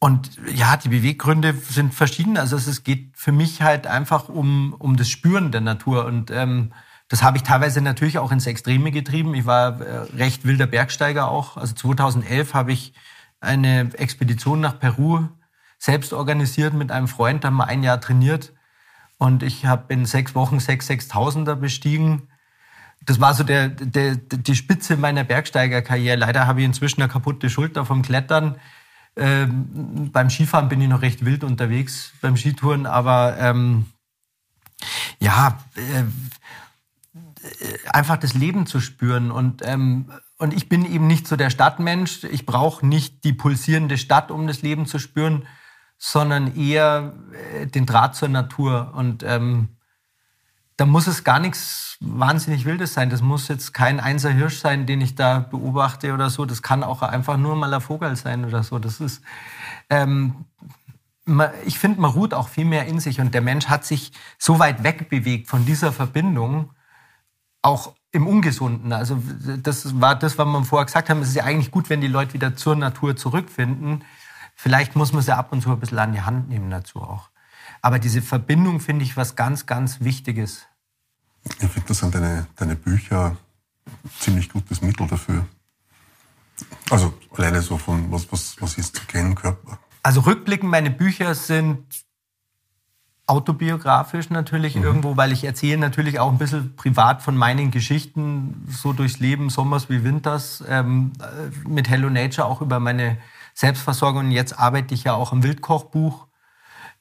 und 0.00 0.30
ja, 0.54 0.76
die 0.76 0.90
Beweggründe 0.90 1.54
sind 1.54 1.92
verschieden. 1.92 2.36
Also 2.36 2.56
es 2.56 2.84
geht 2.84 3.10
für 3.14 3.32
mich 3.32 3.62
halt 3.62 3.86
einfach 3.86 4.28
um, 4.28 4.74
um 4.78 4.96
das 4.96 5.08
Spüren 5.08 5.50
der 5.50 5.60
Natur. 5.60 6.04
Und 6.04 6.30
ähm, 6.30 6.72
das 7.08 7.22
habe 7.22 7.36
ich 7.36 7.42
teilweise 7.42 7.80
natürlich 7.80 8.18
auch 8.18 8.30
ins 8.30 8.46
Extreme 8.46 8.92
getrieben. 8.92 9.34
Ich 9.34 9.46
war 9.46 9.80
äh, 9.80 9.98
recht 10.16 10.44
wilder 10.44 10.66
Bergsteiger 10.66 11.28
auch. 11.28 11.56
Also 11.56 11.74
2011 11.74 12.54
habe 12.54 12.72
ich 12.72 12.92
eine 13.40 13.92
Expedition 13.94 14.60
nach 14.60 14.78
Peru 14.78 15.28
selbst 15.78 16.12
organisiert 16.12 16.74
mit 16.74 16.90
einem 16.90 17.08
Freund, 17.08 17.44
da 17.44 17.48
haben 17.48 17.56
wir 17.56 17.68
ein 17.68 17.84
Jahr 17.84 18.00
trainiert. 18.00 18.52
Und 19.16 19.42
ich 19.42 19.66
habe 19.66 19.92
in 19.92 20.06
sechs 20.06 20.34
Wochen 20.34 20.60
sechs 20.60 20.86
Sechstausender 20.86 21.56
bestiegen. 21.56 22.28
Das 23.04 23.20
war 23.20 23.34
so 23.34 23.42
der, 23.42 23.68
der, 23.68 24.16
die 24.16 24.54
Spitze 24.54 24.96
meiner 24.96 25.24
Bergsteigerkarriere. 25.24 26.16
Leider 26.16 26.46
habe 26.46 26.60
ich 26.60 26.66
inzwischen 26.66 27.02
eine 27.02 27.10
kaputte 27.10 27.50
Schulter 27.50 27.84
vom 27.84 28.02
Klettern. 28.02 28.56
Ähm, 29.16 30.10
beim 30.12 30.30
Skifahren 30.30 30.68
bin 30.68 30.80
ich 30.80 30.88
noch 30.88 31.02
recht 31.02 31.24
wild 31.24 31.44
unterwegs, 31.44 32.12
beim 32.20 32.36
Skitouren, 32.36 32.86
aber 32.86 33.36
ähm, 33.38 33.86
ja, 35.18 35.58
äh, 35.76 36.04
einfach 37.90 38.16
das 38.16 38.34
Leben 38.34 38.66
zu 38.66 38.80
spüren. 38.80 39.30
Und, 39.30 39.62
ähm, 39.64 40.10
und 40.38 40.54
ich 40.54 40.68
bin 40.68 40.84
eben 40.84 41.06
nicht 41.06 41.26
so 41.26 41.36
der 41.36 41.50
Stadtmensch. 41.50 42.24
Ich 42.24 42.46
brauche 42.46 42.86
nicht 42.86 43.24
die 43.24 43.32
pulsierende 43.32 43.98
Stadt, 43.98 44.30
um 44.30 44.46
das 44.46 44.62
Leben 44.62 44.86
zu 44.86 44.98
spüren, 44.98 45.46
sondern 45.98 46.56
eher 46.56 47.14
äh, 47.54 47.66
den 47.66 47.86
Draht 47.86 48.14
zur 48.14 48.28
Natur. 48.28 48.92
Und 48.94 49.22
ähm, 49.24 49.76
da 50.76 50.86
muss 50.86 51.06
es 51.06 51.24
gar 51.24 51.40
nichts 51.40 51.87
wahnsinnig 52.00 52.64
Wildes 52.64 52.94
sein. 52.94 53.10
Das 53.10 53.22
muss 53.22 53.48
jetzt 53.48 53.74
kein 53.74 54.00
einser 54.00 54.30
Hirsch 54.30 54.58
sein, 54.58 54.86
den 54.86 55.00
ich 55.00 55.14
da 55.14 55.40
beobachte 55.40 56.12
oder 56.14 56.30
so. 56.30 56.44
Das 56.44 56.62
kann 56.62 56.84
auch 56.84 57.02
einfach 57.02 57.36
nur 57.36 57.56
mal 57.56 57.72
ein 57.74 57.80
Vogel 57.80 58.14
sein 58.16 58.44
oder 58.44 58.62
so. 58.62 58.78
Das 58.78 59.00
ist, 59.00 59.22
ähm, 59.90 60.44
ich 61.66 61.78
finde, 61.78 62.00
man 62.00 62.10
ruht 62.10 62.34
auch 62.34 62.48
viel 62.48 62.64
mehr 62.64 62.86
in 62.86 63.00
sich 63.00 63.20
und 63.20 63.34
der 63.34 63.42
Mensch 63.42 63.66
hat 63.66 63.84
sich 63.84 64.12
so 64.38 64.58
weit 64.58 64.84
wegbewegt 64.84 65.48
von 65.48 65.66
dieser 65.66 65.92
Verbindung, 65.92 66.70
auch 67.62 67.94
im 68.12 68.26
Ungesunden. 68.26 68.92
Also 68.92 69.20
das 69.62 70.00
war 70.00 70.14
das, 70.14 70.38
was 70.38 70.46
wir 70.46 70.64
vorher 70.64 70.86
gesagt 70.86 71.10
haben. 71.10 71.20
Es 71.20 71.28
ist 71.28 71.34
ja 71.34 71.44
eigentlich 71.44 71.70
gut, 71.70 71.90
wenn 71.90 72.00
die 72.00 72.06
Leute 72.06 72.32
wieder 72.34 72.56
zur 72.56 72.76
Natur 72.76 73.16
zurückfinden. 73.16 74.04
Vielleicht 74.54 74.96
muss 74.96 75.12
man 75.12 75.22
sie 75.22 75.36
ab 75.36 75.52
und 75.52 75.62
zu 75.62 75.70
ein 75.70 75.80
bisschen 75.80 75.98
an 75.98 76.12
die 76.12 76.22
Hand 76.22 76.48
nehmen 76.48 76.70
dazu 76.70 77.00
auch. 77.02 77.28
Aber 77.82 77.98
diese 77.98 78.22
Verbindung 78.22 78.80
finde 78.80 79.04
ich 79.04 79.16
was 79.16 79.36
ganz, 79.36 79.66
ganz 79.66 80.00
Wichtiges. 80.00 80.67
Ich 81.60 81.68
finde, 81.68 81.88
das 81.88 81.98
sind 81.98 82.14
deine, 82.14 82.46
deine 82.56 82.76
Bücher 82.76 83.36
ziemlich 84.18 84.50
gutes 84.50 84.80
Mittel 84.80 85.06
dafür. 85.06 85.46
Also 86.90 87.14
alleine 87.36 87.62
so 87.62 87.78
von, 87.78 88.10
was, 88.10 88.30
was, 88.32 88.56
was 88.60 88.78
ist 88.78 88.96
zu 88.96 89.04
kennen, 89.06 89.34
Körper? 89.34 89.78
Also 90.02 90.20
rückblickend, 90.20 90.70
meine 90.70 90.90
Bücher 90.90 91.34
sind 91.34 91.84
autobiografisch 93.26 94.30
natürlich 94.30 94.74
mhm. 94.74 94.82
irgendwo, 94.82 95.16
weil 95.16 95.32
ich 95.32 95.44
erzähle 95.44 95.78
natürlich 95.78 96.18
auch 96.18 96.32
ein 96.32 96.38
bisschen 96.38 96.74
privat 96.76 97.22
von 97.22 97.36
meinen 97.36 97.70
Geschichten, 97.70 98.66
so 98.68 98.94
durchs 98.94 99.20
Leben, 99.20 99.50
Sommers 99.50 99.90
wie 99.90 100.02
Winters, 100.02 100.64
ähm, 100.66 101.12
äh, 101.20 101.68
mit 101.68 101.90
Hello 101.90 102.08
Nature 102.08 102.48
auch 102.48 102.62
über 102.62 102.80
meine 102.80 103.18
Selbstversorgung. 103.54 104.26
Und 104.26 104.30
jetzt 104.30 104.58
arbeite 104.58 104.94
ich 104.94 105.04
ja 105.04 105.12
auch 105.12 105.32
am 105.32 105.42
Wildkochbuch. 105.42 106.26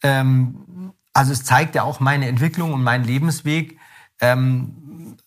Ähm, 0.03 0.91
also 1.13 1.31
es 1.31 1.43
zeigt 1.45 1.75
ja 1.75 1.83
auch 1.83 2.01
meine 2.01 2.27
Entwicklung 2.27 2.73
und 2.73 2.83
meinen 2.83 3.05
Lebensweg. 3.05 3.79
Ähm, 4.21 5.17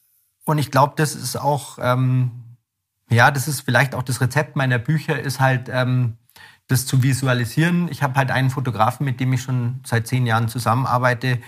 und 0.45 0.59
ich 0.59 0.70
glaube, 0.70 0.95
das 0.97 1.14
ist 1.14 1.36
auch, 1.36 1.78
ähm, 1.80 2.30
ja, 3.09 3.30
das 3.30 3.49
ist 3.49 3.61
vielleicht 3.61 3.95
auch 3.95 4.03
das 4.03 4.20
Rezept 4.20 4.57
meiner 4.57 4.78
Bücher, 4.78 5.20
ist 5.20 5.41
halt, 5.41 5.68
ähm, 5.70 6.16
das 6.70 6.86
zu 6.86 7.03
visualisieren. 7.03 7.88
Ich 7.91 8.03
habe 8.03 8.14
halt 8.14 8.30
einen 8.30 8.51
Fotografen, 8.51 9.05
mit 9.05 9.18
dem 9.20 9.32
ich 9.32 9.43
schon 9.43 9.80
seit 9.84 10.07
zehn 10.07 10.26
Jahren 10.26 10.49
zusammenarbeite, 10.49 11.41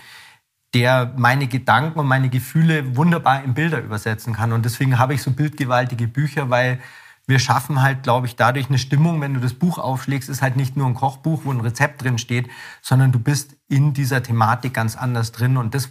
der 0.73 1.13
meine 1.17 1.47
Gedanken 1.47 1.99
und 1.99 2.07
meine 2.07 2.29
Gefühle 2.29 2.95
wunderbar 2.97 3.43
in 3.43 3.53
Bilder 3.53 3.79
übersetzen 3.81 4.33
kann. 4.33 4.51
Und 4.51 4.65
deswegen 4.65 4.99
habe 4.99 5.13
ich 5.13 5.21
so 5.21 5.31
bildgewaltige 5.31 6.07
Bücher, 6.07 6.49
weil 6.49 6.79
wir 7.25 7.39
schaffen 7.39 7.81
halt, 7.81 8.03
glaube 8.03 8.27
ich, 8.27 8.35
dadurch 8.35 8.67
eine 8.67 8.77
Stimmung, 8.77 9.21
wenn 9.21 9.33
du 9.33 9.39
das 9.39 9.53
Buch 9.53 9.77
aufschlägst, 9.77 10.27
ist 10.27 10.41
halt 10.41 10.57
nicht 10.57 10.75
nur 10.75 10.87
ein 10.87 10.93
Kochbuch, 10.93 11.41
wo 11.45 11.51
ein 11.51 11.61
Rezept 11.61 12.03
drin 12.03 12.17
steht, 12.17 12.49
sondern 12.81 13.13
du 13.13 13.19
bist 13.19 13.55
in 13.69 13.93
dieser 13.93 14.21
Thematik 14.21 14.73
ganz 14.73 14.97
anders 14.97 15.31
drin. 15.31 15.55
Und 15.55 15.73
das 15.73 15.87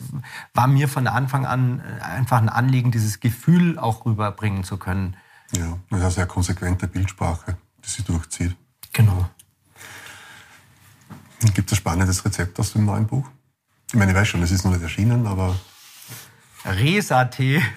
war 0.53 0.67
mir 0.67 0.89
von 0.89 1.07
Anfang 1.07 1.47
an 1.47 1.81
einfach 2.03 2.39
ein 2.39 2.51
Anliegen, 2.51 2.91
dieses 2.91 3.21
Gefühl 3.21 3.79
auch 3.79 4.05
rüberbringen 4.05 4.63
zu 4.63 4.77
können. 4.77 5.17
Ja, 5.53 5.79
das 5.89 5.99
ist 5.99 6.05
eine 6.05 6.11
sehr 6.11 6.27
konsequente 6.27 6.87
Bildsprache, 6.87 7.57
die 7.83 7.89
sie 7.89 8.03
durchzieht. 8.03 8.55
Genau. 8.93 9.29
Gibt 11.55 11.71
es 11.71 11.73
ein 11.73 11.81
spannendes 11.81 12.25
Rezept 12.25 12.61
aus 12.61 12.75
dem 12.75 12.85
neuen 12.85 13.07
Buch? 13.07 13.29
Ich 13.89 13.95
meine, 13.95 14.13
ich 14.13 14.17
weiß 14.17 14.29
schon, 14.29 14.43
es 14.43 14.51
ist 14.51 14.65
noch 14.65 14.73
nicht 14.73 14.83
erschienen, 14.83 15.27
aber. 15.27 15.57
Resa-Tee. 16.65 17.63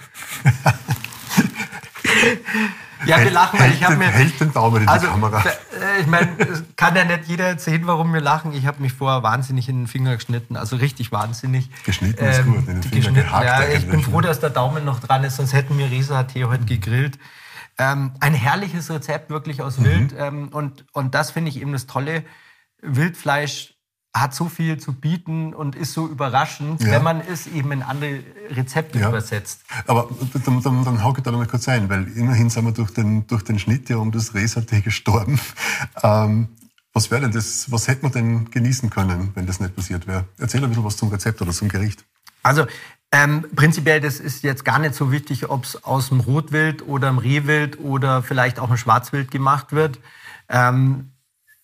ja, 3.05 3.19
wir 3.19 3.31
lachen, 3.31 3.59
weil 3.59 3.71
ich 3.71 3.83
habe 3.83 3.95
mir. 3.97 4.07
Hält 4.07 4.39
den 4.39 4.53
Daumen 4.53 4.83
in 4.83 4.87
also, 4.87 5.07
die 5.07 5.11
Kamera. 5.11 5.41
Äh, 5.41 6.01
ich 6.01 6.07
meine, 6.07 6.29
kann 6.75 6.95
ja 6.95 7.03
nicht 7.03 7.27
jeder 7.27 7.45
erzählen, 7.45 7.85
warum 7.85 8.13
wir 8.13 8.21
lachen. 8.21 8.53
Ich 8.53 8.65
habe 8.65 8.81
mich 8.81 8.93
vorher 8.93 9.23
wahnsinnig 9.23 9.69
in 9.69 9.81
den 9.81 9.87
Finger 9.87 10.15
geschnitten, 10.15 10.55
also 10.55 10.75
richtig 10.77 11.11
wahnsinnig. 11.11 11.69
Geschnitten 11.83 12.23
ist 12.23 12.39
ähm, 12.39 12.55
gut, 12.55 12.67
in 12.67 12.81
den 12.81 12.83
Finger 12.83 13.11
gehakt. 13.11 13.45
Ja, 13.45 13.67
ich 13.67 13.87
bin 13.87 14.01
froh, 14.01 14.21
dass 14.21 14.39
der 14.39 14.49
Daumen 14.49 14.85
noch 14.85 14.99
dran 14.99 15.23
ist, 15.23 15.35
sonst 15.37 15.53
hätten 15.53 15.77
wir 15.77 15.91
Resa-Tee 15.91 16.45
heute 16.45 16.65
gegrillt. 16.65 17.19
Ähm, 17.77 18.13
ein 18.19 18.33
herrliches 18.33 18.89
Rezept 18.89 19.29
wirklich 19.29 19.61
aus 19.61 19.77
mhm. 19.77 19.85
Wild. 19.85 20.15
Ähm, 20.17 20.47
und, 20.49 20.85
und 20.93 21.13
das 21.13 21.31
finde 21.31 21.49
ich 21.49 21.59
eben 21.59 21.73
das 21.73 21.87
Tolle. 21.87 22.23
Wildfleisch 22.81 23.74
hat 24.15 24.33
so 24.33 24.47
viel 24.47 24.77
zu 24.77 24.93
bieten 24.93 25.53
und 25.53 25.75
ist 25.75 25.93
so 25.93 26.07
überraschend, 26.07 26.81
ja. 26.81 26.91
wenn 26.91 27.03
man 27.03 27.21
es 27.21 27.47
eben 27.47 27.73
in 27.73 27.83
andere 27.83 28.21
Rezepte 28.49 28.97
ja. 28.99 29.09
übersetzt. 29.09 29.65
Aber 29.87 30.09
dann, 30.45 30.61
dann, 30.61 30.85
dann 30.85 31.03
hauke 31.03 31.19
ich 31.19 31.23
da 31.23 31.31
noch 31.31 31.39
mal 31.39 31.47
kurz 31.47 31.67
ein, 31.67 31.89
weil 31.89 32.07
immerhin 32.15 32.49
sind 32.49 32.63
wir 32.63 32.71
durch 32.71 32.91
den, 32.91 33.27
durch 33.27 33.43
den 33.43 33.59
Schnitt 33.59 33.89
ja 33.89 33.97
um 33.97 34.11
das 34.11 34.33
Resate 34.33 34.81
gestorben. 34.81 35.39
Ähm, 36.01 36.47
was 36.93 37.11
wäre 37.11 37.21
denn 37.21 37.31
das, 37.31 37.69
was 37.71 37.89
hätte 37.89 38.03
man 38.03 38.13
denn 38.13 38.51
genießen 38.51 38.89
können, 38.89 39.31
wenn 39.35 39.45
das 39.45 39.59
nicht 39.59 39.75
passiert 39.75 40.07
wäre? 40.07 40.25
Erzähl 40.37 40.63
ein 40.63 40.69
bisschen 40.69 40.85
was 40.85 40.95
zum 40.95 41.09
Rezept 41.09 41.41
oder 41.41 41.51
zum 41.51 41.67
Gericht. 41.67 42.05
Also 42.41 42.65
ähm, 43.11 43.45
prinzipiell, 43.53 43.99
das 43.99 44.19
ist 44.19 44.43
jetzt 44.43 44.63
gar 44.63 44.79
nicht 44.79 44.95
so 44.95 45.11
wichtig, 45.11 45.49
ob 45.49 45.65
es 45.65 45.83
aus 45.83 46.09
dem 46.09 46.21
Rotwild 46.21 46.87
oder 46.87 47.09
dem 47.09 47.17
Rehwild 47.17 47.79
oder 47.79 48.23
vielleicht 48.23 48.59
auch 48.59 48.67
dem 48.67 48.77
Schwarzwild 48.77 49.29
gemacht 49.29 49.73
wird. 49.73 49.99
Ähm, 50.47 51.11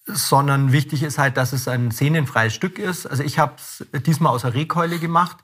sondern 0.05 0.71
wichtig 0.71 1.03
ist 1.03 1.17
halt, 1.17 1.37
dass 1.37 1.53
es 1.53 1.67
ein 1.67 1.91
sehnenfreies 1.91 2.53
Stück 2.53 2.79
ist. 2.79 3.05
Also 3.05 3.23
ich 3.23 3.39
habe 3.39 3.53
es 3.57 3.85
diesmal 4.05 4.33
aus 4.33 4.41
der 4.41 4.53
Rehkeule 4.53 4.99
gemacht, 4.99 5.37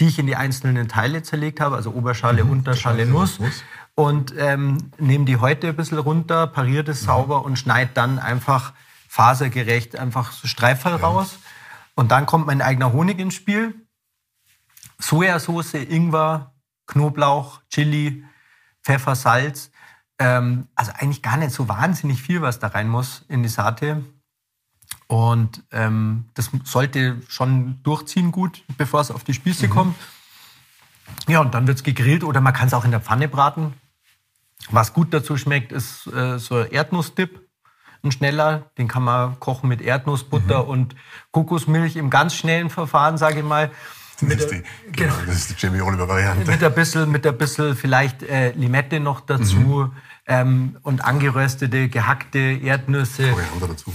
die 0.00 0.08
ich 0.08 0.18
in 0.18 0.26
die 0.26 0.36
einzelnen 0.36 0.88
Teile 0.88 1.22
zerlegt 1.22 1.60
habe, 1.60 1.76
also 1.76 1.90
Oberschale, 1.92 2.44
mhm, 2.44 2.50
Unterschale, 2.50 3.06
Nuss. 3.06 3.38
Und 3.94 4.34
ähm, 4.38 4.90
nehme 4.98 5.24
die 5.24 5.36
heute 5.36 5.68
ein 5.68 5.76
bisschen 5.76 5.98
runter, 5.98 6.46
pariere 6.46 6.84
das 6.84 7.02
mhm. 7.02 7.06
sauber 7.06 7.44
und 7.44 7.58
schneide 7.58 7.90
dann 7.94 8.18
einfach 8.18 8.72
fasergerecht 9.08 9.96
einfach 9.96 10.32
so 10.32 10.48
Streifel 10.48 10.92
ja. 10.92 10.98
raus. 10.98 11.38
Und 11.94 12.10
dann 12.10 12.24
kommt 12.24 12.46
mein 12.46 12.62
eigener 12.62 12.92
Honig 12.92 13.18
ins 13.18 13.34
Spiel. 13.34 13.74
Sojasauce, 14.98 15.74
Ingwer, 15.74 16.54
Knoblauch, 16.86 17.60
Chili, 17.68 18.24
Pfeffer, 18.82 19.14
Salz. 19.14 19.70
Ähm, 20.22 20.68
also 20.76 20.92
eigentlich 20.94 21.20
gar 21.20 21.36
nicht 21.36 21.50
so 21.50 21.68
wahnsinnig 21.68 22.22
viel, 22.22 22.42
was 22.42 22.60
da 22.60 22.68
rein 22.68 22.88
muss 22.88 23.24
in 23.28 23.42
die 23.42 23.48
Sate. 23.48 24.04
Und 25.08 25.64
ähm, 25.72 26.26
das 26.34 26.50
sollte 26.64 27.20
schon 27.28 27.82
durchziehen 27.82 28.30
gut, 28.30 28.62
bevor 28.78 29.00
es 29.00 29.10
auf 29.10 29.24
die 29.24 29.34
Spieße 29.34 29.66
mhm. 29.66 29.70
kommt. 29.70 29.96
Ja, 31.28 31.40
und 31.40 31.54
dann 31.54 31.66
wird 31.66 31.78
es 31.78 31.82
gegrillt 31.82 32.22
oder 32.24 32.40
man 32.40 32.52
kann 32.52 32.68
es 32.68 32.74
auch 32.74 32.84
in 32.84 32.92
der 32.92 33.00
Pfanne 33.00 33.28
braten. 33.28 33.74
Was 34.70 34.92
gut 34.92 35.12
dazu 35.12 35.36
schmeckt, 35.36 35.72
ist 35.72 36.06
äh, 36.06 36.38
so 36.38 36.60
Erdnussdip, 36.60 37.40
ein 38.04 38.12
schneller. 38.12 38.70
Den 38.78 38.86
kann 38.86 39.02
man 39.02 39.40
kochen 39.40 39.68
mit 39.68 39.80
Erdnussbutter 39.80 40.62
mhm. 40.64 40.70
und 40.70 40.96
Kokosmilch 41.32 41.96
im 41.96 42.10
ganz 42.10 42.34
schnellen 42.34 42.70
Verfahren, 42.70 43.18
sage 43.18 43.40
ich 43.40 43.44
mal. 43.44 43.72
Mit 44.20 44.38
das, 44.38 44.46
ist 44.46 44.52
die, 44.52 44.92
genau, 44.92 45.14
das 45.26 45.36
ist 45.36 45.50
die 45.50 45.66
Jamie 45.66 45.80
Oliver 45.80 46.08
Variante. 46.08 46.48
Mit 46.48 46.62
ein 46.62 46.74
bisschen, 46.74 47.10
mit 47.10 47.26
ein 47.26 47.36
bisschen 47.36 47.74
vielleicht 47.76 48.22
äh, 48.22 48.52
Limette 48.52 49.00
noch 49.00 49.20
dazu 49.20 49.56
mhm. 49.56 49.92
Ähm, 50.26 50.76
und 50.82 51.04
angeröstete, 51.04 51.88
gehackte 51.88 52.38
Erdnüsse. 52.38 53.30
Koriander 53.32 53.68
dazu. 53.68 53.92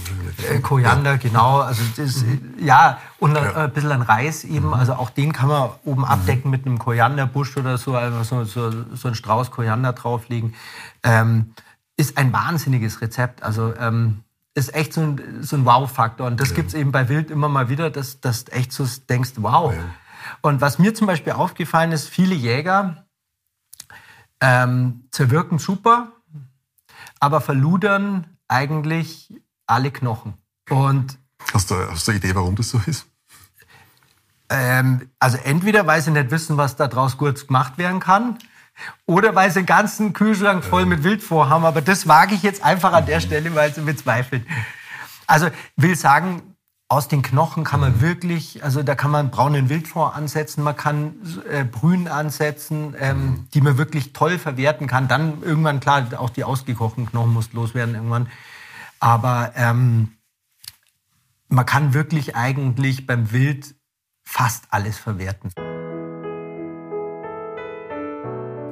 Äh, 0.50 0.58
Koriander, 0.60 1.12
ja. 1.12 1.16
genau. 1.16 1.60
Also 1.60 1.82
das, 1.96 2.22
mhm. 2.22 2.54
ja, 2.58 2.98
und 3.18 3.34
ja. 3.34 3.64
ein 3.64 3.72
bisschen 3.72 3.92
an 3.92 4.02
Reis 4.02 4.44
eben. 4.44 4.68
Mhm. 4.68 4.74
Also 4.74 4.94
auch 4.94 5.10
den 5.10 5.32
kann 5.32 5.48
man 5.48 5.70
oben 5.84 6.02
mhm. 6.02 6.08
abdecken 6.08 6.50
mit 6.50 6.66
einem 6.66 6.78
Korianderbusch 6.78 7.56
oder 7.56 7.78
so, 7.78 7.94
einfach 7.96 8.24
so, 8.24 8.44
so, 8.44 8.70
so 8.94 9.08
einen 9.08 9.14
Strauß 9.14 9.50
Koriander 9.50 9.94
drauflegen. 9.94 10.54
Ähm, 11.02 11.54
ist 11.96 12.18
ein 12.18 12.32
wahnsinniges 12.32 13.00
Rezept. 13.00 13.42
Also 13.42 13.74
ähm, 13.76 14.22
ist 14.54 14.74
echt 14.74 14.92
so 14.92 15.00
ein, 15.00 15.42
so 15.42 15.56
ein 15.56 15.64
Wow-Faktor. 15.64 16.26
Und 16.26 16.40
das 16.40 16.50
ja. 16.50 16.56
gibt 16.56 16.68
es 16.68 16.74
eben 16.74 16.92
bei 16.92 17.08
Wild 17.08 17.30
immer 17.30 17.48
mal 17.48 17.70
wieder, 17.70 17.90
dass, 17.90 18.20
dass 18.20 18.44
du 18.44 18.52
echt 18.52 18.72
so 18.72 18.86
denkst, 19.08 19.32
wow. 19.36 19.72
Ja. 19.72 19.80
Und 20.42 20.60
was 20.60 20.78
mir 20.78 20.94
zum 20.94 21.06
Beispiel 21.06 21.32
aufgefallen 21.32 21.92
ist, 21.92 22.08
viele 22.08 22.34
Jäger 22.34 23.06
ähm, 24.40 25.08
zerwirken 25.10 25.58
super, 25.58 26.12
aber 27.20 27.40
verludern 27.40 28.26
eigentlich 28.48 29.32
alle 29.66 29.90
Knochen. 29.90 30.34
Und 30.70 31.18
hast, 31.52 31.70
du, 31.70 31.74
hast 31.74 32.06
du 32.06 32.12
eine 32.12 32.18
Idee, 32.18 32.34
warum 32.34 32.56
das 32.56 32.70
so 32.70 32.80
ist? 32.86 33.06
Ähm, 34.50 35.10
also 35.18 35.36
entweder, 35.38 35.86
weil 35.86 36.00
sie 36.00 36.10
nicht 36.10 36.30
wissen, 36.30 36.56
was 36.56 36.76
daraus 36.76 37.18
gut 37.18 37.46
gemacht 37.46 37.76
werden 37.78 38.00
kann, 38.00 38.38
oder 39.06 39.34
weil 39.34 39.50
sie 39.50 39.60
den 39.60 39.66
ganzen 39.66 40.12
Kühlschrank 40.12 40.64
voll 40.64 40.86
mit 40.86 41.02
Wild 41.02 41.22
vorhaben. 41.22 41.64
Aber 41.64 41.82
das 41.82 42.06
wage 42.06 42.34
ich 42.34 42.42
jetzt 42.42 42.62
einfach 42.62 42.92
an 42.92 43.06
der 43.06 43.20
Stelle, 43.20 43.54
weil 43.54 43.74
sie 43.74 43.82
bezweifeln. 43.82 44.46
Also 45.26 45.48
will 45.76 45.96
sagen, 45.96 46.47
aus 46.90 47.06
den 47.06 47.20
Knochen 47.20 47.64
kann 47.64 47.80
man 47.80 48.00
wirklich, 48.00 48.64
also 48.64 48.82
da 48.82 48.94
kann 48.94 49.10
man 49.10 49.30
braunen 49.30 49.68
Wildfond 49.68 50.16
ansetzen, 50.16 50.62
man 50.62 50.74
kann 50.74 51.16
äh, 51.50 51.64
Brühen 51.64 52.08
ansetzen, 52.08 52.96
ähm, 52.98 53.46
die 53.52 53.60
man 53.60 53.76
wirklich 53.76 54.14
toll 54.14 54.38
verwerten 54.38 54.86
kann. 54.86 55.06
Dann 55.06 55.42
irgendwann, 55.42 55.80
klar, 55.80 56.06
auch 56.16 56.30
die 56.30 56.44
ausgekochten 56.44 57.06
Knochen 57.06 57.34
muss 57.34 57.52
loswerden 57.52 57.94
irgendwann. 57.94 58.28
Aber 59.00 59.52
ähm, 59.54 60.14
man 61.48 61.66
kann 61.66 61.92
wirklich 61.92 62.36
eigentlich 62.36 63.06
beim 63.06 63.32
Wild 63.32 63.74
fast 64.24 64.64
alles 64.70 64.96
verwerten. 64.96 65.52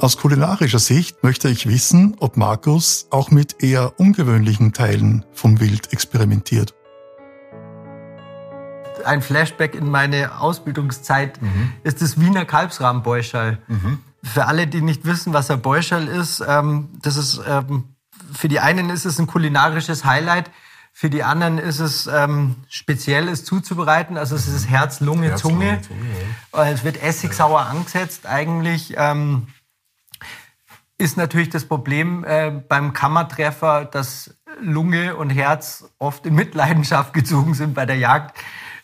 Aus 0.00 0.16
kulinarischer 0.16 0.78
Sicht 0.78 1.22
möchte 1.22 1.48
ich 1.48 1.66
wissen, 1.66 2.16
ob 2.20 2.36
Markus 2.36 3.08
auch 3.10 3.30
mit 3.30 3.62
eher 3.62 3.98
ungewöhnlichen 3.98 4.72
Teilen 4.72 5.24
vom 5.32 5.60
Wild 5.60 5.92
experimentiert 5.92 6.75
ein 9.06 9.22
Flashback 9.22 9.74
in 9.74 9.90
meine 9.90 10.38
Ausbildungszeit, 10.40 11.40
mhm. 11.40 11.72
ist 11.82 12.02
das 12.02 12.20
Wiener 12.20 12.44
Kalbsrahmenbeuschal. 12.44 13.58
Mhm. 13.66 13.98
Für 14.22 14.46
alle, 14.46 14.66
die 14.66 14.80
nicht 14.80 15.04
wissen, 15.04 15.32
was 15.32 15.50
ein 15.50 15.62
Beuschal 15.62 16.08
ist, 16.08 16.42
ähm, 16.46 16.88
das 17.02 17.16
ist, 17.16 17.40
ähm, 17.46 17.84
für 18.32 18.48
die 18.48 18.60
einen 18.60 18.90
ist 18.90 19.04
es 19.04 19.18
ein 19.18 19.26
kulinarisches 19.26 20.04
Highlight, 20.04 20.50
für 20.98 21.10
die 21.10 21.22
anderen 21.22 21.58
ist 21.58 21.78
es 21.78 22.06
ähm, 22.06 22.56
speziell, 22.68 23.28
es 23.28 23.44
zuzubereiten. 23.44 24.16
Also 24.16 24.34
es 24.34 24.48
ist 24.48 24.70
Herz, 24.70 25.00
Lunge, 25.00 25.28
Herz, 25.28 25.42
Zunge. 25.42 25.66
Lunge, 25.66 25.82
Zunge 25.82 26.06
ja. 26.54 26.70
Es 26.70 26.84
wird 26.84 27.02
essigsauer 27.02 27.60
ja. 27.60 27.66
angesetzt 27.66 28.24
eigentlich. 28.24 28.94
Ähm, 28.96 29.48
ist 30.96 31.18
natürlich 31.18 31.50
das 31.50 31.66
Problem 31.66 32.24
äh, 32.24 32.50
beim 32.50 32.94
Kammertreffer, 32.94 33.84
dass 33.84 34.34
Lunge 34.58 35.16
und 35.16 35.28
Herz 35.28 35.84
oft 35.98 36.24
in 36.24 36.34
Mitleidenschaft 36.34 37.12
gezogen 37.12 37.52
sind 37.52 37.74
bei 37.74 37.84
der 37.84 37.96
Jagd 37.96 38.38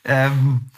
ähm, 0.05 0.71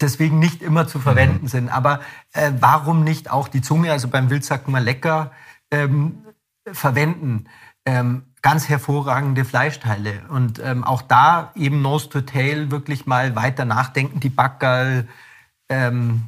deswegen 0.00 0.38
nicht 0.38 0.62
immer 0.62 0.86
zu 0.86 0.98
verwenden 0.98 1.44
mhm. 1.44 1.48
sind. 1.48 1.68
Aber 1.68 2.00
äh, 2.32 2.52
warum 2.60 3.04
nicht 3.04 3.30
auch 3.30 3.48
die 3.48 3.62
Zunge? 3.62 3.92
Also 3.92 4.08
beim 4.08 4.30
Wild 4.30 4.44
sagt 4.44 4.68
man 4.68 4.84
lecker. 4.84 5.32
Ähm, 5.70 6.22
verwenden 6.72 7.46
ähm, 7.84 8.24
ganz 8.42 8.68
hervorragende 8.68 9.44
Fleischteile. 9.44 10.22
Und 10.28 10.58
ähm, 10.58 10.84
auch 10.84 11.02
da 11.02 11.52
eben 11.54 11.82
Nose 11.82 12.08
to 12.08 12.20
Tail 12.20 12.70
wirklich 12.70 13.06
mal 13.06 13.34
weiter 13.36 13.64
nachdenken, 13.64 14.20
die 14.20 14.28
Backerl. 14.28 15.08
Ähm, 15.68 16.24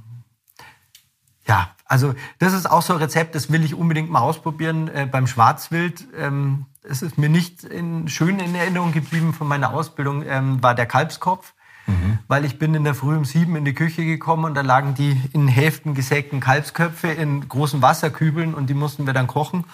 ja, 1.46 1.70
also 1.84 2.14
das 2.38 2.52
ist 2.52 2.70
auch 2.70 2.82
so 2.82 2.94
ein 2.94 2.98
Rezept, 2.98 3.34
das 3.34 3.50
will 3.50 3.64
ich 3.64 3.74
unbedingt 3.74 4.10
mal 4.10 4.20
ausprobieren 4.20 4.88
äh, 4.88 5.06
beim 5.10 5.26
Schwarzwild. 5.26 6.06
Ähm, 6.16 6.66
es 6.88 7.02
ist 7.02 7.18
mir 7.18 7.28
nicht 7.28 7.64
in, 7.64 8.08
schön 8.08 8.38
in 8.38 8.54
Erinnerung 8.54 8.92
geblieben 8.92 9.32
von 9.32 9.46
meiner 9.46 9.72
Ausbildung, 9.72 10.24
ähm, 10.26 10.62
war 10.62 10.74
der 10.74 10.86
Kalbskopf. 10.86 11.54
Mhm. 11.86 12.18
Weil 12.28 12.44
ich 12.44 12.58
bin 12.58 12.74
in 12.74 12.84
der 12.84 12.94
Früh 12.94 13.16
um 13.16 13.24
sieben 13.24 13.56
in 13.56 13.64
die 13.64 13.72
Küche 13.72 14.04
gekommen 14.04 14.44
und 14.44 14.54
da 14.54 14.60
lagen 14.60 14.94
die 14.94 15.20
in 15.32 15.48
Hälften 15.48 15.94
gesägten 15.94 16.40
Kalbsköpfe 16.40 17.08
in 17.08 17.48
großen 17.48 17.80
Wasserkübeln 17.80 18.54
und 18.54 18.68
die 18.68 18.74
mussten 18.74 19.06
wir 19.06 19.14
dann 19.14 19.26
kochen. 19.26 19.64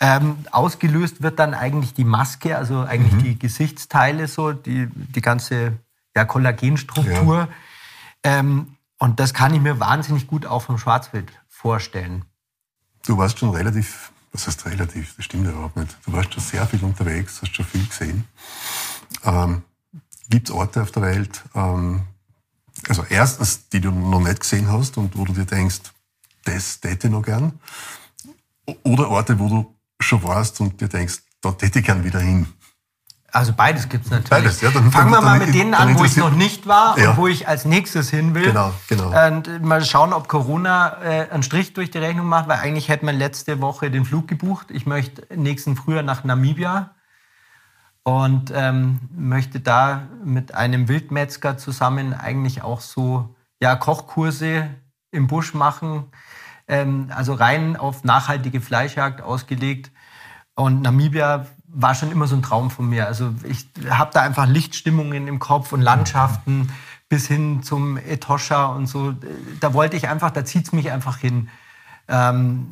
Ähm, 0.00 0.38
ausgelöst 0.50 1.22
wird 1.22 1.38
dann 1.38 1.54
eigentlich 1.54 1.94
die 1.94 2.04
Maske, 2.04 2.56
also 2.56 2.80
eigentlich 2.80 3.14
mhm. 3.14 3.22
die 3.22 3.38
Gesichtsteile, 3.38 4.26
so 4.28 4.52
die, 4.52 4.88
die 4.92 5.22
ganze 5.22 5.74
ja, 6.16 6.24
Kollagenstruktur. 6.24 7.36
Ja. 7.36 7.48
Ähm, 8.24 8.76
und 8.98 9.20
das 9.20 9.32
kann 9.32 9.54
ich 9.54 9.60
mir 9.60 9.78
wahnsinnig 9.78 10.26
gut 10.26 10.46
auch 10.46 10.62
vom 10.62 10.78
Schwarzwild 10.78 11.30
vorstellen. 11.48 12.24
Du 13.06 13.16
warst 13.18 13.38
schon 13.38 13.50
relativ, 13.50 14.10
was 14.36 14.46
heißt 14.46 14.66
relativ, 14.66 15.16
das 15.16 15.24
stimmt 15.24 15.48
überhaupt 15.48 15.76
nicht. 15.76 15.96
Du 16.04 16.12
warst 16.12 16.34
schon 16.34 16.42
sehr 16.42 16.66
viel 16.66 16.84
unterwegs, 16.84 17.40
hast 17.40 17.56
schon 17.56 17.64
viel 17.64 17.86
gesehen. 17.86 18.24
Ähm, 19.24 19.62
Gibt 20.28 20.48
es 20.48 20.54
Orte 20.54 20.82
auf 20.82 20.90
der 20.90 21.02
Welt, 21.02 21.42
ähm, 21.54 22.02
also 22.88 23.04
erstens, 23.08 23.68
die 23.70 23.80
du 23.80 23.90
noch 23.90 24.20
nicht 24.20 24.40
gesehen 24.40 24.68
hast 24.70 24.98
und 24.98 25.16
wo 25.16 25.24
du 25.24 25.32
dir 25.32 25.46
denkst, 25.46 25.80
das 26.44 26.80
täte 26.80 27.06
ich 27.06 27.12
noch 27.12 27.22
gern? 27.22 27.58
Oder 28.82 29.08
Orte, 29.08 29.38
wo 29.38 29.48
du 29.48 29.74
schon 30.00 30.22
warst 30.22 30.60
und 30.60 30.80
dir 30.80 30.88
denkst, 30.88 31.22
da 31.40 31.52
täte 31.52 31.78
ich 31.78 31.86
gern 31.86 32.04
wieder 32.04 32.20
hin? 32.20 32.46
Also 33.32 33.52
beides 33.52 33.88
gibt 33.88 34.04
es 34.06 34.10
natürlich. 34.10 34.30
Beides, 34.30 34.60
ja, 34.60 34.70
dann, 34.70 34.90
Fangen 34.90 35.10
wir 35.10 35.20
mal 35.20 35.38
mit 35.38 35.54
denen 35.54 35.74
an, 35.74 35.98
wo 35.98 36.04
ich 36.04 36.16
noch 36.16 36.30
nicht 36.30 36.66
war 36.66 36.98
ja. 36.98 37.10
und 37.10 37.16
wo 37.16 37.26
ich 37.26 37.48
als 37.48 37.64
nächstes 37.64 38.08
hin 38.08 38.34
will. 38.34 38.44
Genau, 38.44 38.72
genau. 38.88 39.26
Und 39.26 39.62
mal 39.62 39.84
schauen, 39.84 40.12
ob 40.12 40.28
Corona 40.28 41.02
äh, 41.02 41.30
einen 41.30 41.42
Strich 41.42 41.74
durch 41.74 41.90
die 41.90 41.98
Rechnung 41.98 42.26
macht, 42.26 42.48
weil 42.48 42.58
eigentlich 42.60 42.88
hätte 42.88 43.04
man 43.04 43.16
letzte 43.16 43.60
Woche 43.60 43.90
den 43.90 44.04
Flug 44.04 44.28
gebucht. 44.28 44.68
Ich 44.70 44.86
möchte 44.86 45.26
nächsten 45.34 45.76
Frühjahr 45.76 46.02
nach 46.02 46.24
Namibia 46.24 46.94
und 48.04 48.52
ähm, 48.54 49.00
möchte 49.14 49.60
da 49.60 50.02
mit 50.24 50.54
einem 50.54 50.88
Wildmetzger 50.88 51.58
zusammen 51.58 52.14
eigentlich 52.14 52.62
auch 52.62 52.80
so 52.80 53.34
ja, 53.60 53.74
Kochkurse 53.74 54.70
im 55.10 55.26
Busch 55.26 55.54
machen, 55.54 56.04
ähm, 56.68 57.10
also 57.14 57.34
rein 57.34 57.76
auf 57.76 58.04
nachhaltige 58.04 58.60
Fleischjagd 58.60 59.20
ausgelegt. 59.20 59.90
Und 60.54 60.82
Namibia 60.82 61.46
war 61.76 61.94
schon 61.94 62.10
immer 62.10 62.26
so 62.26 62.34
ein 62.34 62.42
Traum 62.42 62.70
von 62.70 62.88
mir. 62.88 63.06
Also 63.06 63.34
ich 63.44 63.68
habe 63.90 64.10
da 64.12 64.22
einfach 64.22 64.46
Lichtstimmungen 64.46 65.28
im 65.28 65.38
Kopf 65.38 65.72
und 65.72 65.82
Landschaften 65.82 66.72
bis 67.08 67.26
hin 67.28 67.62
zum 67.62 67.98
Etosha 67.98 68.66
und 68.66 68.86
so. 68.86 69.14
Da 69.60 69.74
wollte 69.74 69.96
ich 69.96 70.08
einfach, 70.08 70.30
da 70.30 70.44
zieht 70.44 70.66
es 70.66 70.72
mich 70.72 70.90
einfach 70.90 71.18
hin. 71.18 71.48
Ähm, 72.08 72.68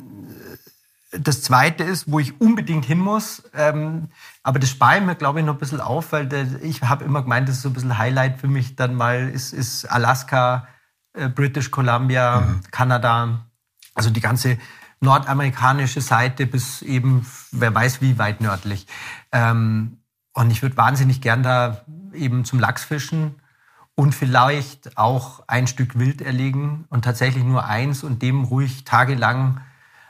das 1.11 1.41
Zweite 1.43 1.83
ist, 1.83 2.11
wo 2.11 2.19
ich 2.19 2.41
unbedingt 2.41 2.83
hin 2.83 2.99
muss, 2.99 3.43
ähm, 3.53 4.09
aber 4.43 4.59
das 4.59 4.71
spare 4.71 4.97
ich 4.97 5.03
mir, 5.03 5.15
glaube 5.15 5.39
ich, 5.39 5.45
noch 5.45 5.53
ein 5.53 5.59
bisschen 5.59 5.79
auf, 5.79 6.11
weil 6.11 6.25
der, 6.25 6.61
ich 6.61 6.81
habe 6.81 7.05
immer 7.05 7.21
gemeint, 7.21 7.47
das 7.47 7.57
ist 7.57 7.61
so 7.61 7.69
ein 7.69 7.73
bisschen 7.73 7.97
Highlight 7.97 8.39
für 8.41 8.47
mich 8.47 8.75
dann 8.75 8.95
mal, 8.95 9.29
ist, 9.29 9.53
ist 9.53 9.85
Alaska, 9.85 10.67
äh, 11.13 11.29
British 11.29 11.71
Columbia, 11.71 12.41
mhm. 12.41 12.61
Kanada, 12.71 13.45
also 13.93 14.09
die 14.09 14.19
ganze 14.19 14.57
nordamerikanische 14.99 16.01
Seite 16.01 16.45
bis 16.45 16.81
eben, 16.81 17.25
wer 17.51 17.73
weiß 17.73 18.01
wie 18.01 18.17
weit 18.17 18.41
nördlich. 18.41 18.87
Ähm, 19.31 19.97
und 20.33 20.51
ich 20.51 20.61
würde 20.61 20.77
wahnsinnig 20.77 21.21
gern 21.21 21.43
da 21.43 21.85
eben 22.13 22.45
zum 22.45 22.59
Lachsfischen 22.59 23.35
und 23.95 24.13
vielleicht 24.13 24.97
auch 24.97 25.43
ein 25.47 25.67
Stück 25.67 25.97
Wild 25.97 26.21
erlegen 26.21 26.85
und 26.89 27.05
tatsächlich 27.05 27.43
nur 27.43 27.65
eins 27.65 28.03
und 28.03 28.21
dem 28.21 28.43
ruhig 28.43 28.83
tagelang 28.83 29.61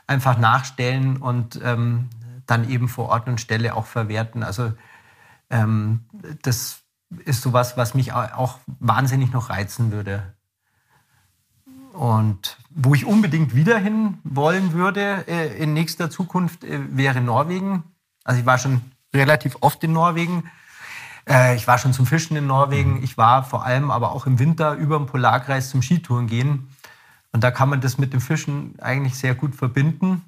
einfach 0.06 0.38
nachstellen 0.38 1.18
und 1.18 1.60
ähm, 1.62 2.08
dann 2.46 2.68
eben 2.68 2.88
vor 2.88 3.08
Ort 3.08 3.28
und 3.28 3.40
Stelle 3.40 3.74
auch 3.74 3.86
verwerten. 3.86 4.42
Also 4.42 4.72
ähm, 5.50 6.04
das 6.42 6.82
ist 7.24 7.42
sowas, 7.42 7.76
was 7.76 7.94
mich 7.94 8.12
auch 8.12 8.58
wahnsinnig 8.66 9.32
noch 9.32 9.50
reizen 9.50 9.92
würde. 9.92 10.35
Und 11.96 12.58
wo 12.68 12.94
ich 12.94 13.06
unbedingt 13.06 13.54
wieder 13.54 13.78
hin 13.78 14.18
wollen 14.22 14.74
würde 14.74 15.24
äh, 15.28 15.56
in 15.56 15.72
nächster 15.72 16.10
Zukunft 16.10 16.62
äh, 16.62 16.78
wäre 16.90 17.22
Norwegen. 17.22 17.84
Also 18.22 18.40
ich 18.40 18.44
war 18.44 18.58
schon 18.58 18.82
relativ 19.14 19.56
oft 19.62 19.82
in 19.82 19.94
Norwegen. 19.94 20.50
Äh, 21.26 21.56
ich 21.56 21.66
war 21.66 21.78
schon 21.78 21.94
zum 21.94 22.04
Fischen 22.04 22.36
in 22.36 22.46
Norwegen. 22.46 22.98
Mhm. 22.98 23.02
Ich 23.02 23.16
war 23.16 23.44
vor 23.44 23.64
allem 23.64 23.90
aber 23.90 24.12
auch 24.12 24.26
im 24.26 24.38
Winter 24.38 24.74
über 24.74 24.98
den 24.98 25.06
Polarkreis 25.06 25.70
zum 25.70 25.80
Skitouren 25.80 26.26
gehen. 26.26 26.68
Und 27.32 27.42
da 27.42 27.50
kann 27.50 27.70
man 27.70 27.80
das 27.80 27.96
mit 27.96 28.12
dem 28.12 28.20
Fischen 28.20 28.74
eigentlich 28.78 29.16
sehr 29.16 29.34
gut 29.34 29.54
verbinden. 29.54 30.22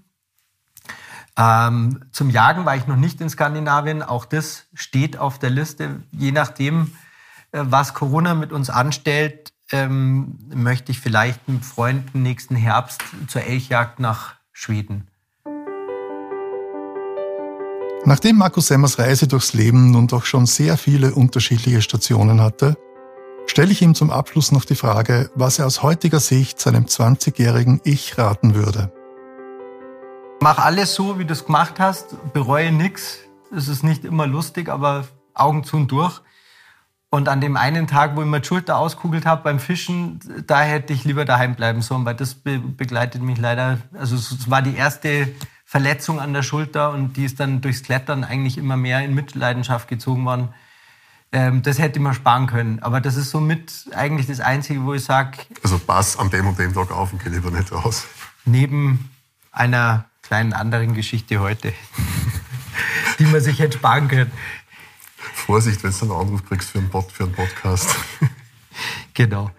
Ähm, 1.37 2.03
zum 2.13 2.31
Jagen 2.31 2.65
war 2.65 2.77
ich 2.77 2.87
noch 2.87 2.97
nicht 2.97 3.21
in 3.21 3.29
Skandinavien. 3.29 4.03
Auch 4.03 4.25
das 4.25 4.69
steht 4.73 5.19
auf 5.19 5.39
der 5.39 5.51
Liste. 5.51 6.03
Je 6.13 6.33
nachdem, 6.33 6.93
äh, 7.53 7.61
was 7.63 7.93
Corona 7.93 8.35
mit 8.35 8.53
uns 8.53 8.71
anstellt, 8.71 9.53
ähm, 9.73 10.39
möchte 10.55 10.93
ich 10.93 11.01
vielleicht 11.01 11.49
mit 11.49 11.65
Freunden 11.65 12.23
nächsten 12.23 12.57
Herbst 12.57 13.03
zur 13.29 13.43
Elchjagd 13.43 14.01
nach 14.01 14.35
Schweden. 14.53 15.09
Nachdem 18.05 18.37
Markus 18.37 18.69
Semmers 18.69 18.99
Reise 18.99 19.29
durchs 19.29 19.53
Leben 19.53 19.91
nun 19.91 20.07
doch 20.07 20.25
schon 20.25 20.47
sehr 20.47 20.77
viele 20.77 21.15
unterschiedliche 21.15 21.83
Stationen 21.83 22.41
hatte, 22.41 22.77
stelle 23.47 23.73
ich 23.73 23.83
ihm 23.83 23.95
zum 23.95 24.11
Abschluss 24.11 24.53
noch 24.53 24.65
die 24.65 24.77
Frage, 24.77 25.31
was 25.35 25.59
er 25.59 25.67
aus 25.67 25.83
heutiger 25.83 26.21
Sicht 26.21 26.61
seinem 26.61 26.85
20-jährigen 26.87 27.81
Ich 27.85 28.17
raten 28.17 28.55
würde. 28.55 28.93
Mach 30.41 30.59
alles 30.59 30.95
so, 30.95 31.19
wie 31.19 31.25
du 31.25 31.33
es 31.33 31.47
gemacht 31.47 31.81
hast, 31.81 32.17
bereue 32.33 32.71
nichts. 32.71 33.19
Es 33.55 33.69
ist 33.69 33.83
nicht 33.83 34.05
immer 34.05 34.27
lustig, 34.27 34.69
aber 34.69 35.05
Augen 35.35 35.65
zu 35.65 35.77
und 35.77 35.91
durch. 35.91 36.23
Und 37.11 37.29
an 37.29 37.41
dem 37.41 37.57
einen 37.57 37.87
Tag, 37.87 38.17
wo 38.17 38.21
ich 38.21 38.27
mir 38.27 38.41
die 38.41 38.47
Schulter 38.47 38.77
auskugelt 38.77 39.25
habe 39.25 39.43
beim 39.43 39.61
Fischen, 39.61 40.21
da 40.47 40.61
hätte 40.61 40.93
ich 40.93 41.05
lieber 41.05 41.25
daheim 41.25 41.55
bleiben 41.55 41.81
sollen, 41.81 42.05
weil 42.05 42.15
das 42.15 42.35
be 42.35 42.59
begleitet 42.59 43.23
mich 43.23 43.39
leider. 43.39 43.79
Also 43.95 44.17
es 44.17 44.51
war 44.51 44.61
die 44.61 44.75
erste 44.75 45.29
Verletzung 45.65 46.21
an 46.21 46.35
der 46.35 46.43
Schulter 46.43 46.91
und 46.91 47.17
die 47.17 47.25
ist 47.25 47.41
dann 47.41 47.63
durchs 47.63 47.83
Klettern 47.83 48.25
eigentlich 48.25 48.59
immer 48.59 48.77
mehr 48.77 49.03
in 49.05 49.15
Mitleidenschaft 49.15 49.89
gezogen 49.89 50.25
worden. 50.27 50.51
Ähm, 51.33 51.63
das 51.63 51.79
hätte 51.79 52.01
man 52.01 52.15
sparen 52.15 52.47
können. 52.47 52.83
Aber 52.83 53.01
das 53.01 53.17
ist 53.17 53.31
somit 53.31 53.87
eigentlich 53.95 54.27
das 54.27 54.41
Einzige, 54.41 54.85
wo 54.85 54.95
ich 54.95 55.05
sage. 55.05 55.39
Also 55.63 55.79
pass 55.79 56.19
an 56.19 56.31
dem 56.31 56.47
und 56.47 56.59
dem 56.59 56.75
Tag 56.75 56.91
auf 56.91 57.13
und 57.13 57.23
geh 57.23 57.31
lieber 57.31 57.51
nicht 57.51 57.73
raus. 57.73 58.07
Neben 58.45 59.11
einer 59.51 60.07
kleinen 60.23 60.53
anderen 60.53 60.95
Geschichte 60.95 61.41
heute, 61.41 61.73
die 63.19 63.25
man 63.25 63.41
sich 63.41 63.59
hätte 63.59 63.79
sparen 63.79 64.09
können. 64.09 64.31
Vorsicht, 65.19 65.83
wenn 65.83 65.91
du 65.91 66.03
einen 66.03 66.13
Anruf 66.13 66.45
kriegst 66.45 66.71
für 66.71 66.79
einen, 66.79 66.89
Pod, 66.89 67.11
für 67.11 67.25
einen 67.25 67.33
Podcast. 67.33 67.89
genau. 69.15 69.51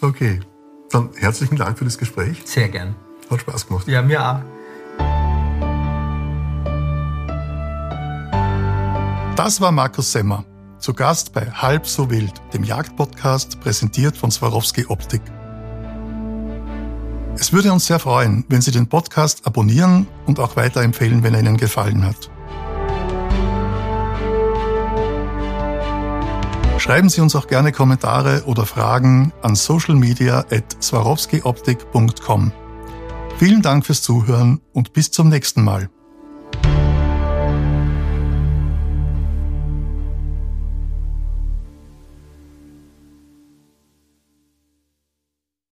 Okay, 0.00 0.40
dann 0.90 1.10
herzlichen 1.16 1.56
Dank 1.56 1.78
für 1.78 1.84
das 1.84 1.98
Gespräch. 1.98 2.42
Sehr 2.44 2.68
gern. 2.68 2.94
Hat 3.30 3.40
Spaß 3.40 3.66
gemacht. 3.66 3.88
Ja, 3.88 4.02
mir 4.02 4.20
auch. 4.24 4.42
Das 9.36 9.60
war 9.60 9.72
Markus 9.72 10.12
Semmer. 10.12 10.44
Zu 10.78 10.92
Gast 10.92 11.32
bei 11.32 11.50
Halb 11.50 11.86
so 11.86 12.10
wild, 12.10 12.34
dem 12.52 12.64
Jagdpodcast, 12.64 13.60
präsentiert 13.60 14.16
von 14.16 14.30
Swarovski 14.30 14.86
Optik. 14.86 15.22
Es 17.38 17.52
würde 17.52 17.72
uns 17.72 17.86
sehr 17.86 17.98
freuen, 17.98 18.44
wenn 18.48 18.60
Sie 18.60 18.72
den 18.72 18.88
Podcast 18.88 19.46
abonnieren 19.46 20.06
und 20.26 20.38
auch 20.38 20.56
weiterempfehlen, 20.56 21.22
wenn 21.22 21.34
er 21.34 21.40
Ihnen 21.40 21.56
gefallen 21.56 22.04
hat. 22.04 22.30
Schreiben 26.82 27.08
Sie 27.08 27.20
uns 27.20 27.36
auch 27.36 27.46
gerne 27.46 27.70
Kommentare 27.70 28.42
oder 28.46 28.66
Fragen 28.66 29.32
an 29.40 29.54
socialmedia@swarovskioptik.com. 29.54 32.52
Vielen 33.38 33.62
Dank 33.62 33.86
fürs 33.86 34.02
Zuhören 34.02 34.60
und 34.72 34.92
bis 34.92 35.12
zum 35.12 35.28
nächsten 35.28 35.62
Mal. 35.62 35.90